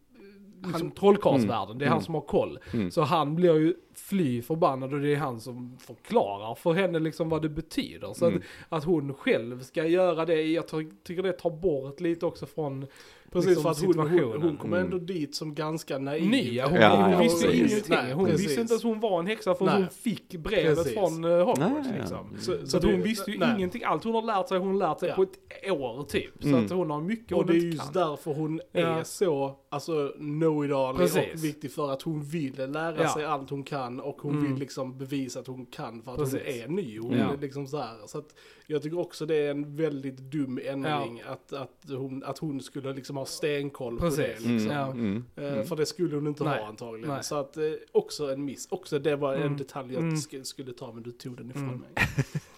liksom 0.68 0.92
trollkarlsvärlden, 0.92 1.78
det 1.78 1.86
är 1.86 1.90
han 1.90 1.98
Mm. 1.98 2.06
som 2.06 2.14
har 2.14 2.22
koll. 2.22 2.60
Mm. 2.74 2.92
Så 2.92 3.02
han 3.02 3.36
blir 3.36 3.56
ju 3.60 3.74
fly 3.96 4.42
förbannad 4.42 4.94
och 4.94 5.00
det 5.00 5.14
är 5.14 5.18
han 5.18 5.40
som 5.40 5.78
förklarar 5.80 6.56
för 6.56 6.74
henne 6.74 7.00
liksom 7.00 7.30
vad 7.30 7.42
det 7.42 7.50
betyder. 7.50 8.14
Så 8.14 8.26
Mm. 8.28 8.42
att, 8.70 8.78
att 8.78 8.84
hon 8.84 9.14
själv 9.14 9.64
ska 9.64 9.86
göra 9.88 10.26
det, 10.26 10.42
jag 10.42 10.68
ty- 10.68 10.92
tycker 11.04 11.24
det 11.24 11.32
tar 11.34 11.50
bort 11.50 12.00
lite 12.00 12.26
också 12.26 12.46
från 12.46 12.86
Precis, 13.34 13.50
liksom 13.50 13.64
för 13.64 13.70
att 13.72 13.78
hon, 13.80 13.86
hon, 14.00 14.08
situationen. 14.10 14.42
hon 14.42 14.58
kommer 14.58 14.78
Mm. 14.78 14.92
ändå 14.94 15.06
dit 15.06 15.36
som 15.36 15.56
ganska 15.56 15.98
naiv. 16.00 16.30
nya. 16.30 16.68
Hon, 16.68 16.80
Ja, 16.82 17.02
hon 17.04 17.12
ja, 17.12 17.20
visste 17.20 17.48
precis. 17.48 17.72
ingenting. 17.72 17.96
Nej, 17.96 18.14
hon 18.14 18.26
precis. 18.26 18.48
visste 18.48 18.62
inte 18.62 18.76
att 18.76 18.84
hon 18.84 19.00
var 19.00 19.20
en 19.20 19.28
häxa 19.28 19.56
Nej. 19.60 19.70
hon 19.76 19.88
fick 19.90 20.36
brevet 20.36 20.76
Precis. 20.78 20.94
från 20.94 21.26
uh, 21.26 21.38
Hogwarts 21.38 21.60
Nej, 21.60 21.72
ja. 21.86 22.00
liksom. 22.00 22.28
Så, 22.40 22.68
Så 22.68 22.78
att 22.78 22.84
det- 22.84 22.92
hon 22.92 23.02
visste 23.02 23.32
ju 23.32 23.38
nej. 23.40 23.56
ingenting. 23.58 23.84
Allt 23.84 24.04
hon 24.04 24.14
har 24.16 24.22
lärt 24.22 24.48
sig, 24.50 24.58
hon 24.60 24.68
har 24.68 24.88
lärt 24.90 25.00
sig 25.00 25.10
Ja. 25.10 25.16
på 25.16 25.24
ett 25.24 25.72
år 25.72 26.04
typ. 26.04 26.32
Så 26.42 26.48
Mm. 26.48 26.66
att 26.66 26.72
hon 26.72 26.90
har 26.90 27.02
mycket 27.02 27.32
Och 27.32 27.38
hon 27.38 27.48
det 27.48 27.54
är 27.54 27.58
just 27.66 27.82
kan. 27.84 27.94
därför 27.94 28.34
hon 28.34 28.62
Ja. 28.72 28.80
är 28.82 29.04
så, 29.04 29.56
alltså 29.70 30.12
know-it-all 30.18 30.96
och 30.96 31.44
viktig 31.44 31.72
för 31.72 31.92
att 31.92 32.02
hon 32.02 32.24
vill 32.24 32.72
lära 32.72 33.02
Ja. 33.04 33.14
sig 33.14 33.26
allt 33.26 33.50
hon 33.50 33.64
kan 33.64 34.00
och 34.00 34.22
hon 34.22 34.32
Mm. 34.38 34.44
vill 34.52 34.60
liksom 34.60 34.98
bevisa 34.98 35.40
att 35.40 35.48
hon 35.48 35.66
kan 35.66 36.02
för 36.02 36.12
att 36.12 36.18
Precis. 36.18 36.40
hon 36.46 36.54
är 36.62 36.68
ny. 36.84 37.00
Hon 37.00 37.18
Ja. 37.18 37.34
är 37.34 37.38
liksom 37.38 37.68
så 37.68 37.78
här. 37.78 37.98
Så 38.08 38.18
att 38.18 38.36
jag 38.68 38.82
tycker 38.84 39.00
också 39.00 39.26
det 39.26 39.36
är 39.36 39.52
en 39.52 39.76
väldigt 39.76 40.18
dum 40.18 40.60
ändring 40.66 41.22
att, 41.28 41.54
att, 41.54 41.86
hon, 41.90 42.24
att 42.24 42.38
hon 42.38 42.62
skulle 42.62 42.94
liksom 42.94 43.18
ha 43.18 43.23
stenkoll 43.26 43.98
på 44.00 44.06
det. 44.06 44.10
Precis. 44.12 44.28
Liksom. 44.46 44.50
Mm, 44.72 44.72
Ja. 44.72 44.92
mm, 44.92 45.26
Eh, 45.36 45.54
mm. 45.54 45.66
För 45.66 45.76
det 45.76 45.86
skulle 45.86 46.16
hon 46.16 46.28
inte 46.28 46.44
Nej. 46.44 46.60
ha 46.60 46.68
antagligen. 46.68 47.10
Nej. 47.10 47.24
Så 47.24 47.36
att 47.36 47.58
eh, 47.58 47.64
också 47.92 48.34
en 48.34 48.46
miss. 48.46 48.68
Också 48.72 49.00
det 49.00 49.16
var 49.16 49.34
en 49.36 49.42
Mm. 49.42 49.58
detalj 49.58 49.94
jag 49.94 50.02
Mm. 50.04 50.16
sk- 50.16 50.44
skulle 50.44 50.74
ta 50.74 50.92
men 50.92 51.04
du 51.04 51.12
tog 51.12 51.38
den 51.38 51.50
ifrån 51.50 51.64
Mm. 51.64 51.80
mig. 51.80 51.90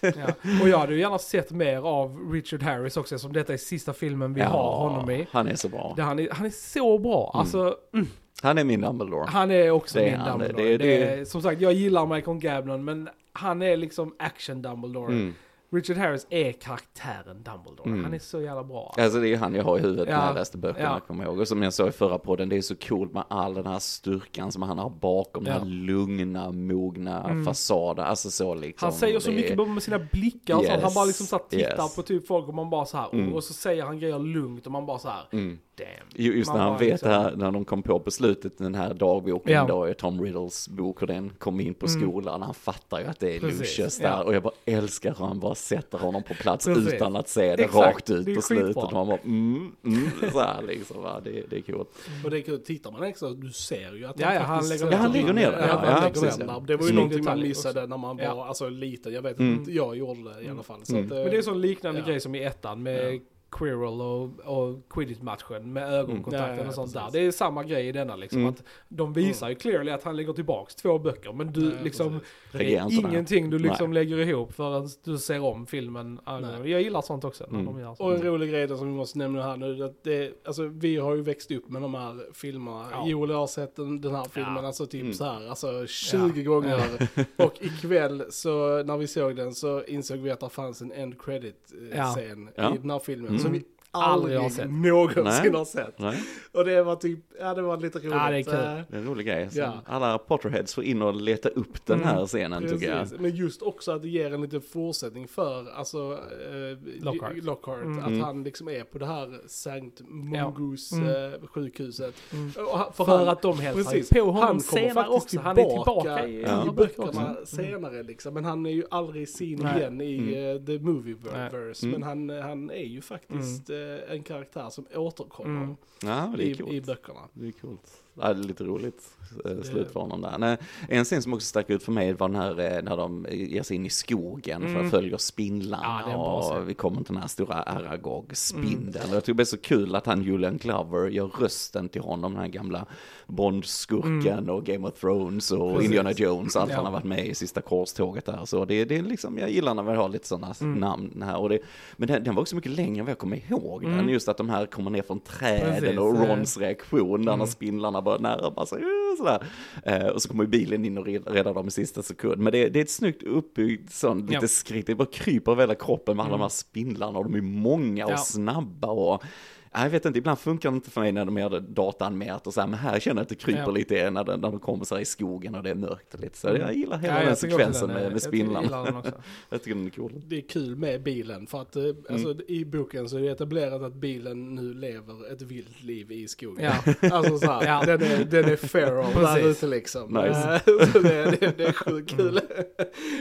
Ja. 0.00 0.32
Och 0.62 0.68
jag 0.68 0.78
hade 0.78 0.94
ju 0.94 1.00
gärna 1.00 1.18
sett 1.18 1.50
mer 1.50 1.78
av 1.78 2.32
Richard 2.32 2.62
Harris 2.62 2.96
också, 2.96 3.18
som 3.18 3.32
detta 3.32 3.52
är 3.52 3.56
sista 3.56 3.92
filmen 3.92 4.34
vi 4.34 4.40
har 4.40 4.76
honom 4.76 5.10
i. 5.10 5.26
Han 5.30 5.48
är 5.48 5.54
så 5.54 5.68
bra. 5.68 5.94
Han, 5.98 6.18
är, 6.18 6.28
han 6.30 6.46
är 6.46 6.50
så 6.50 6.98
bra. 6.98 7.30
Alltså, 7.34 7.76
mm, 7.94 8.06
Han 8.42 8.58
är 8.58 8.64
min 8.64 8.80
Dumbledore. 8.80 9.24
han 9.28 9.50
är 9.50 9.70
också 9.70 9.98
Det 9.98 10.04
är 10.04 10.10
min 10.10 10.20
han, 10.20 10.38
Dumbledore. 10.38 10.62
Det, 10.68 10.76
det- 10.78 10.84
det- 10.98 11.04
är, 11.20 11.24
som 11.24 11.42
sagt, 11.42 11.60
jag 11.60 11.72
gillar 11.72 12.06
Michael 12.06 12.38
Gabnon, 12.38 12.84
men 12.84 13.08
han 13.32 13.62
är 13.62 13.76
liksom 13.76 14.14
action 14.18 14.62
Dumbledore. 14.62 15.12
Mm. 15.12 15.34
Richard 15.72 15.96
Harris 15.96 16.26
är 16.30 16.52
karaktären 16.52 17.42
Dumbledore. 17.42 17.88
Mm. 17.90 18.04
Han 18.04 18.14
är 18.14 18.18
så 18.18 18.40
jävla 18.40 18.64
bra. 18.64 18.94
Alltså 18.98 19.20
det 19.20 19.28
är 19.32 19.36
han 19.36 19.54
jag 19.54 19.64
har 19.64 19.78
i 19.78 19.80
huvudet 19.80 20.08
Ja. 20.08 20.18
när 20.18 20.26
jag 20.26 20.34
läste 20.34 20.58
böckerna, 20.58 20.88
Ja. 20.88 21.00
kommer 21.00 21.24
jag 21.24 21.30
ihåg. 21.32 21.40
Och 21.40 21.48
som 21.48 21.62
jag 21.62 21.72
sa 21.72 21.88
i 21.88 21.92
förra 21.92 22.18
podden, 22.18 22.48
det 22.48 22.56
är 22.56 22.62
så 22.62 22.76
coolt 22.76 23.12
med 23.12 23.24
all 23.28 23.54
den 23.54 23.66
här 23.66 23.78
styrkan 23.78 24.52
som 24.52 24.62
han 24.62 24.78
har 24.78 24.90
bakom, 24.90 25.44
den 25.44 25.52
Ja. 25.52 25.58
här 25.58 25.66
lugna, 25.66 26.52
mogna 26.52 27.24
Mm. 27.24 27.44
fasaden. 27.44 28.04
Alltså 28.04 28.30
så 28.30 28.54
liksom. 28.54 28.86
Han 28.86 28.92
säger 28.92 29.20
så 29.20 29.30
det 29.30 29.36
mycket 29.36 29.68
med 29.68 29.82
sina 29.82 29.98
blickar 29.98 30.54
sånt. 30.54 30.68
Han 30.68 30.80
Yes, 30.80 30.94
bara 30.94 31.04
liksom 31.04 31.26
så 31.26 31.38
tittar 31.38 31.82
yes. 31.84 31.96
på 31.96 32.02
typ 32.02 32.26
folk 32.26 32.48
och 32.48 32.54
man 32.54 32.70
bara 32.70 32.84
så 32.86 32.96
här, 32.96 33.08
Mm. 33.12 33.32
och 33.32 33.44
så 33.44 33.52
säger 33.52 33.84
han 33.84 33.98
grejer 33.98 34.18
lugnt 34.18 34.66
och 34.66 34.72
man 34.72 34.86
bara 34.86 34.98
så 34.98 35.08
här. 35.08 35.24
Mm. 35.32 35.58
Damn. 35.76 35.88
Ju- 36.24 36.36
Just 36.38 36.48
Man 36.50 36.58
när 36.58 36.64
han 36.64 36.78
vet 36.78 36.88
liksom- 36.90 37.08
det 37.08 37.14
här, 37.14 37.36
när 37.36 37.50
de 37.50 37.64
kom 37.64 37.82
på 37.82 38.00
på 38.00 38.10
slutet 38.10 38.58
den 38.58 38.74
här 38.74 38.94
dagboken 38.94 39.52
Ja. 39.54 39.66
då 39.66 39.94
Tom 39.94 40.22
Riddles 40.22 40.68
bok 40.68 41.00
och 41.02 41.06
den 41.08 41.30
kom 41.38 41.60
in 41.60 41.74
på 41.74 41.86
Mm. 41.86 42.00
skolan. 42.00 42.42
Han 42.42 42.54
fattar 42.54 43.00
ju 43.00 43.06
att 43.06 43.20
det 43.20 43.36
är 43.36 43.40
Precis, 43.40 43.58
Lucius 43.60 44.00
ja. 44.00 44.08
där 44.16 44.24
och 44.26 44.34
jag 44.34 44.42
bara 44.42 44.54
älskar 44.64 45.14
hur 45.18 45.26
han 45.26 45.40
bara 45.40 45.54
sätter 45.54 45.98
honom 45.98 46.22
på 46.22 46.34
plats 46.34 46.64
Precis. 46.66 46.92
utan 46.94 47.16
att 47.16 47.28
se 47.28 47.56
det 47.56 47.62
Exakt, 47.64 47.74
rakt 47.86 48.10
ut 48.10 48.34
på 48.36 48.42
slutet. 48.42 48.76
Och 48.76 48.92
man 48.92 49.06
bara 49.06 49.18
mm, 49.18 49.72
mm, 49.84 50.10
så 50.32 50.40
här 50.40 50.62
liksom. 50.62 51.02
Va? 51.02 51.20
Det, 51.24 51.42
det 51.50 51.56
är 51.56 51.60
coolt. 51.62 51.88
Och 52.24 52.30
det 52.30 52.38
är 52.38 52.42
kul, 52.42 52.60
tittar 52.60 52.90
man 52.92 53.02
extra, 53.02 53.30
du 53.30 53.50
ser 53.52 53.92
ju 53.94 54.04
att 54.06 54.20
Ja, 54.20 54.34
ja, 54.34 54.40
han 54.40 54.62
faktiskt 54.62 54.80
lägger- 54.84 54.92
Ja, 54.96 54.98
han 55.02 55.12
lägger 55.12 55.32
ner 55.32 55.50
det. 55.50 55.58
Ja, 55.60 55.66
Ja, 55.66 55.74
han 55.90 56.02
ja, 56.02 56.10
precis, 56.10 56.38
ner 56.38 56.46
ja. 56.46 56.62
det. 56.66 56.76
Var 56.76 56.82
ju 56.82 56.88
Snygg 56.88 56.94
någonting 56.96 57.24
man 57.24 57.40
missade 57.40 57.80
också. 57.80 57.88
när 57.88 57.96
man 57.98 58.16
var 58.16 58.24
Ja. 58.24 58.46
alltså, 58.48 58.68
liten. 58.68 59.12
Jag 59.12 59.22
vet 59.22 59.38
Mm. 59.38 59.54
inte, 59.54 59.72
jag 59.72 59.96
gjorde 59.96 60.20
det 60.34 60.42
i 60.46 60.48
alla 60.48 60.62
fall. 60.62 60.80
Så 60.84 60.92
Mm. 60.96 61.04
att, 61.04 61.10
Men 61.18 61.30
det 61.30 61.36
är 61.36 61.42
så 61.42 61.54
liknande 61.54 62.00
Ja. 62.00 62.06
grej 62.06 62.20
som 62.20 62.34
i 62.34 62.42
ettan 62.44 62.82
med 62.82 63.14
Ja. 63.14 63.20
Quirrell 63.50 64.00
och, 64.00 64.22
och 64.44 64.88
Quidditch-matchen 64.90 65.72
med 65.72 65.92
ögonkontakten 65.94 66.44
Mm. 66.44 66.56
Ja, 66.58 66.62
ja, 66.62 66.68
och 66.68 66.74
sånt 66.74 66.92
precis. 66.94 67.12
där. 67.12 67.20
Det 67.20 67.26
är 67.26 67.30
samma 67.30 67.64
grej 67.64 67.88
i 67.88 67.92
denna 67.92 68.16
liksom. 68.16 68.38
Mm. 68.40 68.50
Att 68.50 68.62
de 68.88 69.12
visar 69.12 69.48
ju 69.48 69.54
clearly 69.54 69.90
att 69.90 70.02
han 70.04 70.16
lägger 70.16 70.32
tillbaks 70.32 70.74
två 70.74 70.98
böcker. 70.98 71.32
Men 71.32 71.52
du 71.52 71.64
Ja, 71.64 71.72
liksom, 71.82 72.08
precis. 72.10 72.28
det 72.52 72.58
Reagerar 72.58 73.04
är 73.08 73.10
ingenting 73.12 73.50
du 73.50 73.58
liksom 73.58 73.92
lägger 73.92 74.18
ihop 74.18 74.52
förrän 74.52 74.88
du 75.04 75.18
ser 75.18 75.40
om 75.44 75.66
filmen. 75.66 76.20
Nej. 76.26 76.70
Jag 76.70 76.82
gillar 76.82 77.00
sånt 77.02 77.24
också. 77.24 77.44
När 77.50 77.58
Mm. 77.60 77.66
de 77.74 77.80
gör 77.80 78.02
Och 78.02 78.14
en 78.14 78.22
rolig 78.22 78.50
grej 78.50 78.68
som 78.68 78.86
vi 78.86 78.92
måste 78.96 79.18
nämna 79.18 79.42
här 79.42 79.56
nu, 79.56 79.84
att 79.84 80.04
det, 80.04 80.32
alltså 80.46 80.62
vi 80.66 80.96
har 80.96 81.14
ju 81.14 81.22
växt 81.22 81.50
upp 81.50 81.68
med 81.70 81.82
de 81.82 81.94
här 81.94 82.32
filmerna. 82.32 82.86
Ja. 82.92 83.06
Joel 83.08 83.30
har 83.30 83.46
sett 83.46 83.76
den, 83.76 84.00
den 84.00 84.14
här 84.14 84.24
filmen, 84.24 84.56
Ja. 84.56 84.66
alltså 84.66 84.86
typ 84.86 85.00
Mm. 85.02 85.12
så 85.14 85.24
här, 85.24 85.48
alltså 85.48 85.86
20 85.86 86.42
gånger. 86.42 86.80
Och 87.36 87.52
ikväll 87.60 88.24
så 88.30 88.82
när 88.82 88.96
vi 88.96 89.06
såg 89.06 89.36
den 89.36 89.54
så 89.54 89.84
insåg 89.84 90.18
vi 90.18 90.30
att 90.30 90.40
det 90.40 90.48
fanns 90.48 90.82
en 90.82 90.92
end 90.92 91.20
credit 91.22 91.72
eh, 91.92 91.98
Ja. 91.98 92.04
scen 92.04 92.48
Ja. 92.54 92.74
i 92.74 92.78
den 92.78 92.90
här 92.90 92.98
filmen. 92.98 93.35
Mm. 93.36 93.52
Vi 93.52 93.75
Aldrig 94.02 94.36
aldrig, 94.36 94.38
har 94.38 94.50
sett. 94.50 94.70
någonsin 94.70 95.24
Nej. 95.42 95.50
har 95.50 95.64
sett. 95.64 95.98
Nej, 95.98 96.18
Och 96.52 96.64
det 96.64 96.82
var 96.82 96.96
typ, 96.96 97.18
ja 97.40 97.54
det 97.54 97.62
var 97.62 97.76
lite 97.76 97.98
roligt. 97.98 98.10
Ja, 98.12 98.30
det 98.30 98.36
är 98.38 98.42
kul. 98.42 98.54
Eh, 98.54 98.60
det 98.60 98.96
är 98.96 99.00
en 99.00 99.04
rolig 99.06 99.26
grej. 99.26 99.48
Ja. 99.52 99.72
Alla 99.86 100.18
Potterheads 100.18 100.74
får 100.74 100.84
in 100.84 101.02
och 101.02 101.14
leta 101.14 101.48
upp 101.48 101.86
den 101.86 101.96
Mm. 102.00 102.08
här 102.08 102.26
scenen 102.26 102.68
tycker 102.68 102.88
jag. 102.90 102.98
Precis, 103.00 103.20
men 103.20 103.30
just 103.36 103.62
också 103.62 103.92
att 103.92 104.02
det 104.02 104.08
ger 104.08 104.34
en 104.34 104.42
liten 104.42 104.60
fortsättning 104.60 105.28
för 105.28 105.70
alltså, 105.70 105.98
eh, 106.22 107.02
Lockhart. 107.04 107.32
Lockhart 107.36 107.82
Mm. 107.84 107.98
att 107.98 108.06
Mm. 108.08 108.20
han 108.20 108.42
liksom 108.42 108.68
är 108.68 108.84
på 108.84 108.98
det 108.98 109.06
här 109.06 109.40
Sankt 109.48 110.00
Mongoose 110.08 110.96
Mm. 110.96 111.32
eh, 111.34 111.40
sjukhuset. 111.48 112.14
Mm. 112.32 112.50
Och 112.72 112.78
han- 112.78 112.92
För, 112.92 113.04
han- 113.04 113.28
att 113.28 113.42
de 113.42 113.58
hälsar 113.60 113.92
precis, 113.92 114.08
på 114.10 114.20
honom 114.20 114.34
han 114.42 114.46
kommer 114.48 114.60
senare 114.60 114.94
faktiskt 114.94 115.22
också. 115.22 115.40
Han 115.40 115.58
är 115.58 115.62
tillbaka 115.64 116.00
tillbaka 116.02 116.28
i 116.28 116.36
i 116.36 116.42
Ja. 116.42 116.58
också. 116.60 116.72
böckerna 116.72 117.30
Mm. 117.30 117.46
senare 117.46 118.02
liksom. 118.02 118.34
Men 118.34 118.44
han 118.44 118.66
är 118.66 118.70
ju 118.70 118.84
aldrig 118.90 119.28
sin 119.28 119.58
Nej. 119.62 119.78
igen 119.78 120.00
i 120.00 120.18
Mm. 120.18 120.56
eh, 120.56 120.64
the 120.66 120.78
movieverse. 120.78 121.86
Nej. 121.86 121.92
Men 121.98 122.02
han, 122.02 122.30
han 122.42 122.70
är 122.70 122.84
ju 122.84 123.00
faktiskt 123.00 123.70
eh, 123.70 123.76
en 123.86 124.22
karaktär 124.22 124.70
som 124.70 124.86
återkommer 124.94 125.62
Mm. 125.62 125.76
Ja, 126.02 126.38
i, 126.38 126.76
i 126.76 126.80
böckerna. 126.80 127.20
Det 127.32 127.46
är 127.46 127.52
coolt. 127.52 128.02
Det 128.16 128.22
är 128.22 128.34
lite 128.34 128.64
roligt 128.64 129.02
eh, 129.44 129.62
slut 129.62 129.90
för 129.92 130.00
honom 130.00 130.20
där. 130.20 130.38
Nej, 130.38 130.56
en 130.88 131.04
scen 131.04 131.22
som 131.22 131.34
också 131.34 131.46
stack 131.46 131.70
ut 131.70 131.82
för 131.82 131.92
mig 131.92 132.12
var 132.12 132.28
den 132.28 132.36
här 132.36 132.50
eh, 132.76 132.82
när 132.82 132.96
de 132.96 133.26
ger 133.30 133.62
sig 133.62 133.76
in 133.76 133.86
i 133.86 133.90
skogen 133.90 134.60
för 134.62 134.68
Mm. 134.68 134.84
att 134.84 134.90
följa 134.90 135.18
spindlarna 135.18 136.02
Ja, 136.06 136.56
och 136.58 136.68
vi 136.68 136.74
kommer 136.74 136.96
till 136.96 137.12
den 137.14 137.22
här 137.22 137.28
stora 137.28 137.54
Aragog-spindeln. 137.62 139.10
Och 139.10 139.16
Jag 139.16 139.24
tycker 139.24 139.36
det 139.36 139.42
är 139.42 139.44
så 139.44 139.56
kul 139.56 139.94
att 139.94 140.06
han 140.06 140.22
Julian 140.22 140.56
Glover 140.56 141.08
gör 141.08 141.26
rösten 141.28 141.88
till 141.88 142.02
honom, 142.02 142.32
den 142.32 142.40
här 142.42 142.48
gamla 142.48 142.86
Bond-skurken 143.26 144.50
och 144.50 144.64
Game 144.64 144.88
of 144.88 145.00
Thrones 145.00 145.50
och 145.50 145.72
Precis. 145.72 145.84
Indiana 145.84 146.12
Jones, 146.12 146.56
allt 146.56 146.70
Ja. 146.70 146.76
han 146.76 146.84
har 146.84 146.92
varit 146.92 147.04
med 147.04 147.26
i 147.26 147.34
sista 147.34 147.60
korståget 147.60 148.24
där. 148.26 148.44
Så 148.44 148.64
det, 148.64 148.84
det 148.84 148.96
är 148.96 149.02
liksom, 149.02 149.38
jag 149.38 149.50
gillar 149.50 149.74
när 149.74 149.82
vi 149.82 149.94
har 149.94 150.08
lite 150.08 150.26
sådana 150.28 150.54
Mm. 150.60 150.74
namn 150.80 151.22
här. 151.26 151.36
Och 151.36 151.48
det, 151.48 151.58
men 151.96 152.08
den, 152.08 152.24
den 152.24 152.34
var 152.34 152.40
också 152.42 152.56
mycket 152.56 152.72
längre 152.72 152.98
än 153.00 153.04
vad 153.04 153.10
jag 153.10 153.18
kommer 153.18 153.36
ihåg 153.50 153.82
den, 153.82 153.92
Mm. 153.92 154.08
just 154.08 154.28
att 154.28 154.36
de 154.36 154.48
här 154.48 154.66
kommer 154.66 154.90
ner 154.90 155.02
från 155.02 155.20
träden 155.20 155.80
Precis, 155.80 155.98
och. 155.98 156.28
Rons 156.28 156.58
reaktion 156.58 157.22
när 157.22 157.34
Mm. 157.34 157.46
spindlarna 157.46 158.00
börjar 158.06 158.18
närma 158.18 158.66
sig. 158.66 158.78
eh, 158.82 159.16
Sådär. 159.18 159.42
Eh, 159.84 160.06
och 160.06 160.22
så 160.22 160.28
kommer 160.28 160.46
bilen 160.46 160.84
in 160.84 160.98
och 160.98 161.06
räddar 161.06 161.54
dem 161.54 161.68
i 161.68 161.70
sista 161.70 162.02
sekund. 162.02 162.38
Men 162.42 162.52
det, 162.52 162.68
det 162.68 162.78
är 162.78 162.82
ett 162.82 162.90
snyggt 162.90 163.22
uppbyggt 163.22 163.92
sån, 163.92 164.20
lite 164.20 164.34
Ja. 164.34 164.48
skritt, 164.48 164.86
det 164.86 164.94
bara 164.94 165.08
kryper 165.12 165.52
över 165.52 165.62
hela 165.62 165.74
kroppen 165.74 166.16
med 166.16 166.22
alla 166.24 166.34
Mm. 166.34 166.38
de 166.40 166.44
här 166.44 166.48
spindlarna 166.48 167.18
och 167.18 167.24
de 167.24 167.34
är 167.34 167.40
många 167.40 168.04
och 168.06 168.12
Ja. 168.12 168.16
snabba 168.16 168.88
och 168.88 169.22
jag 169.72 169.90
vet 169.90 170.04
inte, 170.04 170.18
ibland 170.18 170.38
funkar 170.38 170.70
det 170.70 170.74
inte 170.74 170.90
för 170.90 171.00
mig 171.00 171.12
när 171.12 171.24
de 171.24 171.38
gör 171.38 171.60
dataanmärt 171.60 172.46
och 172.46 172.54
så 172.54 172.60
här, 172.60 172.68
men 172.68 172.78
här 172.78 173.00
känner 173.00 173.16
jag 173.20 173.22
att 173.22 173.28
det 173.28 173.34
kryper 173.34 173.60
Ja. 173.60 173.70
lite 173.70 174.10
när, 174.10 174.24
de- 174.24 174.40
när 174.40 174.50
de 174.50 174.60
kommer 174.60 174.84
så 174.84 174.94
här 174.94 175.02
i 175.02 175.04
skogen 175.04 175.54
och 175.54 175.62
det 175.62 175.70
är 175.70 175.74
mörkt 175.74 176.14
och 176.14 176.20
lite 176.20 176.38
så. 176.38 176.48
Jag 176.48 176.74
gillar 176.74 176.98
hela 176.98 177.14
Ja, 177.14 177.18
den 177.20 177.28
jag 177.28 177.38
sekvensen 177.38 177.88
den 177.88 177.96
är- 177.96 178.00
med, 178.00 178.08
med 178.08 178.14
jag 178.14 178.22
spindlarna. 178.22 178.98
också. 178.98 179.12
Jag 179.50 179.62
tycker 179.62 179.74
den 179.76 179.86
är 179.86 179.90
cool. 179.90 180.12
Det 180.26 180.36
är 180.36 180.40
kul 180.48 180.76
med 180.76 181.02
bilen 181.02 181.46
för 181.46 181.60
att 181.62 181.76
eh, 181.76 181.82
Mm. 181.82 181.96
alltså, 182.10 182.42
i 182.48 182.64
boken 182.64 183.08
så 183.08 183.16
är 183.16 183.20
det 183.22 183.28
etablerat 183.30 183.82
att 183.82 183.94
bilen 183.94 184.54
nu 184.54 184.74
lever 184.74 185.32
ett 185.32 185.42
vilt 185.42 185.82
liv 185.82 186.12
i 186.12 186.28
skogen. 186.28 186.72
Ja. 186.84 186.94
Alltså 187.16 187.38
så 187.38 187.50
här, 187.52 187.66
Ja. 187.66 187.82
den, 187.86 188.02
är, 188.02 188.24
den 188.24 188.44
är 188.44 188.56
feral 188.56 189.12
där 189.14 189.48
ute 189.50 189.66
liksom. 189.66 190.12
Nice. 190.14 190.60
Så 190.92 190.98
det, 190.98 191.36
det, 191.40 191.54
det 191.58 191.64
är 191.64 191.72
sjukt 191.72 192.16
kul. 192.16 192.40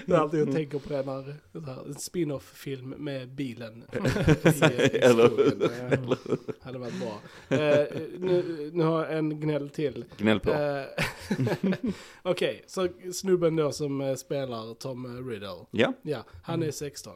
Det 0.05 0.13
är 0.13 0.17
alltid 0.17 0.39
jag 0.39 0.43
Mm. 0.47 0.55
tänker 0.55 0.79
på 0.79 0.89
det 0.93 0.95
när, 1.05 1.35
så 1.53 1.59
här, 1.71 1.85
en 1.87 1.95
spin-off-film 1.95 2.89
med 2.97 3.29
bilen 3.29 3.83
i, 3.93 3.97
i 3.97 4.97
Eller 4.97 5.27
skogen. 5.27 6.15
Hade 6.61 6.77
varit 6.79 6.93
bra. 6.99 7.19
Eh, 7.57 7.85
nu, 8.19 8.69
nu 8.73 8.83
har 8.83 9.05
jag 9.05 9.17
en 9.17 9.39
gnäll 9.39 9.69
till. 9.69 10.05
Gnäll 10.17 10.39
på. 10.39 10.51
Eh, 10.51 10.83
Okej, 12.23 12.63
så 12.67 12.87
snubben 13.13 13.55
då 13.55 13.71
som 13.71 14.01
eh, 14.01 14.15
spelar 14.15 14.73
Tom 14.73 15.29
Riddle. 15.29 15.65
Ja, 15.71 15.93
Ja, 16.01 16.23
han 16.43 16.63
är 16.63 16.71
16. 16.71 17.13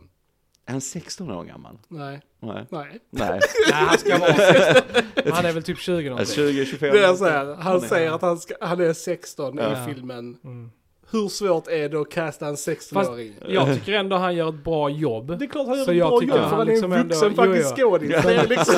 är 0.65 0.71
han 0.71 0.82
16 0.82 1.32
år 1.32 1.43
gammal? 1.43 1.77
Nej, 1.88 2.21
Nej. 2.39 2.65
nej. 2.69 2.99
Nej, 3.10 3.39
han 3.71 3.97
ska 3.97 4.17
vara 4.17 4.34
16. 4.34 4.84
Han 5.34 5.45
är 5.45 5.53
väl 5.53 5.63
typ 5.63 5.77
20 5.79 6.10
någonting. 6.10 6.36
20, 6.36 6.65
25. 6.65 6.91
Det 6.93 7.01
jag 7.01 7.17
säger, 7.17 7.55
han 7.55 7.75
är- 7.75 7.79
säger 7.79 8.12
att 8.12 8.21
han, 8.21 8.39
ska, 8.39 8.53
han 8.62 8.82
är 8.82 8.93
16 8.93 9.58
Ja. 9.58 9.84
i 9.89 9.93
filmen. 9.93 10.38
Mm. 10.43 10.71
Hur 11.12 11.28
svårt 11.30 11.67
är 11.67 11.89
det 11.89 12.02
att 12.02 12.10
casta 12.12 12.48
en 12.48 12.56
16-åring? 12.56 13.34
Jag 13.48 13.74
tycker 13.76 13.93
ändå 13.93 14.15
han 14.15 14.36
gör 14.36 14.50
ett 14.50 14.63
bra 14.63 14.89
jobb. 14.89 15.39
Det 15.39 15.45
är 15.45 15.50
klart 15.50 15.67
han 15.67 15.78
gör 15.78 15.86
Så 15.86 15.91
ett 15.91 15.98
jag 15.98 16.10
bra 16.10 16.19
tycker 16.19 16.34
jobb 16.34 16.41
han 16.41 16.50
för 16.50 16.58
han 16.58 16.67
är 16.67 16.72
liksom 16.72 16.91
en 16.93 17.00
ändå- 17.00 17.15
vuxen 17.15 17.36
fucking 17.36 17.63
jo. 17.78 17.86
skådis. 17.89 18.10
Det 18.26 18.36
är 18.36 18.48
liksom... 18.48 18.76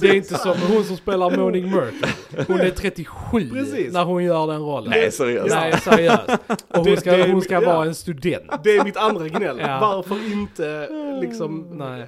Det 0.00 0.08
är 0.08 0.14
inte 0.14 0.34
som 0.34 0.54
hon 0.72 0.84
som 0.84 0.96
spelar 0.96 1.30
Moaning 1.36 1.70
Murphy. 1.70 2.06
Hon 2.46 2.60
är 2.60 2.70
37 2.70 3.50
Precis. 3.52 3.92
när 3.92 4.04
hon 4.04 4.24
gör 4.24 4.46
den 4.46 4.60
rollen. 4.62 4.90
Nej, 4.90 5.12
seriöst. 5.12 5.54
Nej, 5.54 5.80
seriöst. 5.80 6.28
Och 6.68 6.86
hon 6.86 6.96
ska, 6.96 7.12
är- 7.12 7.28
hon 7.32 7.42
ska 7.42 7.54
ja. 7.54 7.60
vara 7.60 7.84
en 7.86 7.94
student. 7.94 8.44
Det 8.64 8.76
är 8.76 8.84
mitt 8.84 8.96
andra 8.96 9.28
gnäll. 9.28 9.56
Ja. 9.60 9.78
Varför 9.80 10.32
inte 10.32 10.88
liksom 11.20 11.66
Nej. 11.78 12.06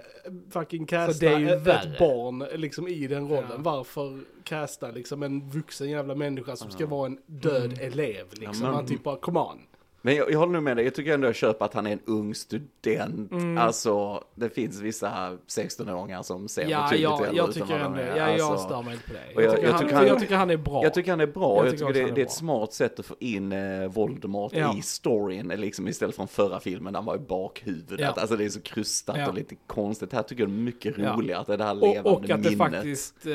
Fucking 0.50 0.86
casta 0.86 1.26
det 1.26 1.32
är 1.32 1.38
ju 1.38 1.48
ett, 1.50 1.66
ett 1.66 1.98
barn 1.98 2.44
liksom 2.54 2.88
i 2.88 3.06
den 3.06 3.28
rollen? 3.28 3.44
Ja. 3.50 3.56
Varför 3.58 4.20
casta 4.44 4.90
liksom 4.90 5.22
en 5.22 5.48
vuxen 5.50 5.90
jävla 5.90 6.14
människa 6.14 6.56
som 6.56 6.70
ska 6.70 6.86
vara 6.86 7.06
en 7.06 7.18
död 7.26 7.72
Mm. 7.72 7.92
elev 7.92 8.26
liksom? 8.32 8.62
men- 8.66 8.72
Man 8.74 8.86
typ 8.86 9.02
bara, 9.02 9.16
come 9.16 9.40
on. 9.40 9.58
Men 10.02 10.14
jag, 10.16 10.32
jag 10.32 10.38
håller 10.38 10.52
nog 10.52 10.62
med 10.62 10.76
dig, 10.76 10.84
jag 10.84 10.94
tycker 10.94 11.14
ändå 11.14 11.28
jag 11.28 11.34
köper 11.34 11.64
att 11.64 11.74
han 11.74 11.86
är 11.86 11.92
en 11.92 12.00
ung 12.06 12.34
student. 12.34 13.32
Mm. 13.32 13.58
Alltså, 13.58 14.24
det 14.34 14.50
finns 14.50 14.80
vissa 14.80 15.32
16-åringar 15.48 16.22
som 16.22 16.48
ser 16.48 16.66
Ja, 16.68 16.82
betydligt 16.82 17.02
jag, 17.02 17.12
äldre 17.22 17.36
jag 17.36 17.48
ut 17.48 17.56
än 17.56 17.62
tycker 17.62 17.78
vad 17.78 17.92
de 17.92 18.00
är. 18.00 18.16
ja, 18.16 18.30
jag 18.36 18.40
Alltså, 18.40 18.66
stör 18.66 18.82
mig 18.82 18.92
inte 18.94 19.06
på 19.06 19.12
det. 19.12 19.42
Jag, 19.42 19.44
jag- 19.44 19.54
tycker, 19.56 19.66
jag 19.66 19.72
han, 19.72 19.80
tycker 19.82 19.94
han- 19.96 20.06
jag 20.06 20.20
tycker 20.20 20.36
han 20.36 20.50
är 20.50 20.56
bra. 20.56 20.82
Jag 20.84 20.94
tycker 20.94 21.10
han 21.10 21.20
är 21.20 21.26
bra, 21.26 21.56
Jag 21.56 21.66
jag, 21.66 21.72
tycker 21.72 21.86
tycker 21.86 22.04
det, 22.04 22.10
är 22.10 22.14
det 22.14 22.20
är 22.20 22.24
ett 22.24 22.32
smart 22.32 22.72
sätt 22.72 22.98
att 23.00 23.06
få 23.06 23.14
in 23.18 23.52
eh, 23.52 23.86
Voldemort 23.88 24.52
Ja. 24.54 24.76
i 24.78 24.82
storyn, 24.82 25.48
liksom 25.48 25.88
istället 25.88 26.16
från 26.16 26.28
förra 26.28 26.60
filmen, 26.60 26.92
där 26.92 26.98
han 27.00 27.06
var 27.06 27.16
i 27.16 27.18
bakhuvudet. 27.18 28.00
Ja. 28.00 28.20
Alltså 28.20 28.36
det 28.36 28.44
är 28.44 28.48
så 28.48 28.60
krustat 28.60 29.16
Ja. 29.18 29.28
och 29.28 29.34
lite 29.34 29.54
konstigt. 29.66 30.12
Här 30.12 30.22
tycker 30.22 30.42
jag 30.42 30.50
det 30.50 30.54
är 30.54 30.62
mycket 30.62 30.98
Ja. 30.98 31.12
roligare, 31.12 31.40
att 31.40 31.46
det 31.46 31.52
är 31.54 31.58
det 31.58 31.64
här 31.64 31.74
levande 31.74 32.00
och, 32.10 32.16
och 32.16 32.22
att 32.30 32.42
det 32.42 32.50
minnet. 32.50 32.58
faktiskt, 32.58 33.26
eh, 33.26 33.32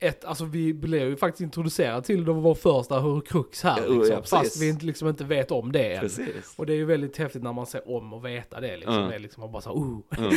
ett, 0.00 0.24
alltså 0.24 0.44
vi 0.44 0.74
blev 0.74 1.08
ju 1.08 1.16
faktiskt 1.16 1.40
introducerade 1.40 2.02
till 2.02 2.24
det 2.24 2.32
vår 2.32 2.54
första 2.54 2.98
Horcrux 2.98 3.62
här. 3.62 3.76
Ja, 3.82 3.88
Liksom, 3.88 4.10
ja, 4.12 4.16
precis. 4.16 4.30
fast 4.30 4.62
vi 4.62 4.68
inte, 4.68 4.86
liksom 4.86 5.08
inte 5.08 5.24
vet 5.24 5.50
om 5.50 5.72
det 5.72 5.92
än. 5.94 6.00
Precis. 6.00 6.54
Och 6.56 6.66
det 6.66 6.72
är 6.72 6.76
ju 6.76 6.84
väldigt 6.84 7.16
häftigt 7.16 7.42
när 7.42 7.52
man 7.52 7.66
ser 7.66 7.90
om 7.96 8.12
och 8.12 8.24
veta 8.24 8.60
det. 8.60 8.76
Liksom. 8.76 8.94
Mm. 8.94 9.08
Det 9.08 9.14
är 9.14 9.18
liksom 9.18 9.40
man 9.40 9.52
bara 9.52 9.62
så, 9.62 9.70
oh. 9.70 9.98
Mm. 10.18 10.30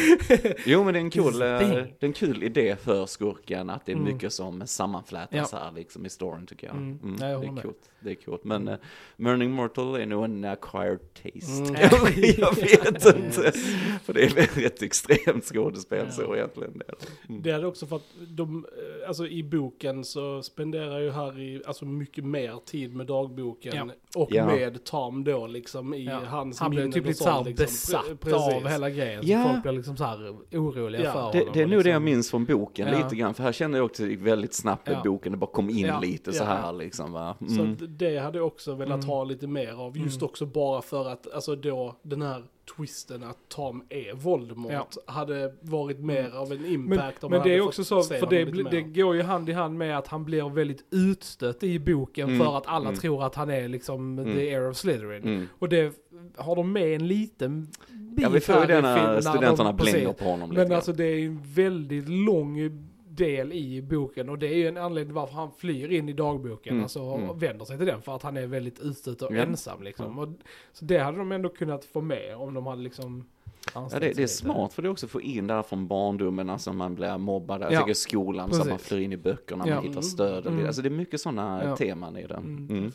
Jo 0.66 0.84
men 0.84 0.94
det 0.94 1.00
är 1.00 1.02
en 1.02 1.42
a 1.42 1.62
eh, 1.62 1.70
det 2.00 2.06
är 2.06 2.06
en 2.06 2.14
kul 2.14 2.44
idé 2.44 2.76
för 2.76 3.06
skurken 3.06 3.70
att 3.70 3.86
det 3.86 3.92
är 3.92 3.96
Mm. 4.00 4.14
mycket 4.14 4.34
som 4.34 4.68
sammanflätas 4.68 5.52
här 5.52 5.72
liksom 5.76 6.06
i 6.06 6.10
storyn 6.10 6.46
tycker 6.46 6.68
jag. 6.68 6.76
Mm. 6.76 7.00
Mm. 7.04 7.16
Ja, 7.20 7.28
jag 7.30 7.42
det, 7.42 7.48
är 7.48 7.52
med. 7.52 7.64
coolt. 7.64 7.90
det 8.00 8.12
är 8.12 8.16
coolt. 8.16 8.44
Men 8.44 8.68
uh, 8.68 8.76
Burning 9.18 9.52
Mortal 9.52 9.96
är 9.96 10.06
nog 10.06 10.26
en 10.26 10.46
acquired 10.46 11.00
taste. 11.14 11.62
Mm. 11.62 11.76
jag 12.38 12.56
vet 12.56 13.16
inte. 13.16 13.52
För 14.04 14.14
det 14.14 14.24
är 14.24 14.66
ett 14.66 14.82
extremt 14.82 15.46
skådespel 15.46 16.06
Ja. 16.06 16.12
så 16.12 16.36
egentligen. 16.36 16.78
Det. 16.88 16.94
Mm. 17.30 17.42
Det 17.42 17.50
är 17.52 17.66
också 17.66 17.88
för 17.88 17.96
att 17.96 18.08
de, 18.28 18.66
eh, 18.66 19.08
alltså 19.08 19.28
i 19.28 19.44
boken 19.50 20.06
så 20.06 20.44
spenderar 20.44 21.00
ju 21.00 21.10
Harry 21.10 21.62
alltså 21.66 21.86
mycket 21.86 22.26
mer 22.26 22.60
tid 22.66 22.96
med 22.96 23.06
dagboken 23.06 23.76
Ja. 23.76 23.90
Och 24.16 24.28
Ja. 24.32 24.46
med 24.46 24.84
Tom 24.84 25.24
då 25.24 25.48
liksom 25.48 25.94
i 25.94 26.06
Ja. 26.06 26.20
hans 26.28 26.60
Han 26.60 26.70
blir 26.70 26.80
minnen 26.80 26.92
typ 26.94 27.06
lite 27.06 27.24
såhär 27.24 27.44
liksom. 27.44 27.66
besatt 27.66 28.06
Pre- 28.06 28.16
precis. 28.18 28.56
av 28.66 28.68
hela 28.68 28.90
grejen. 28.90 29.22
Ja. 29.24 29.44
Så 29.44 29.50
folk 29.50 29.64
blir 29.64 29.72
liksom 29.72 29.98
såhär 29.98 30.30
oroliga 30.52 31.04
Ja. 31.04 31.12
för 31.14 31.32
Det, 31.32 31.40
honom. 31.40 31.54
det 31.54 31.62
är 31.62 31.68
nog 31.68 31.72
det 31.72 31.76
jag 31.76 31.86
liksom- 31.86 32.04
minns 32.04 32.30
från 32.32 32.46
boken 32.46 32.88
Ja. 32.88 33.04
lite 33.04 33.16
grann, 33.16 33.34
för 33.34 33.44
här 33.44 33.52
känner 33.52 33.78
jag 33.78 33.86
också 33.86 34.04
väldigt 34.18 34.54
snabbt 34.54 34.88
Ja. 34.92 35.02
boken, 35.04 35.32
det 35.32 35.38
bara 35.38 35.52
kom 35.52 35.70
in 35.70 35.78
Ja. 35.86 36.00
lite 36.00 36.34
så 36.34 36.44
här 36.44 36.74
liksom 36.74 37.12
va. 37.12 37.36
Så 37.48 37.62
Mm. 37.62 37.72
att 37.74 38.00
det 38.00 38.18
hade 38.18 38.38
jag 38.38 38.48
också 38.48 38.76
velat 38.76 38.94
Mm. 39.04 39.10
ha 39.10 39.24
lite 39.24 39.48
mer 39.48 39.74
av. 39.74 39.98
Just 39.98 40.18
Mm. 40.22 40.26
också 40.30 40.46
bara 40.46 40.82
för 40.82 41.10
att, 41.10 41.34
alltså 41.34 41.56
då, 41.56 41.96
den 42.02 42.22
här 42.22 42.44
twisten 42.78 43.24
att 43.24 43.38
Tom 43.48 43.84
är 43.90 44.14
Voldemort 44.16 44.72
Ja. 44.72 44.88
hade 45.06 45.54
varit 45.62 46.00
mer 46.00 46.32
av 46.36 46.52
en 46.52 46.62
Men, 46.62 46.72
impact 46.72 47.24
om 47.24 47.32
men 47.32 47.44
det 47.44 47.56
är 47.56 47.62
också 47.62 47.84
så, 47.84 48.04
för 48.04 48.28
det, 48.30 48.46
det 48.72 48.82
går 48.82 49.16
ju 49.16 49.22
hand 49.22 49.50
i 49.50 49.54
hand 49.54 49.78
med 49.78 49.98
att 49.98 50.08
han 50.08 50.26
blir 50.26 50.50
väldigt 50.50 50.86
utstött 50.92 51.64
i 51.64 51.80
boken 51.80 52.30
Mm. 52.30 52.46
för 52.46 52.58
att 52.58 52.68
alla 52.68 52.90
Mm. 52.90 53.00
tror 53.00 53.24
att 53.26 53.36
han 53.36 53.50
är 53.50 53.68
liksom 53.68 53.99
Mm. 54.00 54.26
the 54.26 54.32
heir 54.50 54.70
of 54.70 54.78
Slytherin. 54.78 55.24
Mm. 55.24 55.48
Och 55.60 55.70
det 55.70 55.94
har 56.36 56.56
de 56.56 56.72
med 56.72 56.96
en 56.96 57.08
liten 57.08 57.68
bit 57.90 58.24
Ja 58.24 58.30
vi 58.30 58.40
får 58.40 58.56
ju 58.62 58.66
det 58.66 58.82
när 58.82 59.22
studenterna 59.22 59.72
de- 59.72 59.78
precis. 59.78 59.94
blänger 59.94 60.14
på 60.14 60.26
honom 60.26 60.52
lite 60.52 60.64
Men 60.64 60.72
alltså 60.72 60.94
det 60.94 61.06
är 61.06 61.26
en 61.26 61.42
väldigt 61.44 62.10
lång 62.10 62.86
del 63.10 63.54
i 63.54 63.82
boken 63.82 64.30
och 64.30 64.40
det 64.40 64.48
är 64.48 64.56
ju 64.56 64.68
en 64.68 64.78
anledning 64.78 65.14
varför 65.14 65.34
han 65.36 65.52
flyr 65.58 65.92
in 65.92 66.10
i 66.10 66.14
dagboken, 66.14 66.72
Mm, 66.74 66.84
alltså 66.84 67.00
mm. 67.00 67.40
vänder 67.40 67.66
sig 67.66 67.78
till 67.78 67.88
den 67.88 68.02
för 68.02 68.16
att 68.16 68.24
han 68.24 68.38
är 68.38 68.48
väldigt 68.48 68.80
utstött 68.80 69.22
och 69.22 69.36
Ja. 69.36 69.42
ensam 69.42 69.84
liksom. 69.84 70.20
Och, 70.20 70.28
så 70.74 70.86
det 70.86 70.98
hade 70.98 71.18
de 71.18 71.32
ändå 71.32 71.50
kunnat 71.50 71.86
få 71.86 72.02
med 72.02 72.36
om 72.36 72.54
de 72.54 72.68
hade 72.68 72.82
liksom 72.82 73.26
Ja, 73.74 73.90
det, 73.92 74.00
det 74.00 74.24
är 74.24 74.28
smart 74.28 74.74
för 74.74 74.82
det 74.82 74.90
också 74.90 75.08
få 75.08 75.22
in 75.22 75.48
där 75.48 75.64
från 75.64 75.88
barndomen, 75.88 76.50
alltså 76.50 76.74
man 76.74 76.96
blir 76.96 77.18
mobbad, 77.18 77.62
jag 77.62 77.74
Ja. 77.74 77.80
tycker 77.80 77.94
skolan, 77.94 78.50
så 78.54 78.62
att 78.62 78.68
man 78.68 78.78
Precis. 78.78 78.88
flyr 78.90 79.00
in 79.00 79.14
i 79.14 79.18
böckerna, 79.18 79.68
Ja. 79.68 79.76
man 79.76 79.84
hittar 79.84 80.02
stöd 80.02 80.48
Mm. 80.48 80.66
alltså 80.66 80.82
det 80.82 80.88
är 80.88 80.92
mycket 80.92 81.22
sådana 81.22 81.62
Ja. 81.66 81.76
teman 81.76 82.18
i 82.18 82.28
den. 82.28 82.68
Mm. 82.70 82.92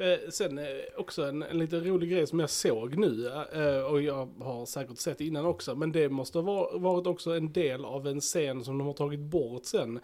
Mm. 0.00 0.12
Eh, 0.12 0.18
sen 0.30 0.58
eh, 0.58 0.64
också 0.96 1.22
en, 1.22 1.42
en 1.42 1.58
lite 1.58 1.80
rolig 1.80 2.10
grej 2.10 2.26
som 2.26 2.40
jag 2.40 2.50
såg 2.50 2.96
nu, 2.96 3.26
eh, 3.52 3.82
och 3.92 4.02
jag 4.02 4.28
har 4.40 4.66
säkert 4.66 4.98
sett 4.98 5.20
innan 5.20 5.46
också, 5.46 5.74
men 5.74 5.92
det 5.92 6.08
måste 6.08 6.38
ha 6.38 6.42
var- 6.42 6.78
varit 6.78 7.06
också 7.06 7.30
en 7.30 7.52
del 7.52 7.84
av 7.84 8.06
en 8.06 8.20
scen 8.20 8.64
som 8.64 8.78
de 8.78 8.86
har 8.86 8.94
tagit 8.94 9.20
bort 9.20 9.64
sen, 9.64 10.00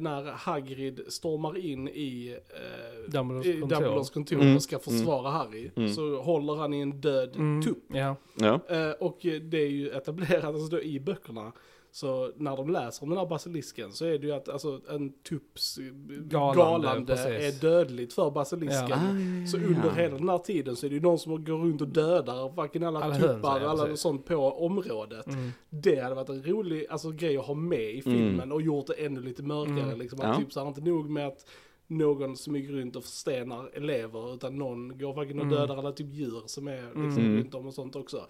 när 0.00 0.22
Hagrid 0.32 1.00
stormar 1.08 1.58
in 1.58 1.88
i, 1.88 2.36
eh, 2.48 3.10
Dumbledores 3.10 3.60
kontor. 3.60 3.68
Dumbledores 3.68 4.10
kontor 4.10 4.40
Mm. 4.40 4.56
och 4.56 4.62
ska 4.62 4.78
försvara 4.78 5.30
Harry, 5.30 5.70
Mm. 5.76 5.92
så 5.94 6.16
håller 6.22 6.54
han 6.56 6.74
i 6.74 6.80
en 6.80 7.00
död 7.00 7.36
Mm, 7.36 7.62
tupp. 7.62 7.84
Ja. 7.88 8.16
Ja. 8.34 8.60
Och 9.00 9.18
det 9.42 9.58
är 9.58 9.68
ju 9.70 9.90
etablerat 9.90 10.44
alltså 10.44 10.76
då 10.76 10.82
i 10.82 11.00
böckerna. 11.00 11.52
Så 11.90 12.32
när 12.36 12.56
de 12.56 12.70
läser 12.70 13.02
om 13.02 13.08
den 13.08 13.18
här 13.18 13.26
basilisken 13.26 13.92
så 13.92 14.04
är 14.04 14.18
det 14.18 14.26
ju 14.26 14.32
att 14.32 14.48
alltså, 14.48 14.80
en 14.90 15.12
tupps 15.12 15.78
Galande, 16.08 16.56
galande, 16.56 17.14
är 17.14 17.60
dödligt 17.60 18.12
för 18.12 18.30
basilisken. 18.30 18.88
Ja. 18.88 19.46
Så 19.46 19.56
ja. 19.58 19.66
under 19.66 19.90
hela 19.90 20.16
den 20.16 20.28
här 20.28 20.38
tiden 20.38 20.76
så 20.76 20.86
är 20.86 20.90
det 20.90 20.96
ju 20.96 21.02
någon 21.02 21.18
som 21.18 21.44
går 21.44 21.58
runt 21.58 21.80
och 21.80 21.88
dödar 21.88 22.62
fucking 22.62 22.82
alla, 22.82 23.00
Alla 23.00 23.18
tuppar 23.18 23.64
och 23.64 23.70
alla 23.70 23.96
sånt 23.96 24.24
på 24.26 24.36
området. 24.36 25.26
Mm. 25.26 25.50
Det 25.70 26.00
hade 26.00 26.14
varit 26.14 26.28
en 26.28 26.42
rolig 26.42 26.86
alltså, 26.90 27.10
grej 27.10 27.38
att 27.38 27.46
ha 27.46 27.54
med 27.54 27.94
i 27.94 28.02
filmen 28.02 28.52
och 28.52 28.62
gjort 28.62 28.86
det 28.86 28.94
ännu 28.94 29.20
lite 29.20 29.42
mörkare. 29.42 29.82
Mm. 29.82 29.98
Liksom, 29.98 30.20
att 30.20 30.26
Ja. 30.26 30.36
typ 30.38 30.52
så 30.52 30.60
här, 30.60 30.68
inte 30.68 30.80
nog 30.80 31.10
med 31.10 31.26
att 31.26 31.46
någon 31.86 32.36
smyger 32.36 32.72
runt 32.72 32.96
och 32.96 33.04
förstenar 33.04 33.70
elever 33.74 34.34
utan 34.34 34.56
någon 34.58 34.98
går 34.98 35.14
fucking 35.14 35.38
och 35.38 35.44
Mm. 35.44 35.56
dödar 35.58 35.76
alla 35.76 35.92
typ 35.92 36.14
djur 36.14 36.42
som 36.46 36.68
är 36.68 36.82
liksom, 36.82 37.24
Mm. 37.24 37.36
runt 37.36 37.54
om 37.54 37.66
och 37.66 37.74
sånt 37.74 37.96
också. 37.96 38.26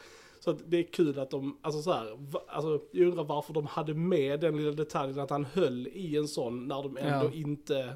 Så 0.48 0.52
att 0.54 0.70
det 0.70 0.78
är 0.78 0.82
kul 0.92 1.18
att 1.18 1.30
de, 1.30 1.58
alltså 1.62 1.82
så 1.82 1.92
här, 1.92 2.16
va, 2.18 2.40
alltså 2.48 2.80
jag 2.92 3.08
undrar 3.08 3.24
varför 3.24 3.54
de 3.54 3.66
hade 3.66 3.94
med 3.94 4.40
den 4.40 4.56
lilla 4.56 4.72
detaljen 4.72 5.18
att 5.20 5.30
han 5.30 5.44
höll 5.44 5.86
i 5.86 6.16
en 6.16 6.28
sån 6.28 6.68
när 6.68 6.82
de 6.82 6.96
ändå 6.96 7.26
Ja. 7.26 7.32
inte, 7.32 7.94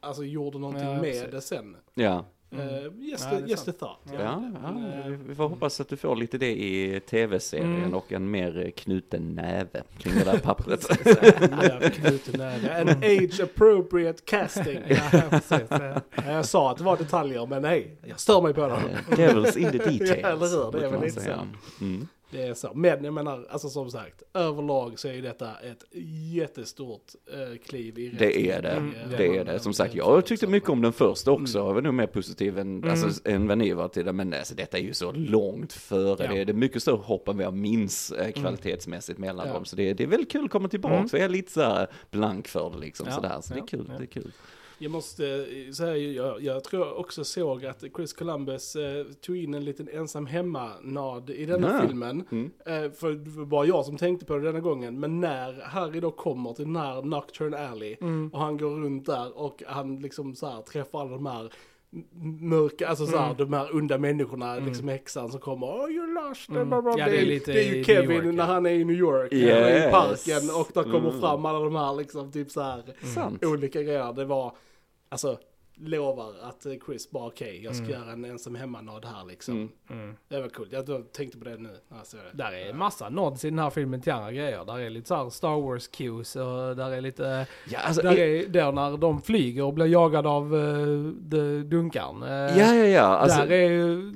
alltså 0.00 0.24
gjorde 0.24 0.58
någonting 0.58 0.88
Ja, 0.88 0.92
med 0.94 1.02
precis. 1.02 1.30
det 1.30 1.40
sen. 1.40 1.76
Ja. 1.94 2.24
Mm. 2.52 2.68
Ja, 3.00 3.16
the, 3.16 3.50
yes 3.50 3.50
the 3.50 3.56
sant. 3.56 3.78
thought. 3.78 3.98
Ja, 4.12 4.40
Men, 4.40 4.56
ja, 4.62 5.00
eh, 5.10 5.16
vi- 5.26 5.34
får 5.34 5.48
hoppas 5.48 5.80
att 5.80 5.88
du 5.88 5.96
får 5.96 6.16
lite 6.16 6.38
det 6.38 6.50
i 6.64 7.00
tv-serien 7.10 7.74
Mm. 7.76 7.94
och 7.94 8.12
en 8.12 8.30
mer 8.30 8.72
knuten 8.76 9.34
näve 9.34 9.82
kring 9.98 10.14
det 10.14 10.24
där 10.24 10.38
pappret. 10.42 10.86
Ja, 11.62 11.90
knuten. 11.90 12.40
En 12.40 12.88
age 12.88 13.40
appropriate 13.42 14.22
casting. 14.24 14.78
Ja, 14.88 15.22
precis. 15.30 15.66
ja. 15.70 16.00
Ja, 16.14 16.32
Jag 16.32 16.44
sa 16.46 16.70
att 16.70 16.78
det 16.78 16.84
var 16.84 16.96
detaljer, 16.96 17.46
men 17.46 17.62
nej, 17.62 17.96
jag 18.06 18.20
stör 18.20 18.40
mig 18.42 18.54
på 18.54 18.60
det. 18.66 18.74
Eh, 18.74 19.16
Devils 19.16 19.56
in 19.56 19.70
the 19.70 19.78
details. 19.78 20.00
Ja, 20.22 20.28
eller 20.28 20.64
hur? 20.64 20.72
Det 20.80 20.86
är 20.86 20.90
väl 20.90 21.00
lite 21.00 21.20
säga. 21.20 21.48
Mm. 21.80 22.08
Det 22.30 22.42
är 22.42 22.54
så. 22.54 22.70
Men 22.74 23.04
jag 23.04 23.14
menar, 23.14 23.46
alltså 23.50 23.68
som 23.68 23.90
sagt, 23.90 24.22
överlag 24.34 24.98
så 24.98 25.08
är 25.08 25.22
detta 25.22 25.50
ett 25.58 25.84
jättestort 26.34 27.12
eh, 27.32 27.58
kliv 27.66 27.98
i 27.98 28.08
rätt 28.10 28.18
Det 28.18 28.50
är 28.50 28.62
det. 28.62 28.70
eh, 28.70 29.18
Det 29.18 29.36
är 29.36 29.44
det. 29.44 29.58
Som 29.60 29.74
sagt, 29.74 29.94
jag 29.94 30.26
tyckte 30.26 30.46
mycket 30.46 30.68
om 30.68 30.82
den 30.82 30.92
första 30.92 31.30
också. 31.30 31.58
Mm. 31.58 31.66
Jag 31.68 31.74
var 31.74 31.82
nog 31.82 31.94
mer 31.94 32.06
positiv 32.06 32.58
än, 32.58 32.90
alltså, 32.90 33.28
än 33.28 33.48
vad 33.48 33.58
ni 33.58 33.72
var 33.72 33.88
till 33.88 34.04
det. 34.04 34.12
Men 34.12 34.34
alltså, 34.34 34.54
detta 34.54 34.78
är 34.78 34.82
ju 34.82 34.94
så 34.94 35.12
långt 35.12 35.72
före. 35.72 36.24
Ja. 36.24 36.32
Det, 36.32 36.40
är, 36.40 36.44
det 36.44 36.52
mycket 36.52 36.82
större 36.82 36.96
hopp 36.96 37.28
än 37.28 37.36
vad 37.36 37.46
jag 37.46 37.54
minns 37.54 38.12
eh, 38.12 38.32
kvalitetsmässigt 38.32 39.18
mellan 39.18 39.46
Ja. 39.46 39.52
dem. 39.54 39.64
Så 39.64 39.76
det, 39.76 39.94
det 39.94 40.02
är 40.02 40.08
väldigt 40.08 40.32
kul 40.32 40.44
att 40.44 40.50
komma 40.50 40.68
tillbaka. 40.68 40.94
Mm. 40.96 41.08
Så 41.08 41.16
jag 41.16 41.24
är 41.24 41.28
lite 41.28 41.52
så 41.52 41.60
här 41.60 41.86
blank 42.10 42.48
för 42.48 42.70
det 42.70 42.78
liksom. 42.78 43.06
Ja, 43.08 43.14
Sådär. 43.14 43.38
Så 43.42 43.54
det 43.54 43.60
är 43.60 43.66
kul. 43.66 43.84
ja. 43.88 43.98
Det 43.98 44.04
är 44.04 44.06
kul. 44.06 44.32
Jag 44.82 44.92
måste 44.92 45.26
eh, 45.26 45.72
säga, 45.72 45.96
jag, 45.96 46.42
jag 46.42 46.64
tror 46.64 46.86
jag 46.86 46.98
också 46.98 47.24
såg 47.24 47.64
att 47.64 47.84
Chris 47.96 48.12
Columbus 48.12 48.76
eh, 48.76 49.04
tog 49.20 49.36
in 49.36 49.54
en 49.54 49.64
liten 49.64 49.88
ensam 49.92 50.26
hemma-nad 50.26 51.30
i 51.30 51.44
denna 51.46 51.68
Ja. 51.80 51.86
filmen. 51.86 52.24
Mm. 52.32 52.50
Eh, 52.66 52.90
för 52.92 53.12
det 53.12 53.30
var 53.30 53.44
bara 53.44 53.66
jag 53.66 53.84
som 53.86 53.96
tänkte 53.96 54.26
på 54.26 54.36
det 54.36 54.40
denna 54.46 54.60
gången. 54.60 55.00
Men 55.00 55.20
när 55.20 55.60
Harry 55.62 56.00
då 56.00 56.10
kommer 56.10 56.52
till 56.54 56.64
den 56.64 56.76
här 56.76 57.02
Nocturne 57.02 57.68
Alley 57.68 57.96
Mm. 58.00 58.30
och 58.32 58.40
han 58.40 58.56
går 58.58 58.70
runt 58.70 59.06
där 59.06 59.38
och 59.38 59.62
han 59.66 59.96
liksom 59.96 60.34
så 60.34 60.46
här 60.46 60.62
träffar 60.62 61.00
alla 61.00 61.10
de 61.10 61.26
här 61.26 61.52
mörka, 62.40 62.88
alltså 62.88 63.06
så 63.06 63.16
här, 63.16 63.24
Mm. 63.24 63.36
de 63.36 63.52
här 63.52 63.76
onda 63.76 63.98
människorna, 63.98 64.56
liksom 64.56 64.88
häxan 64.88 65.30
som 65.30 65.40
kommer, 65.40 65.66
oh 65.66 65.90
you 65.90 66.14
lost, 66.14 66.48
Mm. 66.48 66.68
bla, 66.68 66.82
bla. 66.82 66.94
Ja, 66.98 67.04
det 67.06 67.18
är 67.20 67.26
lite 67.26 67.52
det 67.52 67.64
är 67.68 67.74
ju 67.74 67.84
Kevin 67.84 68.10
York, 68.10 68.24
när 68.24 68.32
ja. 68.32 68.44
han 68.44 68.66
är 68.66 68.70
i 68.70 68.84
New 68.84 68.96
York, 68.96 69.32
Yes. 69.32 69.50
eller 69.56 69.88
i 69.88 69.90
parken 69.90 70.50
och 70.60 70.68
där 70.74 70.82
kommer 70.82 71.08
Mm. 71.08 71.20
fram 71.20 71.44
alla 71.44 71.58
de 71.58 71.74
här 71.74 71.94
liksom 71.96 72.32
typ 72.32 72.50
så 72.50 72.60
här 72.60 72.82
Sant. 73.14 73.44
olika 73.44 73.82
grejer. 73.82 74.12
Det 74.12 74.24
var, 74.24 74.52
alltså, 75.10 75.38
lovar 75.84 76.32
att 76.42 76.66
Chris 76.86 77.10
bara 77.10 77.26
okej, 77.26 77.60
jag 77.64 77.74
ska 77.74 77.84
Mm. 77.86 78.00
göra 78.00 78.12
en 78.12 78.24
ensam 78.24 78.54
hemmanad 78.54 79.04
här 79.04 79.24
liksom. 79.28 79.54
Mm. 79.54 79.68
Mm. 80.04 80.14
Det 80.28 80.40
var 80.40 80.48
coolt, 80.48 80.68
jag 80.72 81.12
tänkte 81.12 81.38
på 81.38 81.44
det 81.44 81.56
nu 81.56 81.68
när 81.88 81.96
jag 81.98 82.06
såg 82.06 82.20
det. 82.32 82.42
Där 82.42 82.52
är 82.52 82.72
massa 82.72 83.08
nods 83.08 83.44
i 83.44 83.50
den 83.50 83.58
här 83.58 83.70
filmen 83.70 84.00
till 84.00 84.12
andra 84.12 84.32
grejer. 84.32 84.64
Där 84.64 84.78
är 84.78 84.90
lite 84.90 85.08
så 85.08 85.14
här 85.14 85.30
Star 85.30 85.60
Wars 85.60 85.88
cues 85.88 86.36
och 86.36 86.76
där 86.76 86.90
är 86.90 87.00
lite... 87.00 87.46
Ja, 87.68 87.78
alltså, 87.78 88.02
Där 88.02 88.18
i- 88.18 88.44
är 88.44 88.48
där 88.48 88.72
när 88.72 88.96
de 88.96 89.22
flyger 89.22 89.64
och 89.64 89.74
blir 89.74 89.86
jagade 89.86 90.28
av 90.28 90.54
uh, 90.54 91.12
Dunkan. 91.64 92.22
Uh, 92.22 92.28
ja, 92.30 92.74
ja, 92.74 92.84
ja. 92.86 93.00
Alltså, 93.02 93.38
där 93.38 93.50
är 93.52 93.70
ju 93.70 94.12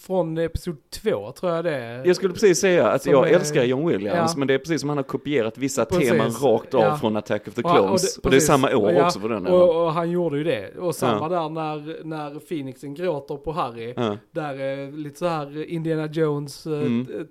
från 0.00 0.38
episod 0.38 0.76
två 0.90 1.32
tror 1.32 1.52
jag 1.52 1.64
det 1.64 1.74
är. 1.76 2.06
Jag 2.06 2.16
skulle 2.16 2.32
precis 2.32 2.58
säga 2.60 2.88
att 2.88 3.06
jag 3.06 3.30
är- 3.30 3.34
älskar 3.34 3.64
John 3.64 3.86
Williams, 3.88 4.30
Ja. 4.32 4.38
men 4.38 4.48
det 4.48 4.54
är 4.54 4.58
precis 4.58 4.80
som 4.80 4.88
han 4.88 4.98
har 4.98 5.02
kopierat 5.04 5.58
vissa 5.58 5.84
Precis. 5.84 6.10
teman 6.10 6.30
rakt 6.30 6.74
av 6.74 6.80
Ja. 6.80 6.96
från 6.96 7.16
Attack 7.16 7.48
of 7.48 7.54
the 7.54 7.62
Och 7.62 7.70
han- 7.70 7.78
och 7.80 7.84
Clones. 7.86 8.14
det- 8.14 8.20
Och 8.24 8.30
det, 8.30 8.36
är 8.36 8.40
samma 8.40 8.76
år 8.76 8.92
Ja, 8.92 9.06
också 9.06 9.20
för 9.20 9.28
den. 9.28 9.46
Och, 9.46 9.84
och 9.84 9.92
han 9.92 10.10
gjorde 10.10 10.38
ju 10.38 10.44
det. 10.44 10.78
Och 10.78 10.94
samma 11.04 11.28
där 11.28 11.48
när, 11.48 12.04
när 12.04 12.40
Phoenixen 12.40 12.94
gråter 12.94 13.36
på 13.36 13.52
Harry. 13.52 13.94
Där 14.30 14.54
är 14.60 14.92
lite 14.92 15.18
så 15.18 15.26
här 15.26 15.64
Indiana 15.64 16.06
Jones, 16.06 16.66
eh, 16.66 16.72
Mm. 16.72 17.06
eh, 17.20 17.26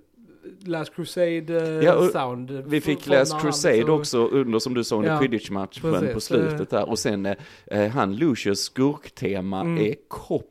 Last 0.66 0.94
Crusade 0.94 1.40
eh, 1.48 1.84
Ja, 1.84 2.08
sound. 2.12 2.50
Vi 2.66 2.80
fick 2.80 3.06
Last 3.06 3.32
han 3.32 3.40
Crusade 3.42 3.76
liksom- 3.76 3.94
också 3.98 4.18
under, 4.26 4.58
som 4.58 4.74
du 4.74 4.84
sa, 4.84 4.96
under 4.96 5.10
Ja, 5.10 5.18
Quidditch-matchen 5.20 6.12
på 6.14 6.20
slutet 6.20 6.70
där. 6.70 6.88
Och 6.90 6.98
sen 6.98 7.26
eh, 7.26 7.34
eh, 7.66 7.88
han 7.90 8.16
Lucius 8.16 8.60
skurktema 8.60 9.60
Mm. 9.60 9.78
är 9.86 9.94
copy-paste 10.08 10.44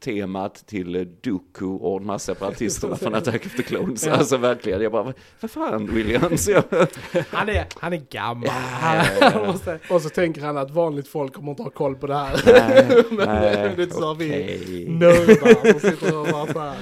temat 0.00 0.66
till 0.66 1.16
Dooku 1.22 1.66
och 1.66 2.00
de 2.00 2.08
här 2.10 2.18
separatisterna 2.18 2.96
från 3.02 3.14
Attack 3.14 3.46
of 3.46 3.56
the 3.56 3.62
Clones. 3.62 4.06
Ja. 4.06 4.12
Alltså 4.12 4.36
verkligen, 4.36 4.80
jag 4.82 4.92
bara, 4.92 5.12
vad- 5.40 5.50
fan 5.50 5.86
Williams? 5.94 6.48
Han 7.30 7.48
är, 7.48 7.66
han 7.80 7.92
är 7.92 8.02
gammal. 8.10 8.46
Ja, 8.46 9.04
ja, 9.20 9.54
ja. 9.88 9.94
Och 9.94 10.02
så 10.02 10.08
tänker 10.08 10.40
han 10.42 10.56
att 10.56 10.70
vanligt 10.70 11.08
folk 11.08 11.32
kommer 11.34 11.50
inte 11.50 11.62
ha 11.62 11.70
koll 11.70 11.94
på 11.96 12.06
det 12.06 12.14
här. 12.14 12.40
nej, 12.46 13.06
Men 13.10 13.76
det 13.76 13.82
är 13.82 13.90
så 13.90 14.14
vi 14.14 14.26
okej. 14.28 14.86
nördar 14.88 15.70
som 15.72 15.90
sitter 15.90 16.18
och 16.18 16.26
bara 16.26 16.46
så 16.52 16.60
här. 16.60 16.76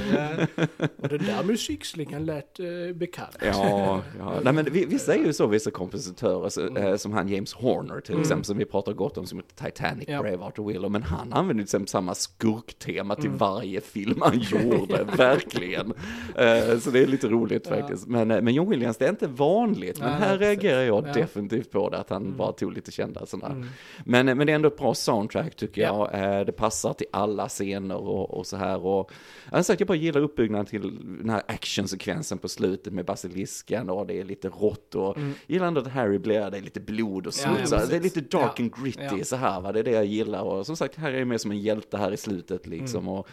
Ja. 0.57 0.67
Och 0.97 1.09
den 1.09 1.19
där 1.19 1.43
musikslingan 1.45 2.25
lät 2.25 2.61
eh, 2.61 2.67
bekant. 2.95 3.37
Ja, 3.43 4.03
ja. 4.19 4.33
Nej, 4.43 4.53
men 4.53 4.65
vi- 4.73 4.85
vissa 4.85 5.15
är 5.15 5.19
ju 5.19 5.33
så, 5.33 5.47
vissa 5.47 5.71
kompositörer, 5.71 6.49
så, 6.49 6.61
Mm. 6.61 6.77
eh, 6.87 6.97
som 6.97 7.13
han 7.13 7.29
James 7.29 7.53
Horner 7.55 8.01
till 8.01 8.21
exempel, 8.21 8.45
som 8.45 8.59
vi 8.59 8.65
pratar 8.65 8.93
gott 8.93 9.19
om, 9.19 9.27
som 9.27 9.39
heter 9.39 9.65
Titanic, 9.71 10.05
Ja. 10.09 10.23
Braveheart 10.23 10.59
och 10.59 10.71
Willow, 10.71 10.91
men 10.91 11.03
han 11.03 11.33
använder 11.33 11.55
till 11.55 11.67
exempel 11.67 11.89
samma 11.89 12.15
skurktema 12.21 13.15
Mm. 13.15 13.23
till 13.23 13.31
varje 13.31 13.81
film 13.81 14.23
han 14.23 14.39
gjorde, 14.51 15.05
verkligen. 15.17 15.93
Eh, 16.37 16.79
så 16.79 16.91
det 16.91 17.03
är 17.03 17.07
lite 17.07 17.29
roligt 17.29 17.67
Ja. 17.71 17.77
faktiskt. 17.77 18.07
Men, 18.07 18.31
eh, 18.31 18.43
men 18.43 18.55
John 18.55 18.71
Williams, 18.71 18.97
det 18.97 19.05
är 19.05 19.11
inte 19.11 19.27
vanligt, 19.27 19.99
men 20.01 20.11
Nej, 20.11 20.21
här 20.21 20.39
reagerar 20.39 20.83
jag 20.83 21.07
Ja. 21.09 21.13
definitivt 21.13 21.71
på 21.71 21.89
det, 21.91 21.99
att 21.99 22.11
han 22.11 22.37
bara 22.37 22.53
tog 22.53 22.73
lite 22.73 22.93
kända 22.93 23.27
sådana. 23.27 23.55
Mm. 23.55 23.69
Men, 24.05 24.29
eh, 24.29 24.35
men 24.35 24.47
det 24.47 24.53
är 24.53 24.55
ändå 24.55 24.69
ett 24.69 24.77
bra 24.79 24.95
soundtrack 24.95 25.57
tycker 25.57 25.83
Ja. 25.83 26.11
jag. 26.13 26.39
Eh, 26.41 26.45
Det 26.47 26.53
passar 26.53 26.93
till 26.93 27.07
alla 27.13 27.49
scener 27.49 27.97
och, 27.97 28.31
och 28.39 28.47
så 28.47 28.57
här. 28.57 28.87
Och, 28.87 29.11
jag 29.51 29.59
har 29.59 29.63
sagt, 29.63 29.81
jag 29.81 29.87
bara 29.87 29.95
gillar 29.99 30.21
uppbyggnaden 30.21 30.67
till 30.67 30.99
den 31.21 31.31
här 31.31 31.43
actionsekvensen 31.49 32.39
på 32.39 32.49
slutet 32.49 32.93
med 32.93 33.05
basilisken 33.05 33.91
och 33.91 34.07
det 34.07 34.21
är 34.21 34.25
lite 34.25 34.49
rått 34.49 34.95
och 34.95 35.17
Mm. 35.17 35.35
gillar 35.47 35.67
ändå 35.67 35.81
att 35.81 35.87
Harry 35.89 36.19
blir 36.19 36.51
det 36.51 36.57
är 36.59 36.63
lite 36.63 36.81
blod 36.81 37.27
och 37.27 37.35
smuts. 37.35 37.71
det 37.71 37.97
är 37.97 38.01
lite 38.01 38.21
dark 38.21 38.61
and 38.61 38.75
gritty 38.83 39.25
så 39.25 39.37
här 39.37 39.61
va, 39.61 39.73
det 39.73 39.79
är 39.79 39.85
det 39.85 39.91
jag 39.91 40.05
gillar. 40.05 40.43
Och 40.43 40.67
som 40.67 40.77
sagt, 40.77 40.97
Harry 40.97 41.21
är 41.21 41.25
med 41.25 41.41
som 41.41 41.51
en 41.51 41.59
hjälte 41.61 41.97
här 41.99 42.10
där 42.11 42.15
i 42.15 42.17
slutet 42.17 42.67
liksom. 42.67 43.09
Och, 43.09 43.29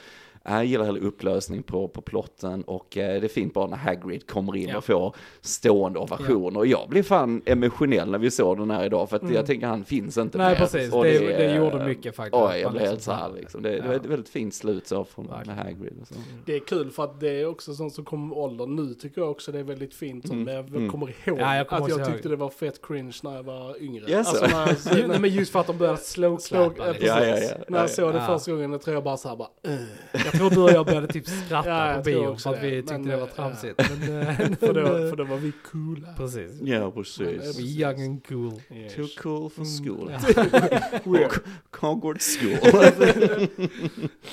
jag 0.56 0.66
gillar 0.66 0.86
hela 0.86 1.00
upplösning 1.00 1.64
på, 1.64 1.88
på 1.88 2.02
plotten 2.02 2.64
och 2.64 2.98
eh, 2.98 3.22
det 3.22 3.28
är 3.28 3.30
fint 3.30 3.54
bara 3.54 3.68
när 3.68 3.78
Hagrid 3.78 4.28
kommer 4.28 4.56
in 4.56 4.68
Ja. 4.70 4.78
och 4.78 4.84
får 4.84 5.16
stående 5.42 6.00
ovationer. 6.00 6.58
Och 6.60 6.68
jag 6.68 6.90
blev 6.90 7.04
fan 7.04 7.42
emotionell 7.46 8.12
när 8.12 8.18
vi 8.20 8.32
såg 8.32 8.58
den 8.58 8.72
här 8.72 8.86
idag 8.86 9.10
för 9.10 9.16
att 9.16 9.32
jag 9.32 9.46
tänker 9.46 9.68
han 9.68 9.86
finns 9.86 10.18
inte 10.18 10.38
Nej 10.38 10.50
mer. 10.50 10.56
precis, 10.56 10.94
Och 10.94 11.04
det, 11.04 11.20
det, 11.20 11.34
är- 11.46 11.56
gjorde 11.58 11.86
mycket 11.86 12.16
faktiskt. 12.16 12.44
Oj, 12.44 12.60
jag 12.60 12.72
blev 12.72 12.86
helt 12.86 13.02
så 13.02 13.12
här 13.12 13.30
liksom. 13.36 13.62
Det, 13.62 13.70
det 13.70 13.78
Ja. 13.78 13.88
var 13.88 13.94
ett 13.94 14.06
väldigt 14.06 14.30
fint 14.30 14.54
slut 14.54 14.88
så 14.88 15.04
från, 15.04 15.26
med. 15.26 15.48
Hagrid 15.58 15.94
och 16.02 16.08
så. 16.08 16.14
Det 16.46 16.56
är 16.56 16.60
kul 16.60 16.92
för 16.92 17.04
att 17.04 17.20
det 17.20 17.42
är 17.42 17.46
också 17.48 17.74
sånt 17.74 17.94
som 17.94 18.06
kommer 18.06 18.28
med 18.28 18.38
åldern. 18.38 18.76
Nu 18.76 18.94
tycker 18.94 19.22
jag 19.22 19.32
också 19.32 19.52
det 19.52 19.60
är 19.60 19.64
väldigt 19.64 19.94
fint. 19.94 20.26
Mm, 20.26 20.44
Men 20.44 20.54
jag 20.56 20.68
mm. 20.68 20.92
kommer 20.92 21.08
ihåg 21.26 21.40
Ja, 21.40 21.56
jag 21.56 21.68
kommer 21.68 21.82
att 21.84 21.90
jag 21.90 22.00
också 22.00 22.12
tyckte 22.12 22.28
ihåg. 22.28 22.38
det 22.38 22.42
var 22.44 22.50
fett 22.50 22.82
cringe 22.88 23.14
när 23.24 23.36
jag 23.36 23.44
var 23.44 23.82
yngre. 23.84 24.12
Jaså? 24.12 24.46
Alltså 24.46 24.90
när 24.94 25.00
jag, 25.00 25.10
Nej, 25.10 25.20
men 25.20 25.30
just 25.30 25.52
för 25.52 25.60
att 25.60 25.68
de 25.68 25.78
började 25.78 25.98
slow 25.98 26.38
Slå, 26.38 26.70
clappa 26.70 26.86
ja, 26.88 26.92
liksom. 26.94 27.18
precis. 27.18 27.50
Ja, 27.50 27.56
ja, 27.56 27.58
ja. 27.60 27.66
När 27.70 27.80
jag 27.80 27.90
såg 27.90 28.14
det 28.14 28.18
Ja. 28.20 28.26
första 28.26 28.52
gången, 28.52 28.72
jag 28.72 28.82
tror 28.82 28.94
jag 28.94 29.04
bara 29.04 29.18
såhär 29.18 29.36
bara, 29.36 29.50
uh, 29.68 29.80
tror 30.50 30.50
du 30.50 30.62
och 30.62 30.72
jag 30.72 30.86
började 30.86 31.08
typ 31.08 31.28
skratta 31.28 31.70
Ja, 31.70 31.96
på 31.98 32.02
bio 32.02 32.28
också 32.28 32.50
för 32.50 32.56
att 32.56 32.62
det. 32.62 32.70
vi 32.70 32.82
tyckte 32.82 32.94
Men, 32.94 33.08
det 33.08 33.18
var 33.18 33.28
eh, 33.28 33.34
tramsigt. 33.34 33.78
Men, 33.90 34.20
eh, 34.22 34.36
för, 34.60 34.74
då, 34.74 34.86
för 35.10 35.16
då 35.16 35.24
var 35.24 35.38
vi 35.38 35.52
coola. 35.72 36.14
Precis. 36.18 36.52
Ja, 36.62 36.92
precis. 36.92 37.60
We 37.60 37.64
young 37.64 38.02
and 38.02 38.28
cool. 38.28 38.62
Yes. 38.72 38.96
Too 38.96 39.08
cool 39.24 39.50
for 39.50 39.66
school. 39.84 40.12
We're 41.04 41.40
Hogwarts 41.72 42.38
school. 42.38 42.54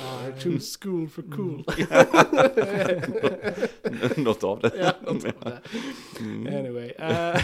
uh, 0.00 0.38
too 0.42 0.58
school 0.60 1.08
for 1.08 1.22
cool. 1.36 1.64
Något 4.24 4.44
av 4.44 4.60
det. 4.60 4.70
ja, 4.78 4.92
något 5.12 5.24
av 5.24 5.50
det. 5.50 5.58
Mm. 6.20 6.46
Anyway. 6.58 6.90
eh, 6.98 7.40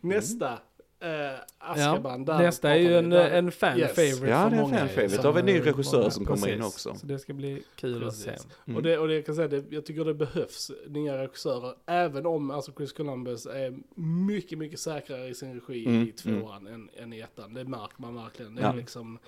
nästa. 0.00 0.58
Uh, 1.06 1.38
Azkaban. 1.58 2.24
där 2.24 2.38
Nästa 2.38 2.70
är 2.70 2.78
ju 2.78 2.96
en, 2.98 3.12
en 3.12 3.52
fan 3.52 3.78
Yes. 3.78 3.90
favorite 3.94 4.26
Ja, 4.26 4.48
det 4.50 4.56
är 4.56 4.60
en 4.62 4.70
fan 4.70 4.88
favorite. 4.88 5.08
som, 5.08 5.22
Då 5.22 5.28
har 5.28 5.32
vi 5.34 5.40
en 5.40 5.46
ny 5.46 5.60
regissör 5.66 5.98
många- 5.98 6.10
som 6.10 6.24
kommer 6.24 6.48
in 6.48 6.58
precis. 6.60 6.74
också. 6.86 6.94
Så 7.00 7.06
det 7.06 7.18
ska 7.18 7.32
bli 7.32 7.62
kul 7.76 8.04
att 8.08 8.14
se. 8.14 8.30
Precis. 8.30 8.48
Mm. 8.66 8.76
Och, 8.76 8.82
det, 8.82 8.98
och 8.98 9.08
det 9.08 9.14
jag 9.14 9.26
kan 9.26 9.34
säga, 9.34 9.48
det, 9.48 9.64
jag 9.70 9.84
tycker 9.86 10.04
det 10.04 10.14
behövs 10.14 10.70
nya 10.88 11.22
regissörer. 11.22 11.74
Även 11.86 12.26
om 12.26 12.50
alltså 12.50 12.72
Chris 12.76 12.92
Columbus 12.92 13.46
är 13.46 13.78
mycket, 14.00 14.58
mycket 14.58 14.80
säkrare 14.80 15.28
i 15.28 15.34
sin 15.34 15.54
regi 15.60 15.86
Mm, 15.86 16.08
i 16.08 16.12
tvåan 16.12 16.66
än, 16.66 16.88
än 16.96 17.12
i 17.12 17.20
ettan. 17.20 17.54
Det 17.54 17.64
märker 17.64 17.94
man 18.02 18.14
verkligen. 18.14 18.54
Det 18.54 18.62
är 18.62 18.66
Ja. 18.66 18.72
liksom 18.72 19.18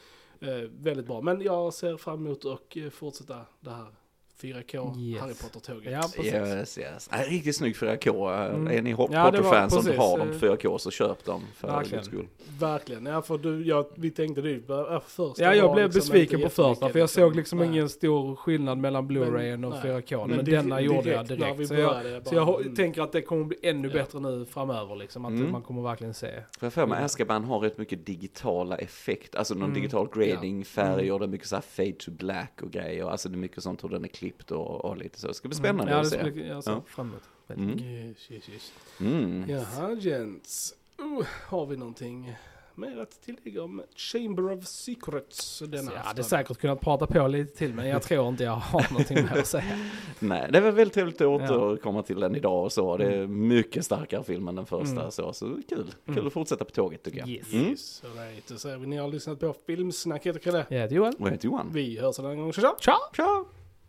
eh, 0.41 0.49
väldigt 0.81 1.07
bra. 1.07 1.21
Men 1.21 1.41
jag 1.43 1.75
ser 1.75 1.97
fram 1.97 2.27
emot 2.27 2.45
att 2.45 2.93
fortsätta 2.93 3.41
det 3.61 3.71
här 3.71 3.87
4K 4.43 4.99
Yes. 5.01 5.21
Harry 5.21 5.35
Potter-tåget. 5.35 5.93
Ja, 5.93 6.01
precis. 6.17 6.33
Yes, 6.35 6.79
yes. 6.79 7.09
Nej, 7.13 7.27
riktigt 7.29 7.57
snygg 7.57 7.77
4K. 7.77 8.31
Mm. 8.55 8.67
Är 8.79 8.83
ni 8.83 8.93
Hop- 8.93 9.11
Ja, 9.13 9.31
det 9.31 9.39
Potter-fans 9.39 9.75
som 9.85 9.99
har 9.99 10.19
de 10.19 10.31
eh, 10.31 10.37
4K 10.37 10.79
så 10.79 10.91
köp 10.91 11.25
dem 11.25 11.43
för 11.55 11.69
verkligen. 11.69 11.99
guds 11.99 12.07
skull. 12.09 12.27
Verkligen. 12.61 13.07
Ja, 13.07 13.23
för 13.23 13.39
du, 13.39 13.67
jag, 13.67 13.87
vi 13.95 14.11
tänkte 14.11 14.41
du, 14.41 14.55
äh, 14.69 15.01
första 15.07 15.43
Ja, 15.43 15.55
jag 15.55 15.75
blev 15.75 15.85
liksom 15.85 16.01
besviken 16.01 16.41
på 16.41 16.49
första 16.49 16.89
för 16.89 16.99
jag 16.99 17.11
såg 17.11 17.37
liksom 17.37 17.59
Nej. 17.59 17.69
ingen 17.69 17.89
stor 17.89 18.37
skillnad 18.37 18.79
mellan 18.79 19.07
Blu-rayen 19.09 19.65
och 19.65 19.71
nej. 19.85 20.03
4K. 20.03 20.27
Men, 20.27 20.37
Men 20.37 20.45
denna 20.45 20.77
direkt- 20.77 20.95
gjorde 20.95 21.11
jag 21.11 21.27
direkt. 21.29 21.69
Så 21.69 21.75
jag, 21.75 22.07
jag 22.07 22.27
så 22.27 22.35
jag 22.35 22.47
bara, 22.47 22.61
mm. 22.61 22.75
tänker 22.75 23.03
att 23.03 23.13
det 23.13 23.23
kommer 23.23 23.45
bli 23.45 23.57
ännu 23.63 23.89
Ja. 23.89 23.95
bättre 23.95 24.21
nu 24.21 24.45
framöver 24.51 24.97
liksom. 24.97 25.25
Att 25.25 25.31
Mm. 25.33 25.53
man 25.53 25.63
kommer 25.63 25.83
verkligen 25.83 26.15
se. 26.15 26.31
För 26.59 26.67
jag 26.67 26.73
för 26.73 26.87
mig 26.87 27.05
Azkaban 27.05 27.45
har 27.45 27.59
rätt 27.61 27.79
mycket 27.79 28.07
digitala 28.07 28.77
effekter, 28.77 29.39
alltså 29.39 29.55
någon 29.55 29.63
Mm. 29.63 29.75
digital 29.75 30.09
grading, 30.15 30.65
färger, 30.65 31.07
Mm. 31.09 31.19
det 31.19 31.25
är 31.25 31.29
mycket 31.29 31.47
så 31.49 31.57
här 31.57 31.63
fade 31.63 31.93
to 31.93 32.11
black 32.11 32.61
och 32.63 32.71
grejer, 32.71 33.11
alltså 33.11 33.29
det 33.29 33.35
är 33.35 33.39
mycket 33.39 33.63
sånt 33.63 33.85
hur 33.85 33.89
den 33.89 34.05
är 34.05 34.09
klippt 34.29 34.51
och, 34.51 34.85
och 34.85 34.97
lite 34.97 35.21
så. 35.21 35.27
Det 35.29 35.35
ska 35.35 35.49
bli 35.49 35.57
spännande 35.57 35.93
ja, 35.93 35.99
att 35.99 36.05
det 36.05 36.11
se. 36.11 36.19
skulle 36.19 36.47
jag 36.47 36.65
se 36.65 36.71
Ja. 36.71 36.83
fram 36.87 37.09
emot. 37.09 37.23
Mm. 37.49 37.79
Yes, 37.79 38.31
yes, 38.31 38.49
yes. 38.49 38.73
Mm. 39.01 39.45
Jaha, 39.51 39.95
gents. 40.01 40.75
Uh, 41.01 41.27
har 41.49 41.67
vi 41.67 41.77
någonting 41.77 42.35
mer 42.75 42.99
att 42.99 43.23
tillägga 43.23 43.63
om 43.63 43.83
Chamber 43.97 44.53
of 44.53 44.67
Secrets 44.67 45.59
denna 45.59 45.77
Så 45.83 45.93
jag 45.93 45.97
afton? 45.99 46.07
hade 46.07 46.25
säkert 46.25 46.59
kunnat 46.59 46.81
prata 46.81 47.07
på 47.07 47.27
lite 47.29 47.57
till 47.57 47.75
men 47.75 47.89
jag 47.89 48.03
tror 48.03 48.29
inte 48.29 48.45
jag 48.45 48.53
har 48.53 48.87
någonting 48.93 49.17
mer 49.25 49.39
att 49.39 49.47
säga. 49.47 49.79
Nej, 50.19 50.49
det 50.53 50.61
var 50.61 50.71
väldigt 50.71 50.95
trevligt 50.95 51.21
att 51.21 51.27
återkomma 51.27 52.03
till 52.03 52.21
den 52.21 52.37
idag 52.37 52.65
och 52.65 52.73
så. 52.73 52.97
Det 52.97 53.05
är 53.15 53.27
mycket 53.27 53.85
starkare 53.85 54.25
film 54.25 54.49
än 54.49 54.55
den 54.55 54.67
första 54.67 55.01
Mm. 55.01 55.11
så, 55.11 55.33
så 55.33 55.45
kul. 55.47 55.63
Kul 56.07 56.15
Mm. 56.15 56.27
att 56.27 56.33
fortsätta 56.33 56.65
på 56.65 56.71
tåget 56.71 57.03
tycker 57.03 57.19
jag. 57.19 57.29
Yes. 57.29 57.53
Mm. 57.53 57.67
Yes, 57.69 58.03
all 58.05 58.25
right. 58.25 58.81
Vi 58.81 58.87
ni 58.87 58.97
har 58.97 59.09
lyssnat 59.09 59.41
på 59.41 59.55
Filmsnack, 59.67 60.27
heter 60.27 60.41
Kalle. 60.41 60.59
Mm. 60.59 60.67
Jag 60.75 60.81
heter 60.81 60.97
Johan. 60.97 61.15
Och 61.15 61.27
jag 61.27 61.31
heter 61.33 61.47
Johan. 61.47 61.71
Vi 61.73 61.99
hörs 62.01 62.19
en 62.19 62.25
annan 62.25 62.39
gång, 62.39 62.53
tja 62.53 62.61
tja! 62.63 62.75
Ciao! 62.81 62.97
Ciao! 63.15 63.58